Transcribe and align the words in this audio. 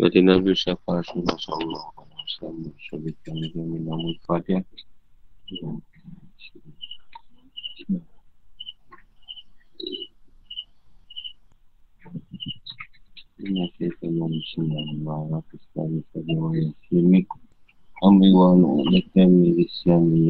Berarti 0.00 0.24
Nabi 0.24 0.56
Syafa 0.56 1.04
Rasulullah 1.04 1.36
SAW 1.36 1.92
Sama 2.40 2.72
Syabitkan 2.88 3.36
dengan 3.36 3.68
Minam 3.68 4.00
Al-Fatihah 4.00 4.64
Inna 13.44 13.68
Allah 15.04 15.44
Rasulullah 15.44 16.00
SAW 16.16 16.56
Yaslimik 16.56 17.28
Amri 18.00 18.32
wa 18.32 18.56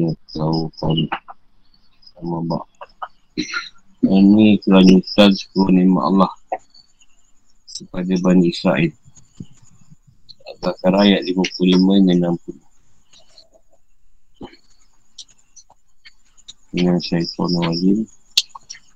Yatau 0.03 0.67
Qali 0.83 1.07
Sama 2.11 2.43
bak 2.43 2.67
Ini 4.03 4.59
kelanjutan 4.67 5.31
Sepuluh 5.31 5.71
nikmat 5.71 6.03
Allah 6.11 6.31
Kepada 7.71 8.19
Bani 8.19 8.51
Israel 8.51 9.00
Al-Baqarah 10.51 11.07
ayat 11.07 11.23
55 11.31 12.11
dan 12.11 12.35
60. 12.35 12.59
Dengan 16.75 16.97
syaitan 16.99 17.51
wajib. 17.55 18.03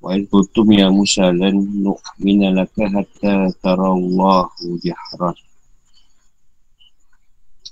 Wa 0.03 0.13
al-kutum 0.19 0.67
ya 0.75 0.91
Musa 0.91 1.31
lan 1.31 1.55
nu'mina 1.81 2.51
laka 2.51 2.91
hatta 2.91 3.49
tarallahu 3.63 4.77
jahran. 4.83 5.35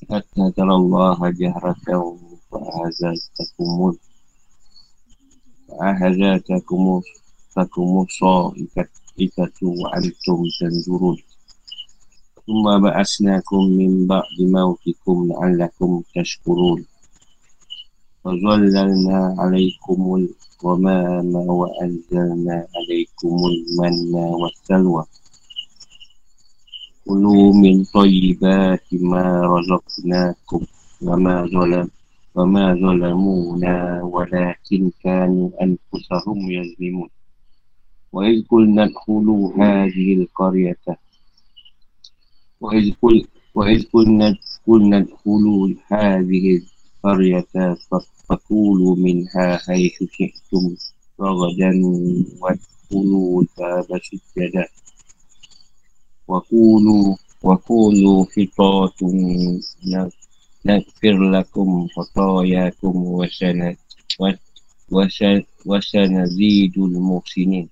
Hatta 0.07 0.43
tarallaha 0.55 1.27
jahratan 1.35 2.19
fa'azatakumul. 2.47 3.95
Fa'azatakumul. 5.67 7.03
Takumul 7.53 8.07
sa'ikat 8.09 8.89
ikatu 9.19 9.69
wa 9.77 9.93
antum 9.93 10.41
tanzurun. 10.57 11.21
ثم 12.47 12.79
بعثناكم 12.83 13.63
من 13.63 14.07
بعد 14.07 14.37
موتكم 14.39 15.27
لعلكم 15.31 16.01
تشكرون. 16.15 16.85
وظللنا 18.23 19.35
عليكم 19.39 20.27
الغمام 20.63 21.35
وأنزلنا 21.35 22.67
عليكم 22.75 23.35
المن 23.51 24.15
والسلوى. 24.15 25.03
كلوا 27.05 27.53
من 27.53 27.83
طيبات 27.83 28.87
ما 28.93 29.41
رزقناكم. 29.53 30.61
وما 31.01 31.45
ظلم 31.45 31.89
وما 32.35 32.73
ظلمونا 32.73 34.03
ولكن 34.03 34.91
كانوا 35.03 35.49
أنفسهم 35.61 36.51
يظلمون. 36.51 37.09
وإذ 38.13 38.43
قلنا 38.51 38.83
ادخلوا 38.83 39.53
هذه 39.53 40.13
القرية 40.13 40.85
وإذ 42.63 42.93
قل 43.01 43.27
وإذ 43.55 43.83
قلنا 43.93 44.37
قلنا 44.67 44.97
ادخلوا 44.97 45.73
هذه 45.91 46.45
القرية 46.61 47.75
فكلوا 48.29 48.95
منها 48.95 49.57
حيث 49.57 49.97
شئتم 50.15 50.75
رغدا 51.19 51.71
وادخلوا 52.41 53.41
الباب 53.41 53.99
سجدا. 54.03 54.65
وقولوا 56.27 57.15
وقولوا 57.43 58.25
حطات 58.33 58.99
نغفر 60.65 61.15
لكم 61.35 61.87
خطاياكم 61.87 62.95
وسن 62.95 63.75
وسنزيد 65.65 66.77
المحسنين. 66.77 67.69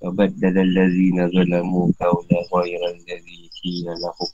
فبدل 0.00 0.58
الذين 0.58 1.30
ظلموا 1.30 1.92
قولا 2.00 2.38
غير 2.54 2.80
الذي 2.94 3.51
قيل 3.64 3.84
لهم 3.84 4.28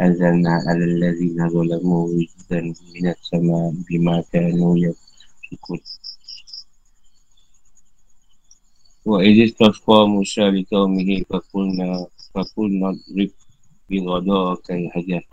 أنزلنا 0.00 0.50
على 0.66 0.84
الذين 0.84 1.48
ظلموا 1.48 2.08
رجزا 2.08 2.60
من 2.94 3.08
السماء 3.08 3.72
بما 3.90 4.24
كانوا 4.32 4.78
يفسقون. 4.78 5.80
وإذ 9.04 9.44
استسقى 9.44 10.08
موسى 10.08 10.40
لقومه 10.40 11.22
فقلنا 11.30 12.06
فقلنا 12.34 12.88
اضرب 12.90 13.30
بغضاك 13.90 14.70
الحجر 14.70 15.28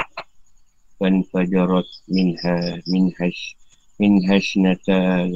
فانفجرت 1.00 1.86
منها 2.10 2.82
من 2.88 3.12
هش 3.20 3.56
من 4.00 4.32
هشنة 4.32 4.86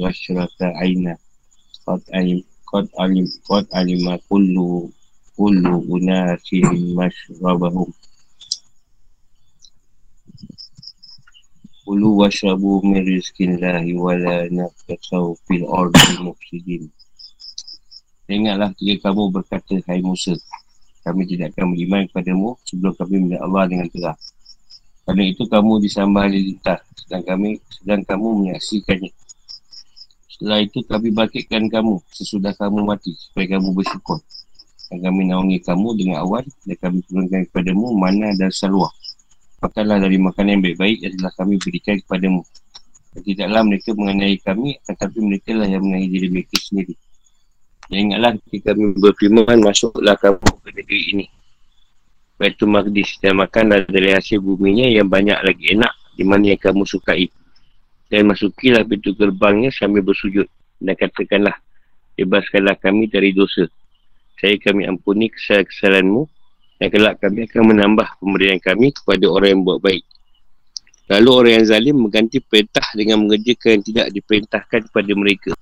غشرة 0.04 0.56
عينا. 0.60 1.16
قد 1.86 2.02
علم 2.12 2.44
قد 2.72 2.88
علم 2.98 3.28
قد 3.44 3.66
علم 3.72 4.16
كل 4.28 4.88
kullu 5.34 5.82
unasin 5.90 6.94
mashrabahum 6.94 7.90
Kulu 11.84 12.24
wasyabu 12.24 12.80
min 12.80 13.04
rizkillahi 13.04 13.92
wa 13.98 14.16
la 14.16 14.48
nafkasaw 14.48 15.36
fil 15.44 15.66
ardi 15.68 16.16
mufsidin 16.22 16.88
Ingatlah 18.24 18.72
jika 18.80 19.12
kamu 19.12 19.28
berkata, 19.36 19.76
Hai 19.84 20.00
Musa, 20.00 20.32
kami 21.04 21.28
tidak 21.28 21.52
akan 21.52 21.76
beriman 21.76 22.08
kepadamu 22.08 22.56
sebelum 22.64 22.96
kami 22.96 23.16
melihat 23.20 23.44
Allah 23.44 23.64
dengan 23.68 23.86
terang. 23.92 24.20
Kerana 25.04 25.22
itu 25.28 25.44
kamu 25.44 25.72
disambah 25.84 26.24
lintas 26.32 26.80
sedang 27.04 27.20
kami 27.28 27.60
sedang 27.68 28.00
kamu 28.00 28.28
menyaksikannya. 28.40 29.12
Setelah 30.32 30.64
itu 30.64 30.80
kami 30.88 31.12
bangkitkan 31.12 31.68
kamu 31.68 32.00
sesudah 32.16 32.56
kamu 32.56 32.80
mati 32.88 33.12
supaya 33.12 33.60
kamu 33.60 33.76
bersyukur 33.76 34.24
kami 34.90 35.22
naungi 35.32 35.58
kamu 35.64 35.88
dengan 35.96 36.22
awan 36.24 36.44
dan 36.68 36.76
kami 36.80 36.98
turunkan 37.08 37.48
kepadamu 37.48 37.96
mana 37.96 38.32
dan 38.36 38.52
salwa 38.52 38.92
makanlah 39.64 39.96
dari 39.96 40.20
makanan 40.20 40.60
yang 40.60 40.62
baik-baik 40.62 40.98
yang 41.00 41.12
telah 41.16 41.32
kami 41.40 41.54
berikan 41.56 41.96
kepadamu. 42.04 42.42
Dan 43.16 43.20
tidaklah 43.24 43.62
mereka 43.64 43.90
mengenai 43.96 44.36
kami 44.44 44.68
tetapi 44.84 45.18
mereka 45.24 45.50
lah 45.56 45.68
yang 45.70 45.80
mengenai 45.80 46.08
diri 46.12 46.28
mereka 46.28 46.56
sendiri. 46.60 46.94
Dan 47.88 47.96
ingatlah 48.10 48.30
ketika 48.44 48.76
kami 48.76 48.92
berfirman 49.00 49.58
masuklah 49.64 50.16
kamu 50.20 50.48
ke 50.60 50.70
negeri 50.76 51.02
ini. 51.16 51.26
Baitul 52.34 52.68
Maqdis 52.68 53.16
dan 53.22 53.38
makanlah 53.38 53.86
dari 53.86 54.10
hasil 54.10 54.42
buminya 54.42 54.90
yang 54.90 55.06
banyak 55.06 55.38
lagi 55.40 55.64
enak 55.72 55.92
di 56.18 56.26
mana 56.26 56.52
yang 56.52 56.60
kamu 56.60 56.84
sukai. 56.84 57.30
Dan 58.10 58.28
masukilah 58.28 58.84
pintu 58.84 59.16
gerbangnya 59.16 59.72
sambil 59.72 60.04
bersujud 60.04 60.44
dan 60.82 60.92
katakanlah 60.98 61.56
bebaskanlah 62.20 62.76
kami 62.76 63.08
dari 63.08 63.32
dosa 63.32 63.64
saya 64.44 64.60
kami 64.60 64.84
ampuni 64.84 65.32
kesalahan-kesalahanmu 65.32 66.28
dan 66.76 66.86
kelak 66.92 67.16
kami 67.16 67.48
akan 67.48 67.62
menambah 67.64 68.08
pemberian 68.20 68.60
kami 68.60 68.92
kepada 68.92 69.24
orang 69.24 69.56
yang 69.56 69.62
buat 69.64 69.80
baik. 69.80 70.04
Lalu 71.08 71.28
orang 71.32 71.52
yang 71.56 71.64
zalim 71.64 71.96
mengganti 71.96 72.44
perintah 72.44 72.84
dengan 72.92 73.24
mengerjakan 73.24 73.80
yang 73.80 73.84
tidak 73.88 74.06
diperintahkan 74.12 74.80
kepada 74.92 75.12
mereka. 75.16 75.52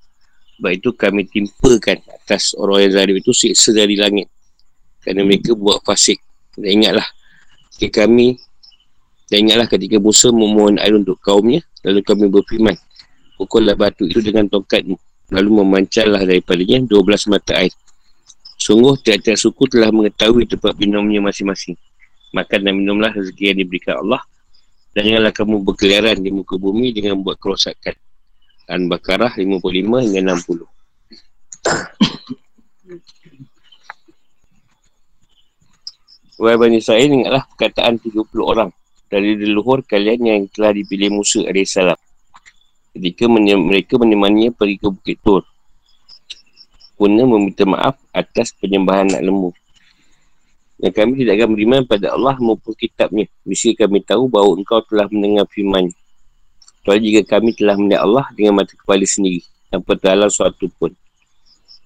Sebab 0.59 0.71
itu 0.75 0.91
kami 0.99 1.31
timpakan 1.31 2.03
atas 2.11 2.59
orang 2.59 2.91
yang 2.91 2.93
zalim 2.99 3.15
itu 3.23 3.31
siksa 3.31 3.71
dari 3.71 3.95
langit. 3.95 4.27
Kerana 4.99 5.31
mereka 5.31 5.55
buat 5.55 5.79
fasik. 5.87 6.19
Dan 6.59 6.83
ingatlah, 6.83 7.07
ketika 7.79 8.03
kami, 8.03 8.35
dan 9.31 9.47
ingatlah 9.47 9.71
ketika 9.71 10.03
Musa 10.03 10.35
memohon 10.35 10.83
air 10.83 10.99
untuk 10.99 11.23
kaumnya, 11.23 11.63
lalu 11.87 12.03
kami 12.03 12.27
berfirman, 12.27 12.75
pukullah 13.39 13.79
batu 13.79 14.11
itu 14.11 14.19
dengan 14.19 14.51
tongkatmu. 14.51 14.99
Lalu 15.31 15.51
memancarlah 15.63 16.27
daripadanya 16.27 16.83
12 16.83 17.31
mata 17.31 17.63
air. 17.63 17.71
Sungguh 18.63 18.95
tiap-tiap 19.03 19.35
suku 19.35 19.67
telah 19.67 19.91
mengetahui 19.91 20.47
tempat 20.47 20.79
minumnya 20.79 21.19
masing-masing. 21.19 21.75
Makan 22.31 22.63
dan 22.63 22.79
minumlah 22.79 23.11
rezeki 23.11 23.51
yang 23.51 23.59
diberikan 23.59 23.99
Allah. 24.07 24.23
Dan 24.95 25.11
janganlah 25.11 25.35
kamu 25.35 25.67
berkeliaran 25.67 26.23
di 26.23 26.31
muka 26.31 26.55
bumi 26.55 26.95
dengan 26.95 27.19
buat 27.27 27.43
kerosakan. 27.43 27.99
An-Bakarah 28.71 29.35
55 29.35 29.59
hingga 30.07 30.39
60. 30.39 30.63
Wahai 36.39 36.55
Bani 36.55 36.79
Israel, 36.79 37.11
ingatlah 37.11 37.43
perkataan 37.51 37.99
30 37.99 38.15
orang 38.47 38.71
dari 39.11 39.43
leluhur 39.43 39.83
kalian 39.83 40.23
yang 40.23 40.47
telah 40.55 40.71
dipilih 40.71 41.11
Musa 41.11 41.43
AS. 41.51 41.75
Ketika 42.95 43.27
mereka 43.27 43.99
menemaninya 43.99 44.55
pergi 44.55 44.79
ke 44.79 44.87
Bukit 44.87 45.19
Tur 45.19 45.43
sempurna 47.03 47.27
meminta 47.27 47.67
maaf 47.67 47.99
atas 48.15 48.55
penyembahan 48.63 49.11
anak 49.11 49.27
lembu. 49.27 49.51
Dan 50.79 50.95
kami 50.95 51.27
tidak 51.27 51.43
akan 51.43 51.49
beriman 51.59 51.83
pada 51.83 52.15
Allah 52.15 52.39
maupun 52.39 52.79
kitabnya. 52.79 53.27
Mesti 53.43 53.75
kami 53.75 54.07
tahu 54.07 54.31
bahawa 54.31 54.55
engkau 54.55 54.79
telah 54.87 55.11
mendengar 55.11 55.51
firman. 55.51 55.91
Kecuali 56.79 57.11
jika 57.11 57.23
kami 57.27 57.59
telah 57.59 57.75
melihat 57.75 58.07
Allah 58.07 58.27
dengan 58.39 58.63
mata 58.63 58.71
kepala 58.79 59.03
sendiri. 59.03 59.43
Tanpa 59.67 59.99
terhalang 59.99 60.31
suatu 60.31 60.71
pun. 60.79 60.95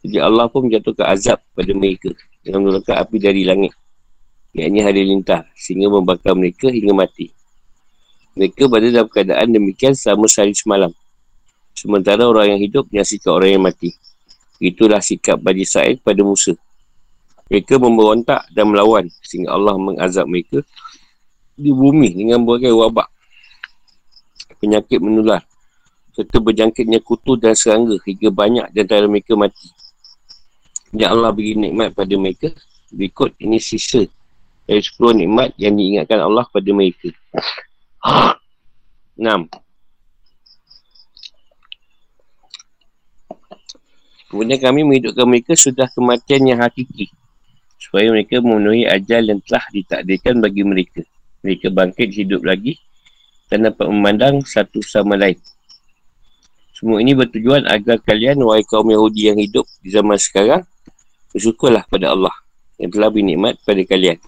Jadi 0.05 0.21
Allah 0.21 0.53
pun 0.53 0.69
menjatuhkan 0.69 1.09
azab 1.09 1.41
pada 1.57 1.73
mereka. 1.73 2.13
Dengan 2.45 2.69
menurunkan 2.69 2.97
api 3.01 3.17
dari 3.17 3.49
langit. 3.49 3.73
Ianya 4.53 4.85
hari 4.85 5.01
lintah. 5.01 5.49
Sehingga 5.57 5.89
membakar 5.89 6.37
mereka 6.37 6.69
hingga 6.69 6.93
mati. 6.93 7.33
Mereka 8.37 8.69
berada 8.69 8.93
dalam 8.93 9.09
keadaan 9.09 9.49
demikian 9.49 9.97
selama 9.97 10.29
sehari 10.29 10.53
semalam. 10.53 10.93
Sementara 11.73 12.29
orang 12.29 12.57
yang 12.57 12.61
hidup 12.61 12.85
menyaksikan 12.93 13.33
orang 13.33 13.57
yang 13.57 13.65
mati. 13.65 13.97
Itulah 14.57 15.05
sikap 15.05 15.37
Bani 15.37 15.65
Sa'id 15.69 16.01
pada 16.01 16.21
Musa. 16.25 16.57
Mereka 17.47 17.79
memberontak 17.79 18.49
dan 18.51 18.73
melawan 18.73 19.07
sehingga 19.23 19.55
Allah 19.55 19.79
mengazab 19.79 20.27
mereka 20.27 20.65
di 21.55 21.71
bumi 21.71 22.13
dengan 22.13 22.43
berbagai 22.43 22.75
wabak. 22.75 23.09
Penyakit 24.59 24.99
menular. 24.99 25.45
Serta 26.17 26.41
berjangkitnya 26.41 27.05
kutu 27.05 27.37
dan 27.37 27.53
serangga 27.53 28.01
hingga 28.01 28.33
banyak 28.33 28.67
di 28.73 28.79
antara 28.81 29.05
mereka 29.05 29.37
mati. 29.37 29.69
Ya 30.97 31.13
Allah 31.13 31.29
beri 31.29 31.53
nikmat 31.53 31.93
pada 31.93 32.17
mereka. 32.17 32.49
Berikut 32.89 33.37
ini 33.37 33.61
sisa 33.61 34.09
dari 34.65 34.81
10 34.81 35.23
nikmat 35.23 35.53
yang 35.61 35.77
diingatkan 35.77 36.25
Allah 36.25 36.49
pada 36.49 36.71
mereka. 36.73 37.13
6. 39.21 39.66
Kemudian 44.27 44.59
kami 44.59 44.83
menghidupkan 44.83 45.27
mereka 45.27 45.55
sudah 45.55 45.87
kematian 45.95 46.43
yang 46.51 46.59
hakiki. 46.59 47.11
Supaya 47.79 48.11
mereka 48.11 48.43
memenuhi 48.43 48.89
ajal 48.89 49.23
yang 49.31 49.39
telah 49.47 49.65
ditakdirkan 49.71 50.43
bagi 50.43 50.63
mereka. 50.67 51.03
Mereka 51.47 51.71
bangkit 51.71 52.11
hidup 52.11 52.43
lagi 52.43 52.75
dan 53.47 53.71
dapat 53.71 53.87
memandang 53.87 54.43
satu 54.43 54.83
sama 54.83 55.15
lain. 55.15 55.39
Semua 56.77 57.01
ini 57.01 57.17
bertujuan 57.17 57.65
agar 57.65 58.03
kalian, 58.05 58.43
wahai 58.45 58.67
kaum 58.67 58.85
Yahudi 58.91 59.33
yang 59.33 59.39
hidup 59.41 59.65
di 59.81 59.89
zaman 59.89 60.21
sekarang, 60.21 60.61
bersyukurlah 61.33 61.89
pada 61.89 62.13
Allah 62.13 62.35
yang 62.77 62.93
telah 62.93 63.09
bernikmat 63.09 63.57
pada 63.65 63.81
kalian. 63.87 64.21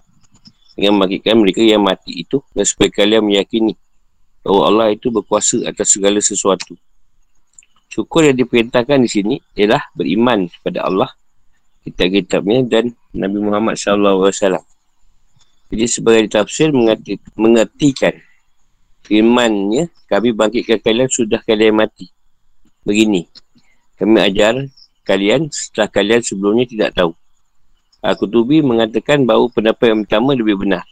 Dengan 0.73 0.97
membangkitkan 0.97 1.35
mereka 1.37 1.61
yang 1.61 1.83
mati 1.83 2.23
itu 2.23 2.41
dan 2.55 2.63
supaya 2.63 2.89
kalian 2.89 3.21
meyakini 3.27 3.75
bahawa 4.41 4.61
Allah 4.71 4.87
itu 4.95 5.11
berkuasa 5.11 5.67
atas 5.67 5.93
segala 5.93 6.17
sesuatu. 6.23 6.73
Syukur 7.89 8.29
yang 8.29 8.37
diperintahkan 8.37 9.01
di 9.01 9.09
sini 9.09 9.35
ialah 9.57 9.81
beriman 9.97 10.45
kepada 10.45 10.85
Allah, 10.85 11.09
kitab-kitabnya 11.81 12.61
dan 12.69 12.85
Nabi 13.17 13.41
Muhammad 13.41 13.81
SAW. 13.81 14.29
Jadi 15.69 15.85
sebagai 15.89 16.25
tafsir 16.29 16.69
mengerti, 16.69 17.17
mengertikan 17.33 18.13
firmannya, 19.05 19.89
kami 20.05 20.29
bangkitkan 20.33 20.81
kalian 20.85 21.09
sudah 21.09 21.41
kalian 21.41 21.81
mati. 21.81 22.13
Begini, 22.85 23.25
kami 23.97 24.17
ajar 24.21 24.69
kalian 25.01 25.49
setelah 25.49 25.89
kalian 25.89 26.21
sebelumnya 26.21 26.65
tidak 26.69 26.93
tahu. 26.93 27.13
Al-Qutubi 28.05 28.61
mengatakan 28.61 29.25
bahawa 29.25 29.49
pendapat 29.49 29.91
yang 29.91 30.01
pertama 30.05 30.31
lebih 30.37 30.61
benar. 30.61 30.85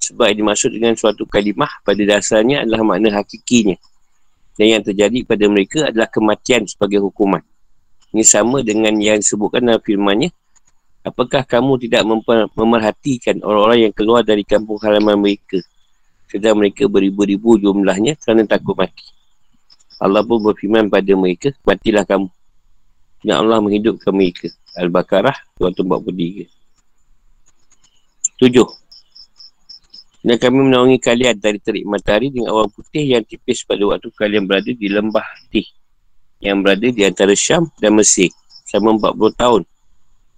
Sebab 0.00 0.32
yang 0.32 0.44
dimaksud 0.44 0.70
dengan 0.72 0.94
suatu 0.96 1.24
kalimah 1.24 1.80
pada 1.84 2.00
dasarnya 2.04 2.64
adalah 2.64 2.84
makna 2.84 3.20
hakikinya. 3.20 3.76
Dan 4.60 4.76
yang 4.76 4.84
terjadi 4.84 5.24
pada 5.24 5.48
mereka 5.48 5.88
adalah 5.88 6.04
kematian 6.12 6.68
sebagai 6.68 7.00
hukuman. 7.00 7.40
Ini 8.12 8.20
sama 8.28 8.60
dengan 8.60 8.92
yang 9.00 9.16
disebutkan 9.16 9.64
dalam 9.64 9.80
firmannya. 9.80 10.28
Apakah 11.00 11.48
kamu 11.48 11.80
tidak 11.88 12.04
memerhatikan 12.52 13.40
orang-orang 13.40 13.88
yang 13.88 13.94
keluar 13.96 14.20
dari 14.20 14.44
kampung 14.44 14.76
halaman 14.84 15.16
mereka 15.16 15.64
sedang 16.30 16.62
mereka 16.62 16.86
beribu-ribu 16.86 17.58
jumlahnya 17.58 18.14
kerana 18.22 18.46
takut 18.46 18.78
mati. 18.78 19.02
Allah 19.98 20.22
pun 20.22 20.38
berfirman 20.38 20.86
pada 20.86 21.12
mereka, 21.18 21.50
matilah 21.66 22.06
kamu. 22.06 22.30
Dan 23.26 23.34
Allah 23.36 23.58
menghidupkan 23.58 24.14
mereka. 24.14 24.48
Al-Baqarah 24.78 25.34
243. 25.58 26.46
Tujuh. 28.38 28.79
Dan 30.20 30.36
kami 30.36 30.68
menaungi 30.68 31.00
kalian 31.00 31.40
dari 31.40 31.56
terik 31.56 31.88
matahari 31.88 32.28
dengan 32.28 32.52
awan 32.52 32.68
putih 32.68 33.16
yang 33.16 33.24
tipis 33.24 33.64
pada 33.64 33.80
waktu 33.88 34.12
kalian 34.12 34.44
berada 34.44 34.68
di 34.68 34.88
lembah 34.92 35.24
Tih. 35.48 35.64
Yang 36.44 36.56
berada 36.60 36.86
di 36.92 37.02
antara 37.08 37.32
Syam 37.32 37.72
dan 37.80 37.96
Mesir. 37.96 38.28
Selama 38.68 39.16
40 39.16 39.40
tahun. 39.40 39.62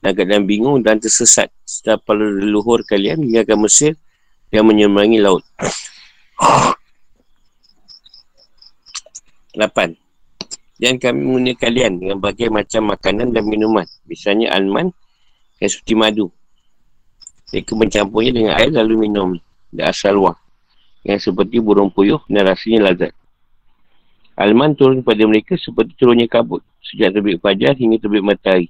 Dan 0.02 0.10
kalian 0.14 0.42
bingung 0.46 0.78
dan 0.86 1.02
tersesat. 1.02 1.50
Setelah 1.66 1.98
para 1.98 2.22
leluhur 2.22 2.86
kalian 2.86 3.26
meninggalkan 3.26 3.58
Mesir 3.58 3.92
yang 4.54 4.70
menyeberangi 4.70 5.18
laut. 5.18 5.42
Lapan. 9.58 9.98
Dan 10.78 10.98
kami 11.02 11.26
menggunakan 11.26 11.58
kalian 11.58 11.92
dengan 11.98 12.16
berbagai 12.22 12.54
macam 12.54 12.90
makanan 12.90 13.34
dan 13.34 13.44
minuman. 13.46 13.86
Misalnya 14.06 14.54
alman 14.54 14.94
yang 15.58 15.70
seperti 15.70 15.94
madu. 15.98 16.26
Mereka 17.50 17.74
mencampurnya 17.74 18.30
dengan 18.34 18.52
air 18.58 18.70
lalu 18.70 19.10
minum. 19.10 19.38
Dan 19.72 19.88
asal 19.88 20.20
wang. 20.20 20.36
Yang 21.02 21.32
seperti 21.32 21.58
burung 21.58 21.90
puyuh 21.90 22.20
dan 22.28 22.46
rasanya 22.46 22.92
lazat. 22.92 23.12
Alman 24.36 24.76
turun 24.78 25.00
kepada 25.02 25.24
mereka 25.26 25.58
seperti 25.58 25.96
turunnya 25.98 26.28
kabut. 26.28 26.62
Sejak 26.84 27.16
terbit 27.16 27.40
fajar 27.40 27.74
hingga 27.74 27.98
terbit 27.98 28.22
matahari. 28.22 28.68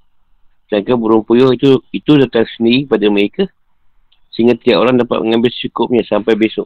Sedangkan 0.71 0.97
burung 0.97 1.21
puyuh 1.21 1.53
itu 1.53 1.83
itu 1.91 2.11
datang 2.17 2.47
sendiri 2.57 2.87
pada 2.87 3.05
mereka 3.11 3.45
sehingga 4.33 4.57
tiap 4.57 4.81
orang 4.81 4.97
dapat 4.97 5.21
mengambil 5.21 5.53
secukupnya 5.53 6.01
sampai 6.07 6.33
besok. 6.33 6.65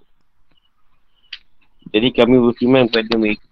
Jadi 1.92 2.16
kami 2.16 2.40
berfirman 2.40 2.88
kepada 2.88 3.16
mereka. 3.20 3.48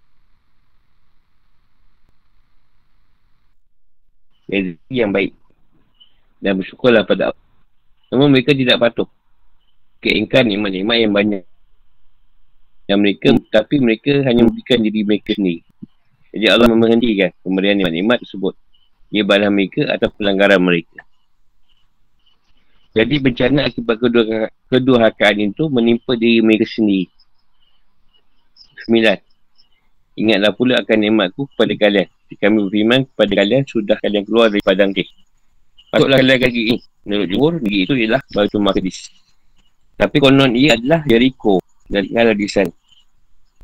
yang 4.87 5.11
baik. 5.11 5.33
Dan 6.39 6.61
bersyukurlah 6.61 7.03
pada 7.03 7.33
Allah. 7.33 7.45
Namun 8.13 8.31
mereka 8.31 8.53
tidak 8.53 8.77
patuh. 8.77 9.09
Keingkar 10.05 10.45
nikmat-nikmat 10.45 10.97
yang 11.01 11.13
banyak. 11.17 11.43
Yang 12.85 12.99
mereka, 13.01 13.27
tapi 13.49 13.81
mereka 13.81 14.21
hanya 14.21 14.45
memberikan 14.45 14.85
diri 14.85 15.01
mereka 15.01 15.33
sendiri. 15.33 15.65
Jadi 16.29 16.45
Allah 16.45 16.69
memenghentikan 16.69 17.33
pemberian 17.41 17.81
nikmat-nikmat 17.81 18.21
tersebut. 18.21 18.53
Ia 19.09 19.25
balas 19.25 19.49
mereka 19.49 19.89
atau 19.89 20.13
pelanggaran 20.13 20.61
mereka. 20.61 21.01
Jadi 22.93 23.15
bencana 23.17 23.65
akibat 23.65 23.97
kedua, 23.97 24.47
kedua 24.69 24.97
hakaan 25.09 25.41
itu 25.41 25.65
menimpa 25.73 26.13
diri 26.13 26.45
mereka 26.45 26.69
sendiri. 26.69 27.09
Sembilan. 28.85 29.17
Ingatlah 30.21 30.53
pula 30.53 30.73
akan 30.85 30.97
nikmatku 31.01 31.49
kepada 31.49 31.73
kalian. 31.81 32.07
Kami 32.37 32.57
berfirman 32.69 33.09
kepada 33.09 33.31
kalian, 33.41 33.63
sudah 33.65 33.97
kalian 33.97 34.21
keluar 34.21 34.53
dari 34.53 34.61
padang 34.61 34.93
kek. 34.93 35.09
Patutlah 35.89 36.21
kalian 36.21 36.39
kaki 36.45 36.61
ini. 36.61 36.77
Menurut 37.09 37.27
jumur, 37.33 37.51
negeri 37.57 37.77
itu 37.89 37.93
ialah 37.97 38.21
Baitul 38.29 38.61
Maqdis. 38.61 39.24
Tapi 39.95 40.17
konon 40.19 40.51
ia 40.55 40.75
adalah 40.75 41.01
Jericho. 41.07 41.63
Dan 41.87 42.05
tinggal 42.07 42.35
di 42.35 42.47
sana. 42.51 42.73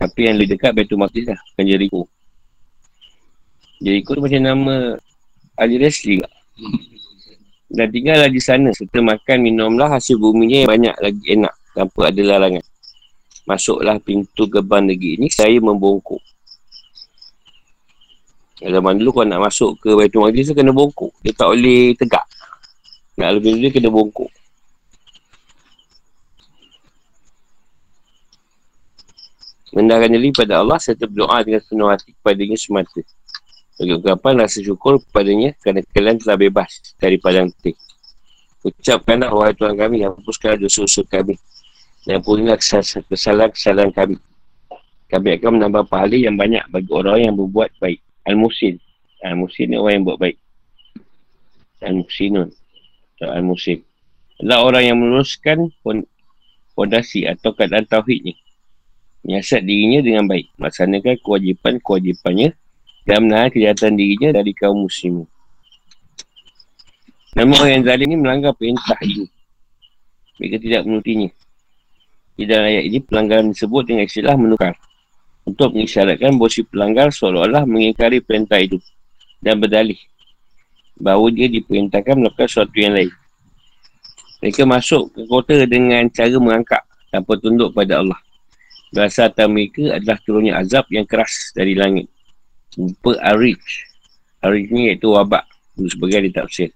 Tapi 0.01 0.19
yang 0.25 0.35
lebih 0.39 0.57
dekat 0.57 0.71
Baitul 0.73 0.97
Maqdis 0.97 1.29
lah. 1.29 1.39
Bukan 1.53 1.65
Jericho. 1.67 2.01
Jericho 3.81 4.11
tu 4.17 4.21
macam 4.23 4.41
nama 4.41 4.75
Ali 5.59 5.77
Resli 5.77 6.21
tak? 6.21 6.31
dan 7.71 7.87
tinggallah 7.87 8.27
di 8.27 8.41
sana 8.43 8.69
serta 8.75 8.99
makan 8.99 9.37
minumlah 9.47 9.87
hasil 9.87 10.19
buminya 10.19 10.67
yang 10.67 10.71
banyak 10.75 10.95
lagi 10.99 11.23
enak 11.31 11.53
tanpa 11.71 12.11
ada 12.11 12.21
larangan. 12.21 12.63
Masuklah 13.47 13.97
pintu 14.03 14.45
gerbang 14.51 14.85
negeri 14.85 15.17
ini, 15.17 15.27
saya 15.31 15.55
membongkok. 15.57 16.19
Zaman 18.61 19.01
dulu 19.01 19.09
kau 19.09 19.25
nak 19.25 19.41
masuk 19.41 19.79
ke 19.81 19.89
Baitul 19.97 20.21
Maqdis 20.21 20.51
tu 20.51 20.53
kena 20.53 20.69
bongkok. 20.69 21.09
Dia 21.25 21.33
tak 21.33 21.49
boleh 21.49 21.97
tegak. 21.97 22.21
Nak 23.17 23.41
lebih 23.41 23.57
dulu 23.57 23.67
kena 23.73 23.89
bongkok. 23.89 24.29
Mendahkan 29.71 30.11
diri 30.11 30.35
pada 30.35 30.59
Allah 30.59 30.77
serta 30.83 31.07
berdoa 31.07 31.39
dengan 31.47 31.63
penuh 31.63 31.87
hati 31.87 32.11
kepadanya 32.11 32.59
semata. 32.59 32.99
Bagi 33.79 33.91
ungkapan 33.95 34.43
rasa 34.43 34.59
syukur 34.59 34.99
kepadanya 34.99 35.55
kerana 35.63 35.79
kalian 35.95 36.19
telah 36.19 36.37
bebas 36.37 36.69
dari 36.99 37.15
padang 37.15 37.49
putih. 37.55 37.73
Ucapkanlah 38.61 39.31
wahai 39.31 39.55
Tuhan 39.55 39.73
kami 39.73 40.03
yang 40.03 40.13
hapuskan 40.13 40.59
dosa-dosa 40.59 41.01
kami. 41.07 41.39
Dan 42.03 42.19
pulihlah 42.21 42.59
kesalahan-kesalahan 42.59 43.89
kami. 43.95 44.19
Kami 45.07 45.27
akan 45.39 45.49
menambah 45.59 45.87
pahala 45.87 46.17
yang 46.19 46.35
banyak 46.35 46.61
bagi 46.69 46.91
orang 46.91 47.31
yang 47.31 47.33
berbuat 47.39 47.71
baik. 47.79 47.99
Al-Musin. 48.27 48.75
Al-Musin 49.23 49.71
ni 49.71 49.77
orang 49.79 49.93
yang 50.01 50.05
buat 50.05 50.19
baik. 50.19 50.37
Al-Musinun. 51.81 52.49
Al-Musin. 53.21 53.81
Adalah 54.41 54.59
orang 54.65 54.83
yang 54.83 54.97
meneruskan 54.97 55.69
fondasi 56.73 57.29
atau 57.29 57.53
keadaan 57.53 57.85
tauhidnya. 57.85 58.33
Menyiasat 59.21 59.61
dirinya 59.61 59.99
dengan 60.01 60.25
baik. 60.25 60.49
Melaksanakan 60.57 61.15
kewajipan-kewajipannya 61.21 62.49
dan 63.05 63.19
menahan 63.25 63.49
kejahatan 63.49 63.97
dirinya 63.97 64.29
dari 64.41 64.51
kaum 64.53 64.85
muslim. 64.85 65.25
Namun 67.31 67.55
orang 67.63 67.71
yang 67.79 67.85
zalim 67.87 68.07
ini 68.11 68.17
melanggar 68.19 68.51
perintah 68.57 68.99
ini. 69.05 69.25
Mereka 70.35 70.57
tidak 70.59 70.81
menutinya. 70.83 71.29
Di 72.35 72.43
dalam 72.49 72.65
ayat 72.67 72.83
ini, 72.89 72.99
pelanggaran 72.99 73.53
disebut 73.53 73.83
dengan 73.87 74.03
istilah 74.09 74.35
menukar. 74.35 74.73
Untuk 75.45 75.73
mengisyaratkan 75.73 76.37
bahawa 76.37 76.51
si 76.51 76.61
pelanggar 76.65 77.07
seolah-olah 77.13 77.63
mengingkari 77.65 78.19
perintah 78.19 78.57
itu. 78.57 78.81
Dan 79.37 79.61
berdalih. 79.61 79.97
Bahawa 80.97 81.29
dia 81.33 81.47
diperintahkan 81.49 82.13
melakukan 82.17 82.47
sesuatu 82.49 82.75
yang 82.77 82.93
lain. 82.93 83.11
Mereka 84.41 84.65
masuk 84.65 85.13
ke 85.13 85.21
kota 85.29 85.53
dengan 85.69 86.09
cara 86.09 86.33
mengangkat 86.41 86.81
tanpa 87.13 87.37
tunduk 87.37 87.73
pada 87.77 88.01
Allah. 88.01 88.17
Berasa 88.91 89.31
atas 89.31 89.47
mereka 89.47 89.95
adalah 89.95 90.19
turunnya 90.21 90.59
azab 90.59 90.85
yang 90.91 91.07
keras 91.07 91.55
dari 91.55 91.73
langit 91.73 92.11
berupa 92.75 93.19
arij. 93.23 93.59
Arij 94.43 94.67
ni 94.71 94.91
iaitu 94.91 95.11
wabak. 95.11 95.47
Sebagai 95.75 96.27
dia 96.27 96.43
tafsir. 96.43 96.69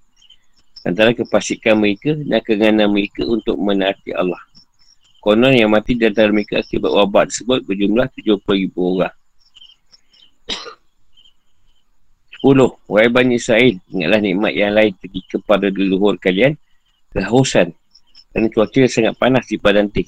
Antara 0.86 1.14
kepasikan 1.14 1.78
mereka 1.82 2.14
dan 2.14 2.42
keinginan 2.42 2.90
mereka 2.90 3.26
untuk 3.26 3.58
menaati 3.58 4.14
Allah. 4.14 4.40
Konon 5.20 5.58
yang 5.58 5.74
mati 5.74 5.98
di 5.98 6.06
antara 6.06 6.30
mereka 6.30 6.62
akibat 6.62 6.92
wabak 6.94 7.34
tersebut 7.34 7.66
berjumlah 7.66 8.06
70 8.14 8.46
ribu 8.46 8.80
orang. 9.02 9.14
10. 12.46 12.78
Wahai 12.86 13.10
Bani 13.10 13.42
Israel, 13.42 13.74
ingatlah 13.90 14.22
nikmat 14.22 14.54
yang 14.54 14.78
lain 14.78 14.94
pergi 15.02 15.26
kepada 15.26 15.66
leluhur 15.74 16.14
kalian, 16.22 16.54
kehausan, 17.10 17.74
kerana 18.30 18.48
cuaca 18.54 18.86
sangat 18.86 19.18
panas 19.18 19.50
di 19.50 19.58
padang 19.58 19.90
teh. 19.90 20.06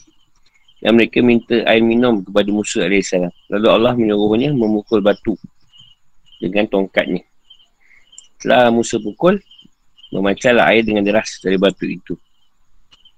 Dan 0.77 0.93
mereka 0.93 1.25
minta 1.25 1.57
air 1.65 1.81
minum 1.81 2.22
kepada 2.22 2.50
Musa 2.53 2.86
AS. 2.86 3.10
Lalu 3.50 3.67
Allah 3.67 3.93
menyuruhnya 3.98 4.53
memukul 4.53 5.01
batu 5.01 5.34
dengan 6.38 6.69
tongkatnya. 6.69 7.25
Setelah 8.38 8.69
Musa 8.69 9.01
pukul, 9.01 9.41
memancarlah 10.13 10.69
air 10.69 10.86
dengan 10.86 11.01
deras 11.01 11.41
dari 11.41 11.57
batu 11.57 11.89
itu. 11.89 12.13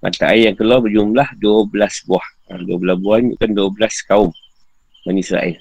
Mata 0.00 0.32
air 0.32 0.48
yang 0.48 0.56
keluar 0.56 0.80
berjumlah 0.80 1.36
12 1.36 2.08
buah. 2.08 2.28
12 2.50 2.66
ha, 2.72 2.94
buah 2.96 3.18
ni 3.20 3.36
bukan 3.36 3.50
12 3.76 4.08
kaum 4.08 4.30
Bani 5.04 5.20
Israel. 5.20 5.60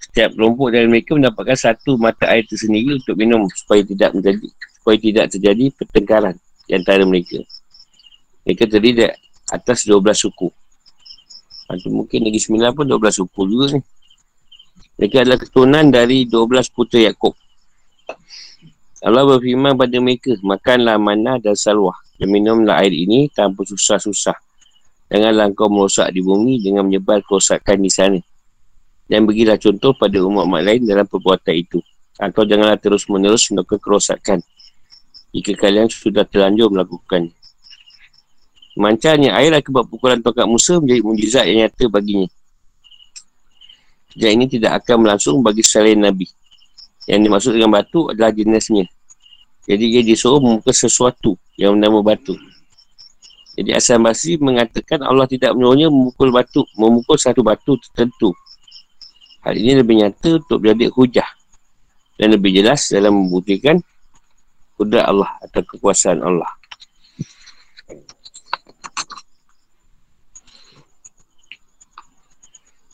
Setiap 0.00 0.34
kelompok 0.34 0.74
dari 0.74 0.90
mereka 0.90 1.14
mendapatkan 1.14 1.54
satu 1.54 1.94
mata 2.00 2.26
air 2.26 2.42
tersendiri 2.48 2.98
untuk 2.98 3.14
minum 3.14 3.46
supaya 3.52 3.84
tidak 3.86 4.10
menjadi 4.16 4.48
supaya 4.80 4.96
tidak 4.98 5.26
terjadi 5.30 5.64
pertengkaran 5.76 6.34
di 6.66 6.72
antara 6.74 7.04
mereka. 7.06 7.38
Mereka 8.48 8.64
terdiri 8.66 9.06
di 9.06 9.06
atas 9.50 9.84
12 9.84 10.02
suku. 10.14 10.48
Ha, 11.70 11.76
mungkin 11.90 12.26
lagi 12.26 12.40
9 12.42 12.74
pun 12.74 12.86
12 12.86 13.20
suku 13.22 13.40
juga 13.46 13.66
ni. 13.78 13.82
Mereka 14.98 15.26
adalah 15.26 15.38
keturunan 15.40 15.84
dari 15.90 16.28
12 16.28 16.70
putera 16.70 17.10
Yaakob. 17.10 17.34
Allah 19.00 19.24
berfirman 19.24 19.74
pada 19.80 19.96
mereka, 19.96 20.36
makanlah 20.44 21.00
mana 21.00 21.40
dan 21.40 21.56
salwah 21.56 21.96
dan 22.20 22.28
minumlah 22.28 22.84
air 22.84 22.92
ini 22.92 23.32
tanpa 23.32 23.64
susah-susah. 23.64 24.36
Janganlah 25.08 25.48
kau 25.56 25.72
merosak 25.72 26.12
di 26.12 26.20
bumi 26.20 26.60
dengan 26.60 26.84
menyebar 26.84 27.24
kerosakan 27.24 27.80
di 27.80 27.88
sana. 27.90 28.20
Dan 29.08 29.26
berilah 29.26 29.58
contoh 29.58 29.96
pada 29.96 30.20
umat-umat 30.22 30.62
lain 30.62 30.86
dalam 30.86 31.08
perbuatan 31.08 31.54
itu. 31.56 31.80
Atau 32.20 32.44
janganlah 32.44 32.78
terus-menerus 32.78 33.48
melakukan 33.50 33.80
kerosakan. 33.80 34.38
Jika 35.32 35.56
kalian 35.56 35.88
sudah 35.88 36.28
terlanjur 36.28 36.70
melakukan. 36.70 37.32
Mancarnya 38.80 39.36
air 39.36 39.52
akibat 39.52 39.84
pukulan 39.92 40.24
tongkat 40.24 40.48
Musa 40.48 40.80
menjadi 40.80 41.04
mujizat 41.04 41.44
yang 41.44 41.68
nyata 41.68 41.84
baginya. 41.92 42.28
Dan 44.16 44.40
ini 44.40 44.48
tidak 44.48 44.80
akan 44.80 45.04
berlangsung 45.04 45.44
bagi 45.44 45.60
selain 45.60 46.00
Nabi. 46.00 46.24
Yang 47.04 47.20
dimaksud 47.28 47.52
dengan 47.60 47.76
batu 47.76 48.08
adalah 48.08 48.32
jenisnya. 48.32 48.88
Jadi 49.68 49.84
dia 49.92 50.02
disuruh 50.02 50.40
membuka 50.40 50.72
sesuatu 50.72 51.36
yang 51.60 51.76
bernama 51.76 52.00
batu. 52.00 52.40
Jadi 53.60 53.76
Asal 53.76 54.00
Basri 54.00 54.40
mengatakan 54.40 55.04
Allah 55.04 55.28
tidak 55.28 55.52
menyuruhnya 55.52 55.92
memukul 55.92 56.32
batu, 56.32 56.64
memukul 56.80 57.20
satu 57.20 57.44
batu 57.44 57.76
tertentu. 57.76 58.32
Hal 59.44 59.60
ini 59.60 59.84
lebih 59.84 60.00
nyata 60.00 60.40
untuk 60.40 60.64
menjadi 60.64 60.88
hujah. 60.88 61.28
Dan 62.16 62.32
lebih 62.32 62.56
jelas 62.56 62.88
dalam 62.88 63.12
membuktikan 63.12 63.76
kudrat 64.80 65.04
Allah 65.04 65.36
atau 65.44 65.60
kekuasaan 65.60 66.24
Allah. 66.24 66.59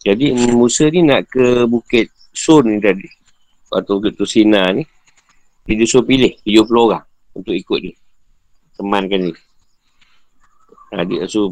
Jadi 0.07 0.31
Musa 0.55 0.87
ni 0.87 1.03
nak 1.03 1.27
ke 1.27 1.67
Bukit 1.67 2.15
Sun 2.31 2.71
ni 2.71 2.79
tadi? 2.79 3.11
Atau 3.75 3.99
Bukit 3.99 4.15
Tusina 4.15 4.71
ni 4.71 4.87
dia 5.67 5.75
disuruh 5.75 6.07
pilih 6.07 6.31
70 6.47 6.63
orang 6.79 7.03
untuk 7.35 7.51
ikut 7.51 7.79
dia. 7.83 7.97
Temankan 8.79 9.35
dia. 9.35 9.39
Ha, 10.95 11.03
dia 11.03 11.27
suruh 11.27 11.51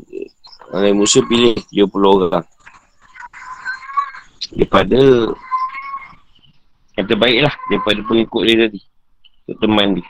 Nabi 0.71 0.95
Musa 0.95 1.19
pilih 1.27 1.59
70 1.67 2.31
orang. 2.31 2.47
Daripada 4.55 5.03
yang 6.95 7.07
terbaik 7.11 7.39
lah 7.43 7.55
daripada 7.67 8.01
pengikut 8.07 8.43
dia 8.47 8.57
tadi. 8.71 8.81
Untuk 9.51 9.59
teman 9.67 9.99
dia. 9.99 10.09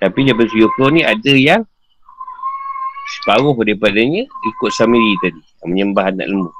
Tapi 0.00 0.24
daripada 0.24 0.48
70 0.48 0.96
ni 0.96 1.02
ada 1.04 1.32
yang 1.36 1.62
separuh 3.06 3.52
daripadanya 3.60 4.24
ikut 4.24 4.70
Samiri 4.72 5.14
tadi 5.20 5.42
menyembah 5.66 6.14
anak 6.14 6.30
lembu 6.30 6.50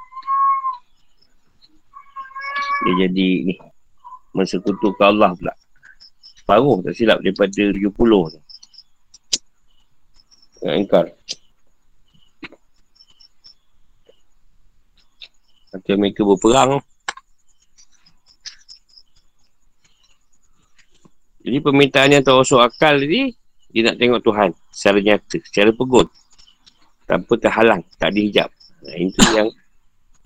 dia 2.87 3.09
jadi 3.09 3.29
ni 3.49 3.55
mensekutukan 4.37 5.17
Allah 5.17 5.33
pula. 5.33 5.55
Separuh 6.21 6.85
tak 6.85 6.95
silap 6.95 7.19
daripada 7.25 7.51
70 7.51 7.91
tu. 7.91 8.41
Yang 10.63 10.77
engkar. 10.85 11.07
Nanti 15.73 15.91
mereka 15.97 16.23
berperang. 16.23 16.79
Jadi 21.47 21.59
permintaan 21.63 22.11
yang 22.11 22.27
terosok 22.27 22.59
akal 22.59 22.99
tadi 22.99 23.31
Dia 23.71 23.87
nak 23.87 24.03
tengok 24.03 24.19
Tuhan 24.19 24.51
secara 24.75 24.99
nyata, 24.99 25.39
secara 25.47 25.71
pegut 25.71 26.11
Tanpa 27.07 27.39
terhalang, 27.39 27.87
tak 28.03 28.19
dihijab 28.19 28.51
nah, 28.87 28.97
Itu 28.97 29.21
yang 29.35 29.49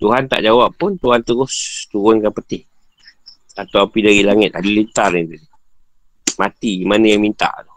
Tuhan 0.01 0.25
tak 0.25 0.41
jawab 0.41 0.73
pun 0.77 0.97
Tuhan 0.97 1.21
terus 1.21 1.85
turunkan 1.89 2.33
peti. 2.33 2.65
Atau 3.51 3.83
api 3.83 3.99
dari 3.99 4.23
langit 4.23 4.55
Ada 4.55 4.63
lintar 4.63 5.11
ni 5.11 5.35
Mati 6.39 6.87
mana 6.87 7.05
yang 7.05 7.21
minta 7.21 7.51
tu? 7.61 7.73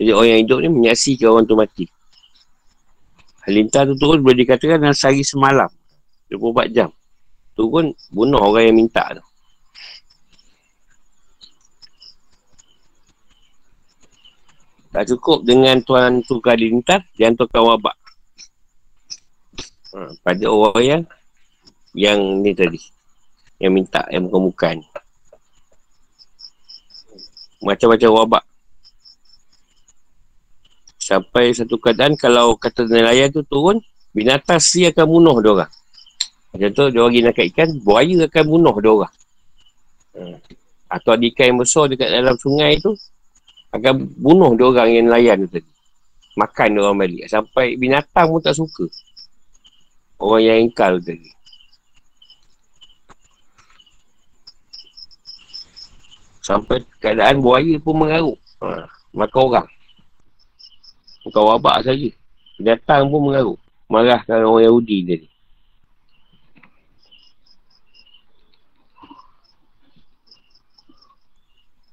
Jadi 0.00 0.10
orang 0.14 0.28
yang 0.34 0.40
hidup 0.46 0.58
ni 0.64 0.68
menyaksikan 0.72 1.28
orang 1.30 1.44
tu 1.44 1.54
mati. 1.54 1.84
Halilintar 3.44 3.86
tu 3.86 3.94
turun 3.98 4.24
boleh 4.24 4.40
dikatakan 4.40 4.80
dalam 4.80 4.96
sehari 4.96 5.20
semalam 5.22 5.68
24 6.32 6.74
jam. 6.74 6.90
Turun 7.52 7.92
bunuh 8.08 8.40
orang 8.40 8.72
yang 8.72 8.76
minta 8.78 9.04
tu 9.12 9.22
Tak 14.92 15.08
cukup 15.08 15.48
dengan 15.48 15.80
tuan 15.80 16.20
tukar 16.20 16.60
lintas, 16.60 17.00
dia 17.16 17.32
hantarkan 17.32 17.64
wabak. 17.64 17.96
Ha, 19.96 20.12
pada 20.20 20.44
orang 20.52 20.84
yang 20.84 21.02
yang 21.96 22.20
ni 22.44 22.52
tadi. 22.52 22.76
Yang 23.56 23.72
minta, 23.72 24.04
yang 24.12 24.28
muka-muka 24.28 24.76
ni. 24.76 24.84
Macam-macam 27.64 28.10
wabak. 28.20 28.44
Sampai 31.00 31.56
satu 31.56 31.80
keadaan 31.80 32.12
kalau 32.20 32.54
kata 32.60 32.84
nelayan 32.84 33.32
tu 33.32 33.40
turun, 33.48 33.80
binatang 34.12 34.60
si 34.60 34.84
akan 34.84 35.08
bunuh 35.08 35.36
dia 35.40 35.50
orang. 35.56 35.72
Macam 36.52 36.68
tu, 36.68 36.84
dia 36.92 37.00
orang 37.00 37.32
nak 37.32 37.40
ikan, 37.40 37.68
buaya 37.80 38.28
akan 38.28 38.44
bunuh 38.44 38.76
dia 38.76 38.90
orang. 38.92 39.14
Hmm. 40.12 40.36
Atau 40.92 41.16
ada 41.16 41.24
ikan 41.24 41.44
yang 41.48 41.58
besar 41.64 41.88
dekat 41.88 42.12
dalam 42.12 42.36
sungai 42.36 42.76
tu, 42.76 42.92
akan 43.72 44.04
bunuh 44.20 44.52
dia 44.52 44.68
orang 44.68 44.88
yang 44.92 45.04
nelayan 45.08 45.48
tu 45.48 45.56
tadi. 45.56 45.70
Makan 46.36 46.68
dia 46.76 46.80
orang 46.84 46.98
balik. 47.00 47.24
Sampai 47.28 47.80
binatang 47.80 48.28
pun 48.28 48.40
tak 48.44 48.56
suka. 48.56 48.84
Orang 50.20 50.44
yang 50.44 50.58
engkal 50.68 51.00
tu 51.00 51.16
tadi. 51.16 51.30
Sampai 56.44 56.84
keadaan 57.00 57.40
buaya 57.40 57.80
pun 57.80 57.96
mengaruk. 57.96 58.36
Ha, 58.60 58.84
makan 59.16 59.40
orang. 59.40 59.68
Bukan 61.24 61.42
wabak 61.56 61.88
saja. 61.88 62.10
Binatang 62.60 63.08
pun 63.08 63.32
mengaruk. 63.32 63.58
Marahkan 63.88 64.44
orang 64.44 64.68
Yahudi 64.68 64.98
tadi. 65.08 65.28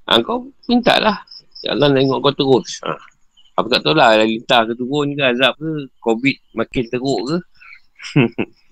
Ha, 0.09 0.19
kau 0.25 0.49
minta 0.65 0.97
lah 0.97 1.21
Ya 1.21 1.28
Allah 1.67 1.91
nak 1.91 1.99
tengok 1.99 2.19
kau 2.23 2.31
terus. 2.35 2.79
Ha. 2.87 2.95
Aku 3.59 3.67
tak 3.67 3.83
tahu 3.83 3.91
lah 3.91 4.15
lagi 4.15 4.39
entah 4.39 4.63
ke 4.63 4.71
turun 4.79 5.11
ke 5.11 5.23
azab 5.25 5.59
ke 5.59 5.91
COVID 5.99 6.37
makin 6.55 6.83
teruk 6.87 7.19
ke. 7.27 7.37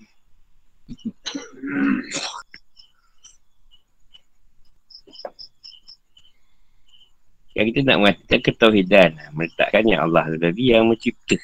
yang 7.58 7.66
kita 7.74 7.80
nak 7.82 7.98
mengatakan 7.98 8.38
ketauhidan 8.38 9.10
meletakkan 9.34 9.82
yang 9.82 10.06
Allah 10.06 10.30
tadi 10.38 10.70
yang 10.70 10.86
mencipta 10.86 11.34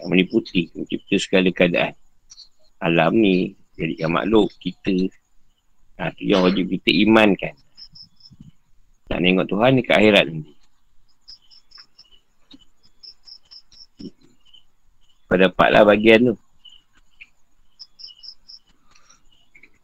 yang 0.00 0.08
meniputi 0.08 0.72
mencipta 0.72 1.20
segala 1.20 1.52
keadaan 1.52 1.92
alam 2.80 3.12
ni 3.12 3.52
jadi 3.76 4.08
yang 4.08 4.16
makhluk 4.16 4.48
kita 4.56 5.12
ha, 6.00 6.08
tu 6.16 6.24
yang 6.24 6.40
wajib 6.40 6.72
kita 6.72 6.88
imankan 7.04 7.52
nak 9.06 9.22
tengok 9.22 9.46
Tuhan 9.46 9.70
ni 9.78 9.82
ke 9.86 9.92
akhirat 9.94 10.24
nanti. 10.26 10.52
Pada 15.26 15.50
dapatlah 15.50 15.82
bagian 15.86 16.32
tu. 16.32 16.34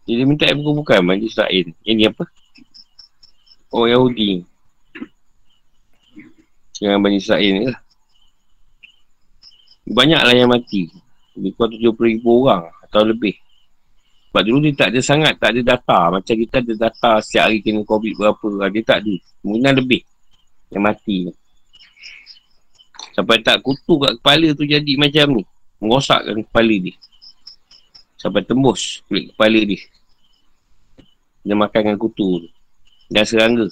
Jadi 0.02 0.23
minta 0.26 0.50
yang 0.50 0.62
bukan-bukan 0.62 1.02
Majlis 1.07 1.35
Israel. 1.35 1.67
Ini 1.87 2.11
apa? 2.11 2.26
Oh 3.71 3.87
Yahudi. 3.87 4.43
Dengan 6.76 6.99
Bani 6.99 7.23
Israel 7.23 7.52
ni 7.55 7.62
lah. 7.71 7.81
Banyaklah 9.87 10.35
yang 10.35 10.50
mati. 10.50 10.91
Lebih 11.38 11.50
kurang 11.55 11.79
70 11.79 12.11
ribu 12.11 12.31
orang 12.47 12.67
atau 12.83 13.07
lebih. 13.07 13.38
Sebab 14.33 14.49
dulu 14.49 14.65
dia 14.65 14.73
tak 14.73 14.97
ada 14.97 15.01
sangat, 15.05 15.37
tak 15.37 15.53
ada 15.53 15.77
data. 15.77 16.09
Macam 16.09 16.33
kita 16.33 16.65
ada 16.65 16.73
data 16.89 17.21
setiap 17.21 17.53
hari 17.53 17.61
kena 17.61 17.85
COVID 17.85 18.17
berapa. 18.17 18.49
Dia 18.73 18.81
tak 18.81 18.99
ada. 19.05 19.15
Mungkin 19.45 19.77
lebih 19.77 20.01
yang 20.73 20.89
mati. 20.89 21.29
Sampai 23.12 23.45
tak 23.45 23.61
kutu 23.61 24.01
kat 24.01 24.17
kepala 24.17 24.57
tu 24.57 24.65
jadi 24.65 24.93
macam 24.97 25.37
ni. 25.37 25.45
Merosakkan 25.85 26.41
kepala 26.49 26.75
dia. 26.81 26.97
Sampai 28.17 28.41
tembus 28.49 29.05
kulit 29.05 29.37
kepala 29.37 29.61
dia. 29.69 29.85
Dia 31.45 31.53
makan 31.53 31.81
dengan 31.85 32.01
kutu 32.01 32.41
tu. 32.41 32.49
Dan 33.12 33.29
serangga. 33.29 33.69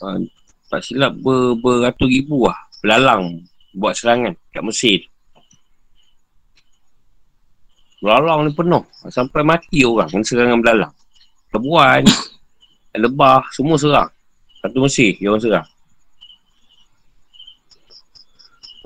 Ha, 0.00 0.24
tak 0.72 0.80
silap 0.88 1.12
ber, 1.20 1.52
beratus 1.60 2.08
ribu 2.08 2.48
lah. 2.48 2.56
Belalang 2.80 3.44
buat 3.76 3.92
serangan 3.92 4.32
kat 4.56 4.64
Mesir 4.64 5.04
tu. 5.04 5.13
Belalang 8.02 8.48
ni 8.48 8.50
penuh. 8.54 8.82
Sampai 9.10 9.44
mati 9.46 9.84
orang 9.86 10.10
kena 10.10 10.24
serangan 10.26 10.58
belalang. 10.62 10.94
Lebuan, 11.54 12.02
lebah, 13.04 13.46
semua 13.54 13.76
serang. 13.78 14.10
Satu 14.64 14.82
Mesir, 14.82 15.14
dia 15.20 15.30
orang 15.30 15.42
serang. 15.42 15.68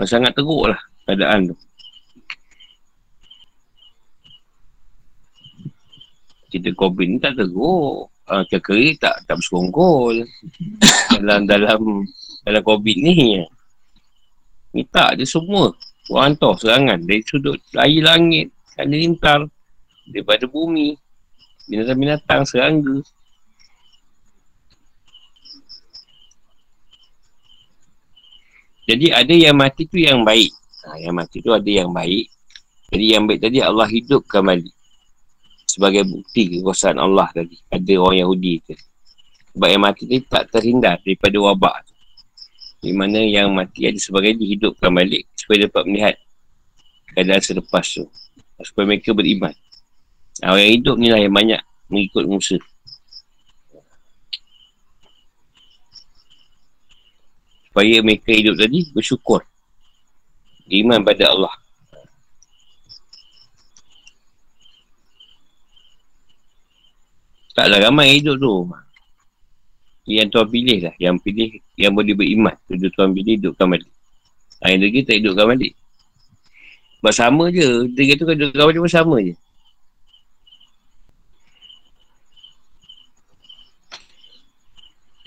Sangat 0.06 0.30
teruk 0.36 0.70
lah 0.70 0.78
keadaan 1.08 1.50
tu. 1.50 1.56
Kita 6.48 6.70
COVID 6.76 7.06
ni 7.08 7.18
tak 7.18 7.34
teruk. 7.34 8.08
Uh, 8.28 8.44
kekeri 8.46 8.94
tak 9.00 9.24
tak 9.24 9.40
bersekongkol. 9.40 10.22
dalam 11.18 11.48
dalam 11.48 12.06
dalam 12.46 12.62
COVID 12.62 12.98
ni. 13.02 13.42
Ni 14.76 14.82
tak 14.86 15.18
je 15.18 15.26
semua. 15.26 15.74
Orang 16.08 16.36
hantar 16.38 16.56
serangan 16.56 16.98
dari 17.04 17.20
sudut 17.20 17.60
air 17.76 18.00
langit, 18.00 18.48
ada 18.78 18.94
lintar, 18.94 19.40
daripada 20.08 20.48
bumi, 20.48 20.96
binatang-binatang, 21.68 22.48
serangga. 22.48 23.02
Jadi 28.88 29.12
ada 29.12 29.34
yang 29.36 29.52
mati 29.52 29.84
tu 29.84 30.00
yang 30.00 30.24
baik. 30.24 30.48
Ha, 30.88 30.96
yang 31.04 31.12
mati 31.12 31.44
tu 31.44 31.52
ada 31.52 31.68
yang 31.68 31.92
baik. 31.92 32.32
Jadi 32.88 33.04
yang 33.12 33.28
baik 33.28 33.44
tadi 33.44 33.60
Allah 33.60 33.84
hidupkan 33.84 34.40
balik. 34.40 34.72
Sebagai 35.68 36.08
bukti 36.08 36.56
kekuasaan 36.56 36.96
Allah 36.96 37.28
tadi. 37.36 37.60
Ada 37.68 37.92
orang 38.00 38.24
Yahudi 38.24 38.64
tu. 38.64 38.72
Sebab 39.52 39.68
yang 39.68 39.84
mati 39.84 40.08
ni 40.08 40.24
tak 40.24 40.48
terhindar 40.48 40.96
daripada 41.04 41.36
wabak 41.36 41.84
tu. 41.84 41.92
Di 42.80 42.96
mana 42.96 43.20
yang 43.20 43.52
mati 43.52 43.84
ada 43.84 44.00
sebagai 44.00 44.32
dihidupkan 44.40 44.88
balik. 44.88 45.28
Supaya 45.36 45.68
dapat 45.68 45.82
melihat 45.84 46.16
keadaan 47.12 47.44
selepas 47.44 47.84
tu. 47.84 48.08
Supaya 48.62 48.84
mereka 48.90 49.14
beriman. 49.14 49.54
Orang 50.42 50.62
yang 50.62 50.72
hidup 50.78 50.96
ni 50.98 51.08
lah 51.10 51.20
yang 51.22 51.34
banyak 51.34 51.60
mengikut 51.90 52.24
Musa. 52.26 52.58
supaya 57.78 58.02
mereka 58.02 58.34
hidup 58.34 58.58
tadi 58.58 58.90
bersyukur. 58.90 59.38
Iman 60.66 60.98
pada 61.06 61.30
Allah. 61.30 61.54
Taklah 67.54 67.86
ramai 67.86 68.18
hidup 68.18 68.34
tu 68.42 68.66
yang 70.10 70.26
tuan 70.26 70.50
pilih 70.50 70.90
lah. 70.90 70.94
Yang 70.98 71.22
pilih 71.22 71.48
yang 71.78 71.94
boleh 71.94 72.18
beriman. 72.18 72.58
Tu 72.66 72.82
tuan 72.90 73.14
pilih 73.14 73.38
hidupkan 73.38 73.70
balik. 73.70 73.86
Yang 74.66 74.82
lagi 74.82 75.00
tak 75.06 75.14
hidupkan 75.22 75.46
balik 75.54 75.72
sebab 76.98 77.12
sama 77.14 77.44
je 77.54 77.86
dia 77.94 78.14
kata 78.14 78.22
kan 78.26 78.34
hidupkan 78.34 78.64
balik 78.66 78.82
pun 78.82 78.90
sama 78.90 79.16
je 79.22 79.34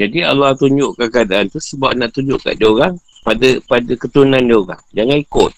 Jadi 0.02 0.26
Allah 0.26 0.58
tunjukkan 0.58 1.14
keadaan 1.14 1.46
tu 1.46 1.62
sebab 1.62 1.94
nak 1.94 2.10
tunjuk 2.10 2.42
kat 2.42 2.58
dia 2.58 2.66
orang 2.66 2.98
pada 3.22 3.62
pada 3.70 3.94
keturunan 3.94 4.42
dia 4.42 4.58
orang. 4.58 4.82
Jangan 4.98 5.18
ikut. 5.22 5.52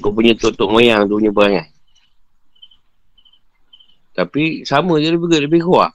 Kau 0.00 0.08
punya 0.08 0.32
tok-tok 0.32 0.72
moyang 0.72 1.04
tu 1.04 1.20
punya 1.20 1.28
perangai. 1.28 1.68
Tapi 4.16 4.64
sama 4.64 4.96
je 5.04 5.12
lebih 5.12 5.28
lebih 5.36 5.68
kuat. 5.68 5.92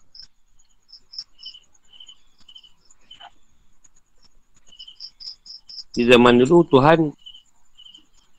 Di 5.97 6.05
zaman 6.05 6.37
dulu 6.37 6.61
Tuhan 6.69 7.09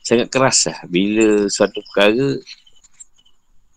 sangat 0.08 0.32
keras 0.32 0.72
lah. 0.72 0.80
Bila 0.88 1.44
suatu 1.52 1.84
perkara 1.92 2.40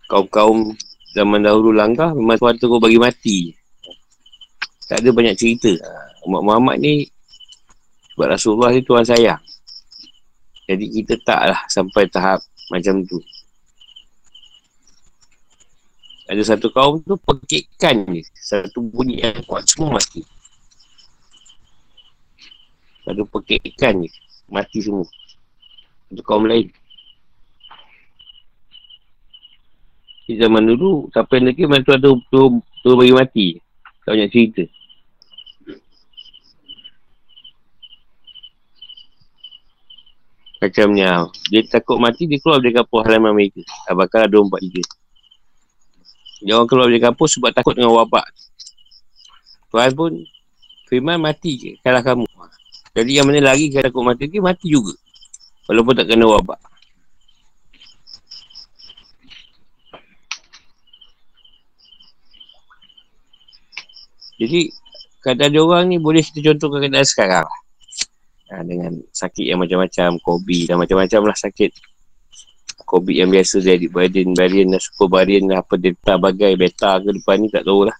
kaum-kaum 0.07 0.71
zaman 1.11 1.43
dahulu 1.43 1.75
langkah 1.75 2.15
memang 2.15 2.39
Tuhan 2.39 2.55
tu 2.55 2.79
bagi 2.79 2.95
mati 2.95 3.39
tak 4.91 5.07
ada 5.07 5.09
banyak 5.15 5.39
cerita. 5.39 5.71
Umat 6.27 6.43
Muhammad 6.43 6.83
ni 6.83 7.07
sebab 8.11 8.27
Rasulullah 8.27 8.75
ni 8.75 8.83
Tuhan 8.83 9.07
sayang. 9.07 9.39
Jadi 10.67 10.85
kita 10.99 11.15
taklah 11.23 11.63
sampai 11.71 12.11
tahap 12.11 12.43
macam 12.67 12.99
tu. 13.07 13.15
Ada 16.27 16.43
satu 16.43 16.67
kaum 16.75 16.99
tu 17.07 17.15
pekikkan 17.23 18.03
je. 18.11 18.23
Satu 18.35 18.83
bunyi 18.83 19.23
yang 19.23 19.39
kuat 19.47 19.63
semua 19.63 19.95
mati. 19.95 20.27
Satu 23.07 23.23
pekikkan 23.31 24.03
je. 24.03 24.11
Mati 24.51 24.79
semua. 24.83 25.07
Satu 26.11 26.27
kaum 26.27 26.43
lain. 26.43 26.67
Di 30.27 30.35
zaman 30.35 30.67
dulu, 30.67 31.07
yang 31.07 31.47
lagi, 31.47 31.63
mana 31.63 31.87
tu 31.87 31.95
ada 31.95 32.11
tu, 32.83 32.91
bagi 32.99 33.15
mati. 33.15 33.47
Tak 34.03 34.19
banyak 34.19 34.27
cerita. 34.27 34.63
Macamnya 40.61 41.25
Dia 41.49 41.65
takut 41.65 41.97
mati 41.97 42.29
Dia 42.29 42.37
keluar 42.37 42.61
dari 42.61 42.77
kapur 42.77 43.01
halaman 43.01 43.33
mereka 43.33 43.65
Abakar 43.89 44.29
ada 44.29 44.37
empat 44.37 44.61
tiga 44.61 44.85
Dia 46.45 46.53
orang 46.53 46.69
keluar 46.69 46.85
dari 46.85 47.01
kapur 47.01 47.25
Sebab 47.25 47.49
takut 47.49 47.73
dengan 47.73 47.97
wabak 47.97 48.29
Tuhan 49.73 49.89
pun 49.97 50.21
Firman 50.85 51.17
mati 51.17 51.57
je 51.57 51.71
Kalah 51.81 52.05
kamu 52.05 52.29
Jadi 52.93 53.09
yang 53.09 53.25
mana 53.25 53.41
lagi 53.41 53.73
Kalau 53.73 53.89
takut 53.89 54.05
mati 54.05 54.29
Dia 54.29 54.37
mati 54.37 54.69
juga 54.69 54.93
Walaupun 55.69 55.93
tak 55.93 56.07
kena 56.09 56.25
wabak 56.25 56.59
Jadi 64.41 64.73
Keadaan 65.21 65.53
dia 65.53 65.61
orang 65.61 65.85
ni 65.85 66.01
Boleh 66.01 66.25
kita 66.25 66.41
contohkan 66.53 66.89
keadaan 66.89 67.05
sekarang 67.05 67.47
ha, 68.51 68.61
dengan 68.67 68.99
sakit 69.15 69.47
yang 69.47 69.59
macam-macam, 69.63 70.19
COVID 70.19 70.61
dan 70.67 70.77
macam-macam 70.77 71.31
lah 71.31 71.37
sakit. 71.39 71.71
COVID 72.83 73.15
yang 73.15 73.31
biasa 73.31 73.63
dia 73.63 73.79
adik 73.79 73.95
varian, 73.95 74.35
varian 74.35 74.67
dan 74.67 74.81
super 74.83 75.07
varian 75.07 75.47
lah, 75.47 75.63
apa 75.63 75.79
delta 75.79 76.19
bagai, 76.19 76.59
beta 76.59 76.99
ke 76.99 77.09
depan 77.15 77.39
ni 77.39 77.47
tak 77.47 77.63
tahulah. 77.63 77.95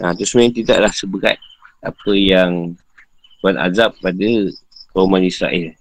Ha, 0.00 0.16
tu 0.16 0.24
sebenarnya 0.24 0.64
tidaklah 0.64 0.92
seberat 0.96 1.36
apa 1.84 2.12
yang 2.16 2.72
Tuhan 3.44 3.56
azab 3.60 3.92
pada 4.00 4.28
kaum 4.92 5.12
Israel. 5.20 5.72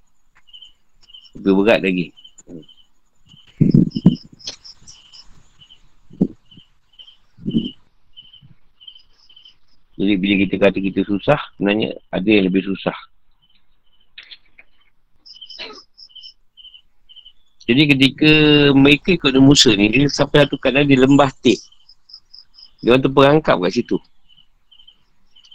Lebih 1.36 1.54
berat 1.60 1.80
lagi. 1.84 2.12
Jadi 10.02 10.18
bila 10.18 10.34
kita 10.42 10.56
kata 10.58 10.78
kita 10.82 11.02
susah, 11.06 11.38
sebenarnya 11.54 11.94
ada 12.10 12.26
yang 12.26 12.50
lebih 12.50 12.66
susah. 12.66 12.98
Jadi 17.70 17.82
ketika 17.96 18.32
mereka 18.74 19.14
ikut 19.14 19.38
Musa 19.38 19.72
ni, 19.78 19.94
dia 19.94 20.10
sampai 20.10 20.44
satu 20.44 20.58
kadang 20.58 20.90
di 20.90 20.98
lembah 20.98 21.30
teh. 21.40 21.56
Dia 22.82 22.98
orang 22.98 23.06
terperangkap 23.06 23.62
kat 23.62 23.72
situ. 23.78 24.02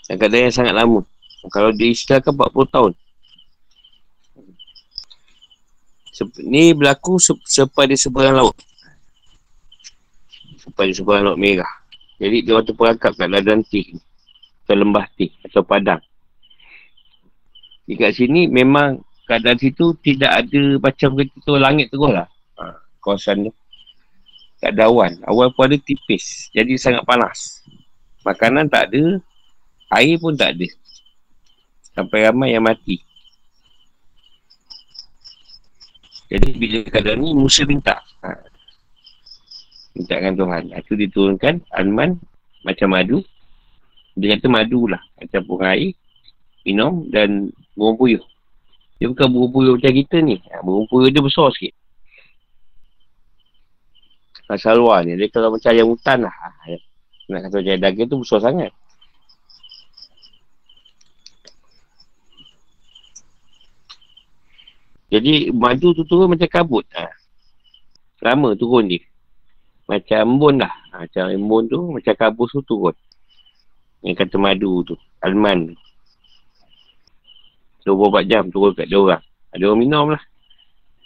Dan 0.06 0.16
kadang 0.22 0.46
yang 0.46 0.54
sangat 0.54 0.78
lama. 0.78 1.02
Kalau 1.50 1.74
dia 1.74 1.90
istilahkan 1.90 2.30
40 2.30 2.70
tahun. 2.70 2.92
Ni 6.40 6.72
berlaku 6.72 7.20
sepada 7.20 7.92
seberang 7.92 8.40
laut. 8.40 8.56
Sepada 10.56 10.90
seberang 10.92 11.32
laut 11.32 11.38
merah. 11.38 11.68
Jadi 12.16 12.48
dia 12.48 12.56
orang 12.56 12.66
terperangkap 12.66 13.12
kat 13.12 13.28
ladang 13.28 13.60
ni 13.68 14.00
atau 14.66 14.74
lembah 14.74 15.06
teh 15.14 15.30
atau 15.46 15.62
padang. 15.62 16.02
Di 17.86 17.94
kat 17.94 18.18
sini 18.18 18.50
memang 18.50 18.98
keadaan 19.30 19.60
situ 19.60 19.94
tidak 20.02 20.32
ada 20.32 20.62
macam 20.82 21.14
kita 21.14 21.36
tu 21.44 21.54
langit 21.54 21.86
terus 21.92 22.10
lah. 22.10 22.26
Ha, 22.58 22.74
kawasan 22.98 23.46
tu. 23.46 23.52
Tak 24.58 24.74
ada 24.74 24.90
awan. 24.90 25.14
Awan 25.28 25.54
pun 25.54 25.70
ada 25.70 25.78
tipis. 25.78 26.50
Jadi 26.50 26.74
sangat 26.80 27.06
panas. 27.06 27.62
Makanan 28.26 28.66
tak 28.66 28.90
ada. 28.90 29.22
Air 29.94 30.18
pun 30.18 30.34
tak 30.34 30.58
ada. 30.58 30.66
Sampai 31.94 32.26
ramai 32.26 32.58
yang 32.58 32.66
mati. 32.66 33.05
Jadi 36.26 36.48
bila 36.58 36.78
keadaan 36.90 37.22
ni 37.22 37.30
Musa 37.34 37.62
minta. 37.62 38.02
Ha. 38.26 38.34
Minta 39.94 40.14
dengan 40.18 40.34
Tuhan. 40.34 40.62
Itu 40.74 40.94
diturunkan 40.98 41.54
Alman 41.70 42.18
macam 42.66 42.88
madu. 42.90 43.22
Dia 44.18 44.34
kata 44.34 44.46
madu 44.50 44.90
lah. 44.90 45.02
Macam 45.22 45.40
pun 45.46 45.62
air. 45.62 45.94
Minum 46.66 47.06
dan 47.14 47.54
burung 47.78 47.94
puyuh. 47.94 48.24
Dia 48.98 49.06
bukan 49.06 49.28
burung 49.30 49.52
puyuh 49.54 49.74
macam 49.78 49.92
kita 49.94 50.16
ni. 50.18 50.42
Ha, 50.50 50.66
burung 50.66 50.90
puyuh 50.90 51.14
dia 51.14 51.22
besar 51.22 51.46
sikit. 51.54 51.72
Pasal 54.50 54.82
luar 54.82 55.06
ni. 55.06 55.14
Dia 55.14 55.30
kalau 55.30 55.54
macam 55.54 55.70
ayam 55.70 55.94
hutan 55.94 56.26
lah. 56.26 56.34
Ha, 56.34 56.74
nak 57.30 57.40
kata 57.46 57.54
macam 57.62 57.78
daging 57.82 58.06
tu 58.10 58.18
besar 58.22 58.38
sangat. 58.42 58.74
Jadi 65.06 65.54
madu 65.54 65.94
tu 65.94 66.02
turun 66.02 66.34
macam 66.34 66.50
kabut. 66.50 66.82
Ha. 66.98 67.06
Lama 68.26 68.58
turun 68.58 68.90
dia. 68.90 69.02
Macam 69.86 70.18
embun 70.26 70.54
lah. 70.58 70.74
Ha, 70.90 71.06
macam 71.06 71.24
embun 71.30 71.62
tu, 71.70 71.78
macam 71.94 72.14
kabus 72.18 72.50
tu 72.50 72.62
turun. 72.66 72.94
Yang 74.02 74.26
kata 74.26 74.36
madu 74.38 74.82
tu. 74.82 74.98
Alman. 75.22 75.78
24 77.86 78.26
jam 78.26 78.50
turun 78.50 78.74
kat 78.74 78.90
dia 78.90 78.98
orang. 78.98 79.22
Ada 79.54 79.62
orang 79.70 79.78
minum 79.78 80.06
lah. 80.10 80.22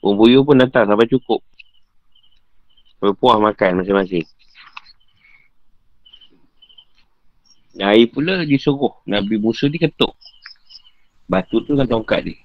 Buyur 0.00 0.48
pun 0.48 0.56
datang 0.56 0.88
sampai 0.88 1.04
cukup. 1.12 1.44
Berpuah 3.04 3.36
makan 3.36 3.84
masing-masing. 3.84 4.24
Air 7.76 8.08
pula 8.08 8.48
disuruh. 8.48 8.96
Nabi 9.04 9.36
Musa 9.36 9.68
diketuk. 9.68 10.16
Batu 11.28 11.60
tu 11.68 11.76
kan 11.76 11.84
tongkat 11.84 12.32
dia. 12.32 12.36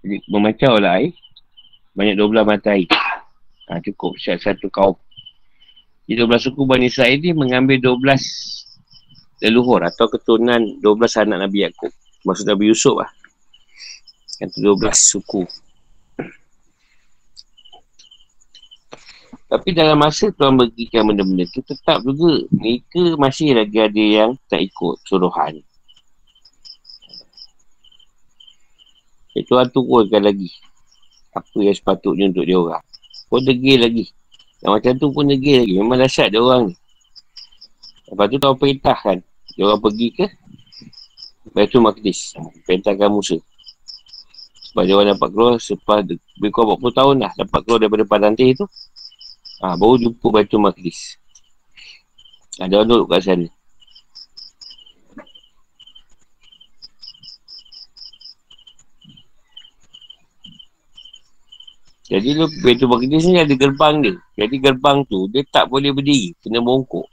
Jadi 0.00 0.16
memacau 0.28 0.80
lah 0.80 1.00
air. 1.00 1.12
Banyak 1.92 2.16
12 2.16 2.48
mata 2.48 2.72
air. 2.72 2.88
Ha, 3.68 3.78
cukup 3.84 4.16
satu 4.18 4.66
kaum. 4.72 4.96
Di 6.08 6.18
12 6.18 6.50
suku 6.50 6.66
Bani 6.66 6.90
Israel 6.90 7.22
ni 7.22 7.30
mengambil 7.30 7.78
12 7.78 9.46
leluhur 9.46 9.86
atau 9.86 10.10
keturunan 10.10 10.58
12 10.82 11.22
anak 11.22 11.38
Nabi 11.46 11.68
Yaakob. 11.68 11.92
Maksud 12.26 12.44
Nabi 12.50 12.64
Yusuf 12.68 12.98
lah. 12.98 13.10
Yang 14.42 14.50
tu 14.56 14.60
12 14.64 14.90
suku. 14.96 15.42
Tapi 19.50 19.74
dalam 19.74 19.98
masa 19.98 20.30
Tuhan 20.30 20.54
bagikan 20.54 21.10
benda-benda 21.10 21.42
tu 21.50 21.58
tetap 21.66 22.06
juga 22.06 22.46
mereka 22.54 23.18
masih 23.18 23.50
lagi 23.58 23.82
ada 23.82 23.98
yang 23.98 24.30
tak 24.46 24.62
ikut 24.62 25.02
suruhan. 25.10 25.58
Itu 29.34 29.54
Tuhan 29.54 29.70
turunkan 29.70 30.22
lagi. 30.26 30.50
Apa 31.30 31.62
yang 31.62 31.76
sepatutnya 31.76 32.26
untuk 32.30 32.44
dia 32.46 32.58
orang. 32.58 32.84
Pun 33.30 33.46
degil 33.46 33.78
lagi. 33.78 34.10
Yang 34.60 34.72
macam 34.74 34.92
tu 34.98 35.06
pun 35.14 35.24
degil 35.30 35.62
lagi. 35.62 35.74
Memang 35.78 35.98
dahsyat 36.02 36.34
dia 36.34 36.42
orang 36.42 36.70
ni. 36.70 36.74
Lepas 38.10 38.26
tu 38.26 38.36
Tuhan 38.42 38.56
perintahkan. 38.58 39.16
Dia 39.54 39.62
orang 39.70 39.80
pergi 39.82 40.08
ke 40.10 40.26
Baitul 41.54 41.82
Maqdis. 41.86 42.34
Perintahkan 42.66 43.08
Musa. 43.10 43.38
Sebab 44.70 44.82
dia 44.86 44.94
orang 44.98 45.14
dapat 45.14 45.28
keluar 45.34 45.54
selepas 45.58 45.98
lebih 46.06 46.50
kurang 46.54 46.78
40 46.78 46.98
tahun 46.98 47.14
dah 47.26 47.32
dapat 47.42 47.60
keluar 47.66 47.78
daripada 47.82 48.04
padang 48.06 48.34
teh 48.34 48.54
tu. 48.54 48.66
Ha, 49.62 49.74
baru 49.78 49.94
jumpa 49.98 50.26
Baitul 50.30 50.62
Maqdis. 50.62 51.18
Ada 52.58 52.82
orang 52.82 52.88
duduk 52.90 53.06
kat 53.14 53.22
sana. 53.22 53.46
Jadi 62.10 62.34
lu 62.34 62.50
Baitul 62.66 62.90
Maqdis 62.90 63.22
ni 63.30 63.38
ada 63.38 63.54
gerbang 63.54 64.02
dia. 64.02 64.14
Jadi 64.34 64.58
gerbang 64.58 65.06
tu 65.06 65.30
dia 65.30 65.46
tak 65.46 65.70
boleh 65.70 65.94
berdiri. 65.94 66.34
Kena 66.42 66.58
bongkok. 66.58 67.06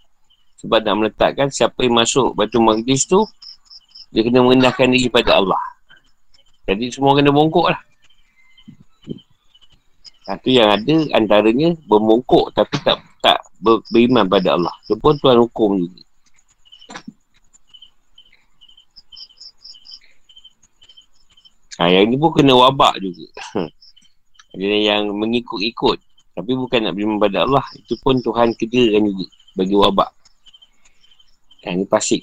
Sebab 0.58 0.82
nak 0.82 0.96
meletakkan 0.98 1.54
siapa 1.54 1.86
yang 1.86 2.02
masuk 2.02 2.34
Baitul 2.34 2.66
Maqdis 2.66 3.06
tu 3.06 3.22
dia 4.10 4.26
kena 4.26 4.42
merendahkan 4.42 4.90
diri 4.90 5.06
pada 5.14 5.38
Allah. 5.38 5.62
Jadi 6.66 6.90
semua 6.90 7.14
kena 7.14 7.30
bongkok 7.30 7.70
lah. 7.70 7.82
Satu 10.26 10.50
yang 10.52 10.68
ada 10.74 10.96
antaranya 11.16 11.72
berbongkok 11.88 12.52
tapi 12.52 12.76
tak 12.84 13.00
tak 13.22 13.40
ber, 13.62 13.80
beriman 13.94 14.26
pada 14.26 14.58
Allah. 14.58 14.76
Itu 14.84 15.00
pun 15.00 15.16
Tuhan 15.22 15.40
hukum 15.40 15.78
juga. 15.78 16.02
Ha, 21.78 21.94
yang 21.94 22.10
ni 22.10 22.18
pun 22.18 22.34
kena 22.34 22.58
wabak 22.58 22.98
juga. 22.98 23.30
Ada 24.58 24.78
yang 24.98 25.14
mengikut-ikut. 25.14 26.02
Tapi 26.34 26.52
bukan 26.58 26.90
nak 26.90 26.94
beriman 26.98 27.22
pada 27.22 27.46
Allah. 27.46 27.66
Itu 27.78 27.94
pun 28.02 28.18
Tuhan 28.18 28.58
kerjakan 28.58 29.06
juga. 29.06 29.26
Bagi 29.54 29.76
wabak. 29.78 30.10
Yang 31.62 31.76
ni 31.78 31.86
pasik. 31.86 32.22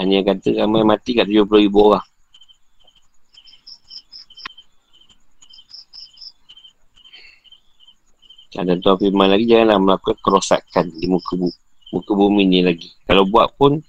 Hanya 0.00 0.24
kata 0.24 0.56
ramai 0.56 0.80
mati 0.88 1.12
kat 1.12 1.28
70 1.28 1.44
ribu 1.68 1.92
orang. 1.92 2.06
Dan 8.60 8.76
Tuhan 8.82 8.98
firman 9.00 9.32
lagi, 9.32 9.48
janganlah 9.48 9.78
melakukan 9.80 10.20
kerosakan 10.20 10.92
di 10.92 11.08
muka, 11.08 11.32
bu 11.32 11.48
muka 11.96 12.12
bumi 12.12 12.44
ni 12.44 12.60
lagi. 12.60 12.92
Kalau 13.08 13.24
buat 13.24 13.56
pun, 13.56 13.80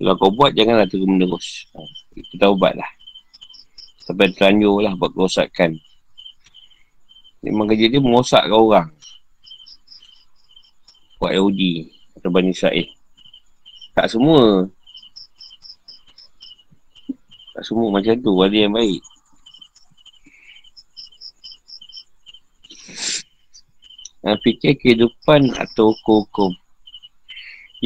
kalau 0.00 0.14
kau 0.18 0.32
buat, 0.34 0.50
janganlah 0.58 0.90
terus 0.90 1.06
menerus. 1.06 1.70
Kita 2.12 2.50
ubat 2.50 2.74
lah. 2.74 2.95
Sampai 4.06 4.30
terlanjur 4.30 4.86
lah 4.86 4.94
buat 4.94 5.10
kerosakan. 5.10 5.82
Memang 7.42 7.66
kerja 7.66 7.90
dia 7.90 7.98
merosakkan 7.98 8.54
orang. 8.54 8.88
Buat 11.18 11.34
Yahudi 11.34 11.90
atau 12.14 12.30
Bani 12.30 12.54
Israel. 12.54 12.86
Tak 13.98 14.06
semua. 14.14 14.70
Tak 17.58 17.64
semua 17.66 17.90
macam 17.90 18.14
tu. 18.14 18.30
Ada 18.38 18.56
yang 18.56 18.74
baik. 18.78 19.02
Yang 24.22 24.38
fikir 24.46 24.72
kehidupan 24.78 25.50
atau 25.58 25.90
hukum-hukum. 25.94 26.54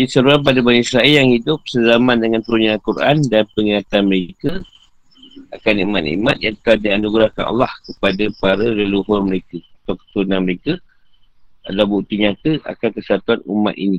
Seorang 0.01 0.41
pada 0.41 0.61
Bani 0.61 0.81
Israel 0.85 1.09
yang 1.09 1.29
hidup 1.33 1.61
sezaman 1.69 2.21
dengan 2.21 2.41
turunnya 2.41 2.77
Al-Quran 2.77 3.25
dan 3.29 3.45
pengingatan 3.53 4.09
mereka 4.09 4.65
akan 5.51 5.73
nikmat-nikmat 5.83 6.37
yang 6.39 6.55
telah 6.63 6.79
dianugerahkan 6.79 7.45
Allah 7.47 7.73
kepada 7.87 8.25
para 8.39 8.67
leluhur 8.71 9.23
mereka. 9.27 9.59
Atau 9.83 9.99
keturunan 9.99 10.47
mereka 10.47 10.79
adalah 11.67 11.87
bukti 11.91 12.23
nyata 12.23 12.63
akan 12.63 12.91
kesatuan 12.95 13.41
umat 13.47 13.75
ini. 13.75 13.99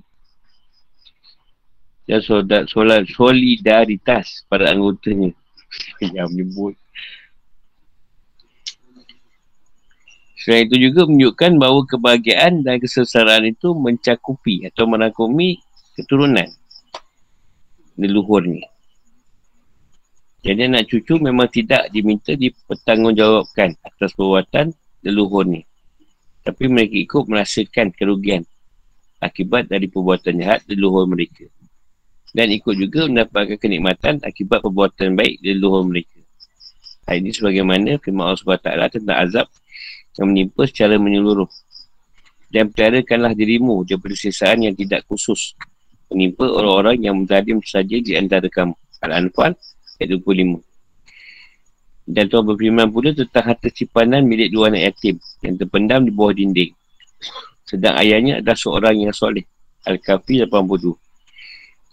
Dan 2.08 2.24
solidaritas 3.08 4.48
pada 4.48 4.72
anggotanya. 4.72 5.36
Yang 6.16 6.28
menyebut. 6.32 6.74
Selain 10.42 10.66
itu 10.66 10.90
juga 10.90 11.06
menunjukkan 11.06 11.52
bahawa 11.62 11.86
kebahagiaan 11.86 12.66
dan 12.66 12.82
kesesaran 12.82 13.46
itu 13.46 13.78
mencakupi 13.78 14.66
atau 14.66 14.90
merangkumi 14.90 15.62
keturunan 15.94 16.50
leluhur 17.94 18.42
ni. 18.42 18.66
Jadi 20.42 20.66
anak 20.66 20.90
cucu 20.90 21.22
memang 21.22 21.46
tidak 21.54 21.94
diminta 21.94 22.34
dipertanggungjawabkan 22.34 23.78
atas 23.86 24.10
perbuatan 24.18 24.74
leluhur 25.06 25.46
ni. 25.46 25.62
Tapi 26.42 26.66
mereka 26.66 26.98
ikut 26.98 27.24
merasakan 27.30 27.94
kerugian 27.94 28.42
akibat 29.22 29.70
dari 29.70 29.86
perbuatan 29.86 30.42
jahat 30.42 30.66
leluhur 30.66 31.06
mereka. 31.06 31.46
Dan 32.34 32.50
ikut 32.50 32.74
juga 32.74 33.06
mendapatkan 33.06 33.62
kenikmatan 33.62 34.18
akibat 34.26 34.66
perbuatan 34.66 35.14
baik 35.14 35.46
leluhur 35.46 35.86
mereka. 35.86 36.18
Hal 37.06 37.22
ini 37.22 37.30
sebagaimana 37.30 38.02
firman 38.02 38.34
Allah 38.34 38.42
SWT 38.42 38.98
tentang 38.98 39.18
azab 39.22 39.48
yang 40.18 40.28
menimpa 40.34 40.66
secara 40.66 40.98
menyeluruh. 40.98 41.50
Dan 42.50 42.74
peliharakanlah 42.74 43.38
dirimu 43.38 43.86
daripada 43.86 44.18
sisaan 44.18 44.66
yang 44.66 44.74
tidak 44.74 45.06
khusus 45.06 45.54
menimpa 46.10 46.50
orang-orang 46.50 46.98
yang 47.00 47.16
berzalim 47.24 47.62
saja 47.62 47.96
di 48.02 48.18
antara 48.18 48.50
kamu. 48.50 48.76
Al-Anfal 49.02 49.56
ayat 50.02 50.18
25. 50.18 50.58
Dan 52.12 52.26
Tuhan 52.28 52.44
berfirman 52.50 52.90
pula 52.90 53.14
tentang 53.14 53.46
harta 53.54 53.70
simpanan 53.70 54.26
milik 54.26 54.50
dua 54.50 54.74
anak 54.74 54.90
yatim 54.90 55.16
yang 55.46 55.56
terpendam 55.56 56.02
di 56.02 56.12
bawah 56.12 56.34
dinding. 56.34 56.74
Sedang 57.70 57.96
ayahnya 58.02 58.42
adalah 58.42 58.58
seorang 58.58 58.98
yang 59.00 59.14
soleh. 59.14 59.46
Al-Kafi 59.86 60.44
82. 60.50 60.98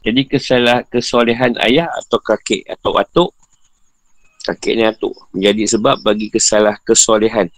Jadi 0.09 0.21
kesalah 0.25 0.89
kesolehan 0.89 1.55
ayah 1.61 1.93
atau 1.93 2.17
kakek 2.17 2.65
atau 2.65 2.97
atuk 2.97 3.31
kakek 4.49 4.75
ni 4.81 4.85
atuk 4.89 5.13
menjadi 5.37 5.77
sebab 5.77 6.01
bagi 6.01 6.33
kesalah 6.33 6.81
kesolehan 6.81 7.53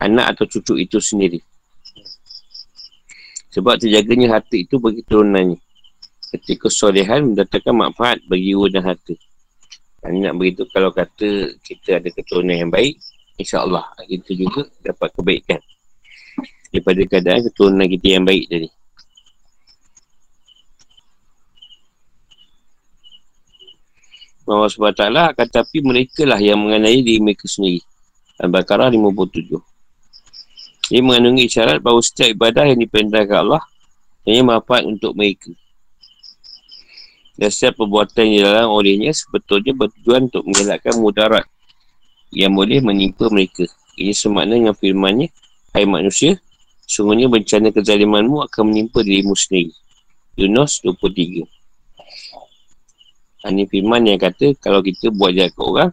anak 0.00 0.36
atau 0.36 0.48
cucu 0.48 0.80
itu 0.80 0.96
sendiri. 1.00 1.40
Sebab 3.52 3.80
terjaganya 3.80 4.36
harta 4.36 4.56
itu 4.56 4.76
bagi 4.76 5.04
turunannya. 5.04 5.56
Ketika 6.32 6.68
solehan 6.68 7.32
mendatangkan 7.32 7.72
manfaat 7.72 8.20
bagi 8.28 8.52
jiwa 8.52 8.68
dan 8.68 8.84
harta. 8.84 9.16
Dan 10.06 10.22
nak 10.22 10.38
begitu 10.38 10.62
kalau 10.70 10.94
kata 10.94 11.58
kita 11.66 11.98
ada 11.98 12.06
keturunan 12.14 12.54
yang 12.54 12.70
baik, 12.70 12.94
insyaAllah 13.42 13.90
kita 14.06 14.38
juga 14.38 14.62
dapat 14.78 15.10
kebaikan. 15.18 15.58
Daripada 16.70 17.02
keadaan 17.10 17.42
keturunan 17.50 17.86
kita 17.90 18.06
yang 18.14 18.22
baik 18.22 18.46
tadi. 18.46 18.68
Allah 24.46 24.70
SWT 24.70 25.02
akan 25.10 25.48
tapi 25.50 25.82
mereka 25.82 26.22
lah 26.22 26.38
yang 26.38 26.62
mengenai 26.62 27.02
diri 27.02 27.18
mereka 27.18 27.50
sendiri. 27.50 27.82
Al-Baqarah 28.38 28.94
57. 28.94 29.58
Ia 30.94 31.02
mengandungi 31.02 31.50
isyarat 31.50 31.82
bahawa 31.82 31.98
setiap 31.98 32.30
ibadah 32.30 32.62
yang 32.62 32.78
diperintahkan 32.78 33.38
Allah 33.42 33.58
hanya 34.22 34.54
manfaat 34.54 34.86
untuk 34.86 35.18
mereka. 35.18 35.50
Dan 37.36 37.48
setiap 37.52 37.84
perbuatan 37.84 38.24
yang 38.32 38.48
dalam 38.48 38.72
olehnya 38.72 39.12
sebetulnya 39.12 39.76
bertujuan 39.76 40.32
untuk 40.32 40.44
mengelakkan 40.48 40.96
mudarat 40.96 41.44
yang 42.32 42.56
boleh 42.56 42.80
menimpa 42.80 43.28
mereka. 43.28 43.68
Ini 43.96 44.12
semakna 44.16 44.56
dengan 44.56 44.76
firmannya, 44.76 45.28
Hai 45.76 45.84
manusia, 45.84 46.40
sungguhnya 46.88 47.28
bencana 47.28 47.68
kezalimanmu 47.68 48.40
akan 48.48 48.72
menimpa 48.72 49.04
dirimu 49.04 49.36
sendiri. 49.36 49.76
Yunus 50.40 50.80
23. 50.80 51.44
Ini 53.46 53.62
firman 53.68 54.02
yang 54.08 54.16
kata 54.16 54.56
kalau 54.58 54.80
kita 54.80 55.12
buat 55.12 55.36
jahat 55.36 55.52
ke 55.52 55.62
orang, 55.62 55.90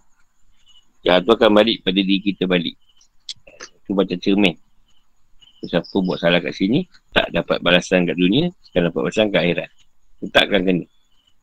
jahat 1.04 1.28
tu 1.28 1.32
akan 1.36 1.52
balik 1.52 1.84
pada 1.84 2.00
diri 2.00 2.24
kita 2.24 2.48
balik. 2.48 2.80
Itu 3.84 3.92
baca 3.92 4.16
cermin. 4.16 4.56
Siapa 5.64 5.96
buat 6.04 6.20
salah 6.20 6.44
kat 6.44 6.56
sini, 6.56 6.84
tak 7.16 7.32
dapat 7.32 7.64
balasan 7.64 8.04
kat 8.04 8.20
dunia, 8.20 8.52
akan 8.72 8.92
dapat 8.92 9.00
balasan 9.00 9.28
kat 9.32 9.40
akhirat. 9.48 9.70
Takkan 10.32 10.62
kena. 10.64 10.86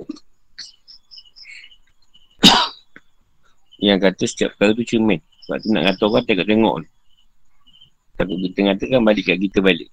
yang 3.86 4.00
kata 4.00 4.26
setiap 4.26 4.56
kali 4.56 4.74
tu 4.78 4.84
cermin. 4.96 5.20
Sebab 5.46 5.58
tu 5.60 5.68
nak 5.72 5.84
kata 5.94 6.02
orang 6.06 6.24
tengok-tengok 6.28 6.74
ni. 6.84 6.88
Takut 8.20 8.36
kita 8.36 8.58
ngatakan 8.68 9.00
balik 9.00 9.32
kat 9.32 9.40
kita 9.40 9.64
balik. 9.64 9.88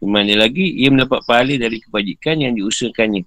Kemana 0.00 0.32
lagi, 0.32 0.64
ia 0.80 0.88
mendapat 0.88 1.20
pahala 1.28 1.60
dari 1.60 1.76
kebajikan 1.76 2.40
yang 2.40 2.56
diusahakannya. 2.56 3.20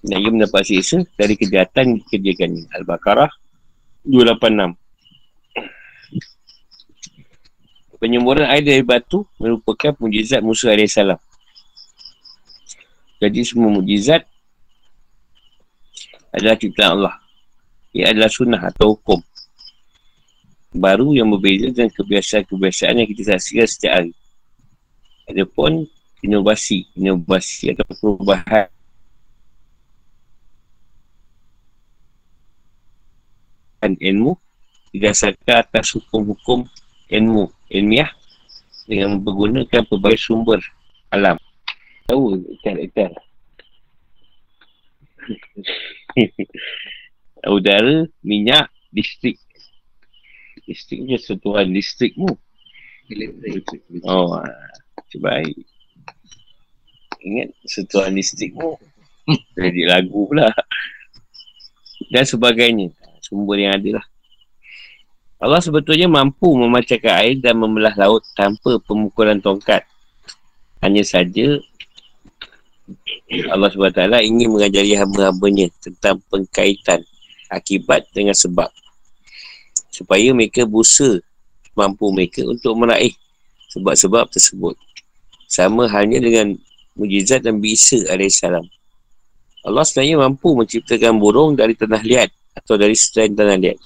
Dan 0.00 0.16
ia 0.16 0.30
mendapat 0.32 0.64
siksa 0.64 1.04
dari 1.14 1.36
kejahatan 1.36 1.92
yang 1.92 1.98
dikerjakannya. 2.02 2.64
Al-Baqarah 2.72 3.28
286. 4.08 4.87
Penyemburan 7.98 8.46
air 8.46 8.62
dari 8.62 8.82
batu 8.86 9.26
merupakan 9.42 9.90
mujizat 9.98 10.38
Musa 10.38 10.70
AS. 10.70 10.98
Jadi 13.18 13.40
semua 13.42 13.74
mujizat 13.74 14.22
adalah 16.30 16.54
ciptaan 16.54 16.90
Allah. 16.94 17.16
Ia 17.90 18.14
adalah 18.14 18.30
sunnah 18.30 18.62
atau 18.62 18.94
hukum. 18.94 19.18
Baru 20.70 21.10
yang 21.10 21.26
berbeza 21.34 21.74
dengan 21.74 21.90
kebiasaan-kebiasaan 21.90 23.02
yang 23.02 23.08
kita 23.10 23.34
saksikan 23.34 23.66
setiap 23.66 23.92
hari. 23.98 24.12
Ada 25.26 25.42
pun 25.42 25.82
inovasi, 26.22 26.86
inovasi 26.94 27.74
atau 27.74 27.82
perubahan 27.98 28.70
dan 33.78 33.94
ilmu 33.98 34.34
didasarkan 34.90 35.64
atas 35.64 35.94
hukum-hukum 35.94 36.66
ilmu 37.08 37.48
ilmiah 37.68 38.08
dengan 38.88 39.20
menggunakan 39.20 39.84
pelbagai 39.84 40.20
sumber 40.20 40.60
alam. 41.12 41.36
Tahu 42.08 42.40
ikan-ikan. 42.60 43.12
Udara, 47.48 48.08
minyak, 48.24 48.72
listrik. 48.92 49.36
Listrik 50.64 51.04
je 51.08 51.16
sentuhan 51.20 51.68
listrikmu. 51.68 52.32
Oh, 54.04 54.40
Baik. 55.20 55.56
Ingat 57.24 57.48
sentuhan 57.64 58.12
listrikmu. 58.16 58.76
Jadi 59.60 59.82
lagu 59.84 60.28
pula. 60.28 60.48
Dan 62.08 62.24
sebagainya. 62.24 62.88
Sumber 63.20 63.60
yang 63.60 63.76
ada 63.76 64.00
lah. 64.00 64.06
Allah 65.38 65.62
sebetulnya 65.62 66.10
mampu 66.10 66.50
memacahkan 66.58 67.14
air 67.22 67.38
dan 67.38 67.54
membelah 67.54 67.94
laut 67.94 68.26
tanpa 68.34 68.82
pemukulan 68.82 69.38
tongkat. 69.38 69.86
Hanya 70.82 71.06
saja 71.06 71.62
Allah 73.52 73.70
SWT 73.70 74.02
ingin 74.24 74.50
mengajari 74.50 74.98
hamba-hambanya 74.98 75.70
tentang 75.78 76.18
pengkaitan 76.26 77.06
akibat 77.52 78.08
dengan 78.10 78.34
sebab. 78.34 78.66
Supaya 79.94 80.34
mereka 80.34 80.66
berusaha 80.66 81.22
mampu 81.78 82.10
mereka 82.10 82.42
untuk 82.42 82.74
meraih 82.74 83.14
sebab-sebab 83.70 84.26
tersebut. 84.34 84.74
Sama 85.46 85.86
halnya 85.86 86.18
dengan 86.18 86.58
mujizat 86.98 87.46
dan 87.46 87.62
bisa 87.62 88.02
alaihissalam. 88.10 88.66
Allah 89.62 89.84
sebenarnya 89.86 90.18
mampu 90.18 90.56
menciptakan 90.58 91.14
burung 91.22 91.54
dari 91.54 91.78
tanah 91.78 92.02
liat 92.02 92.30
atau 92.58 92.74
dari 92.74 92.98
selain 92.98 93.38
tanah 93.38 93.54
liat. 93.54 93.78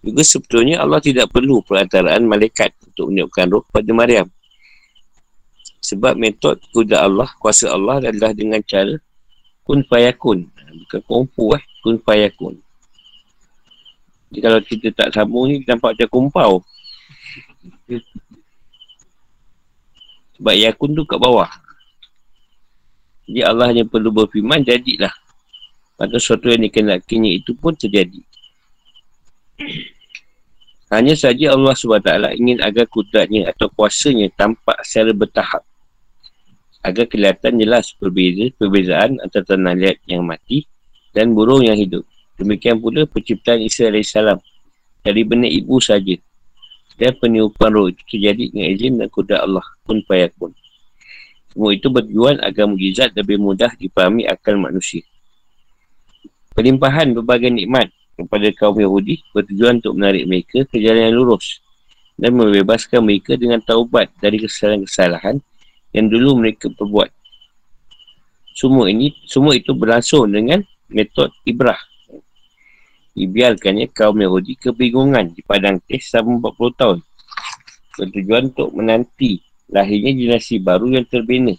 Juga 0.00 0.24
sebetulnya 0.24 0.80
Allah 0.80 1.00
tidak 1.04 1.28
perlu 1.28 1.60
perantaraan 1.60 2.24
malaikat 2.24 2.72
untuk 2.88 3.12
menyiapkan 3.12 3.52
roh 3.52 3.64
pada 3.68 3.92
Maryam. 3.92 4.28
Sebab 5.84 6.16
metod 6.16 6.56
kuda 6.72 7.04
Allah, 7.04 7.28
kuasa 7.36 7.68
Allah 7.72 8.00
adalah 8.00 8.32
dengan 8.32 8.64
cara 8.64 8.96
kun 9.64 9.84
fayakun. 9.84 10.48
Bukan 10.86 11.00
kumpu 11.04 11.52
eh, 11.52 11.62
kun 11.84 12.00
fayakun. 12.00 12.56
Jadi 14.30 14.40
kalau 14.40 14.60
kita 14.62 14.88
tak 14.94 15.08
sambung 15.10 15.50
ni, 15.50 15.60
nampak 15.66 15.98
macam 15.98 16.08
kumpau. 16.08 16.52
Sebab 20.38 20.54
yakun 20.54 20.94
tu 20.94 21.02
kat 21.04 21.18
bawah. 21.18 21.50
Jadi 23.26 23.40
Allah 23.42 23.74
hanya 23.74 23.84
perlu 23.84 24.14
berfirman, 24.14 24.62
jadilah. 24.62 25.12
Maka 26.00 26.16
sesuatu 26.16 26.48
yang 26.48 26.64
dikenakinya 26.64 27.28
itu 27.28 27.52
pun 27.58 27.74
terjadi. 27.76 28.22
Hanya 30.90 31.14
saja 31.14 31.54
Allah 31.54 31.70
SWT 31.76 32.34
ingin 32.34 32.58
agar 32.58 32.90
kudratnya 32.90 33.54
atau 33.54 33.70
kuasanya 33.70 34.26
tampak 34.34 34.74
secara 34.82 35.14
bertahap. 35.14 35.62
Agar 36.82 37.06
kelihatan 37.06 37.60
jelas 37.60 37.94
berbeza, 37.94 38.50
perbezaan 38.58 39.20
antara 39.22 39.46
tanah 39.46 39.76
liat 39.78 40.02
yang 40.10 40.26
mati 40.26 40.66
dan 41.14 41.30
burung 41.30 41.62
yang 41.62 41.78
hidup. 41.78 42.02
Demikian 42.40 42.80
pula 42.80 43.04
penciptaan 43.06 43.62
Isa 43.62 43.86
AS 43.92 44.16
dari 45.04 45.22
benih 45.22 45.62
ibu 45.62 45.76
saja 45.78 46.16
dan 47.00 47.16
peniupan 47.16 47.72
roh 47.72 47.88
itu 47.88 48.04
terjadi 48.04 48.52
dengan 48.52 48.68
izin 48.76 48.92
dan 49.00 49.08
kudrat 49.08 49.40
Allah 49.40 49.64
pun 49.88 50.04
payakun. 50.04 50.52
Semua 51.50 51.72
itu 51.72 51.88
bertujuan 51.88 52.38
agar 52.44 52.68
mujizat 52.68 53.10
lebih 53.16 53.40
mudah 53.40 53.72
dipahami 53.80 54.28
akal 54.28 54.60
manusia. 54.60 55.00
Pelimpahan 56.52 57.16
berbagai 57.16 57.48
nikmat 57.48 57.88
kepada 58.24 58.48
kaum 58.56 58.76
Yahudi 58.76 59.24
bertujuan 59.32 59.80
untuk 59.80 59.96
menarik 59.96 60.24
mereka 60.28 60.64
ke 60.68 60.76
jalan 60.80 61.08
yang 61.10 61.16
lurus 61.16 61.64
dan 62.20 62.36
membebaskan 62.36 63.00
mereka 63.00 63.36
dengan 63.36 63.64
taubat 63.64 64.12
dari 64.20 64.40
kesalahan-kesalahan 64.40 65.40
yang 65.96 66.06
dulu 66.06 66.36
mereka 66.38 66.68
perbuat. 66.68 67.08
Semua 68.52 68.92
ini, 68.92 69.16
semua 69.24 69.56
itu 69.56 69.72
berlangsung 69.72 70.28
dengan 70.28 70.60
metod 70.92 71.32
ibrah 71.48 71.80
dibiarkannya 73.14 73.90
kaum 73.90 74.16
Yahudi 74.16 74.54
kebingungan 74.56 75.34
di 75.34 75.42
padang 75.42 75.82
teh 75.84 75.98
selama 75.98 76.52
40 76.54 76.80
tahun. 76.80 76.98
Bertujuan 77.98 78.42
untuk 78.54 78.70
menanti 78.72 79.42
lahirnya 79.68 80.14
dinasti 80.14 80.56
baru 80.62 80.88
yang 80.88 81.04
terbina 81.04 81.52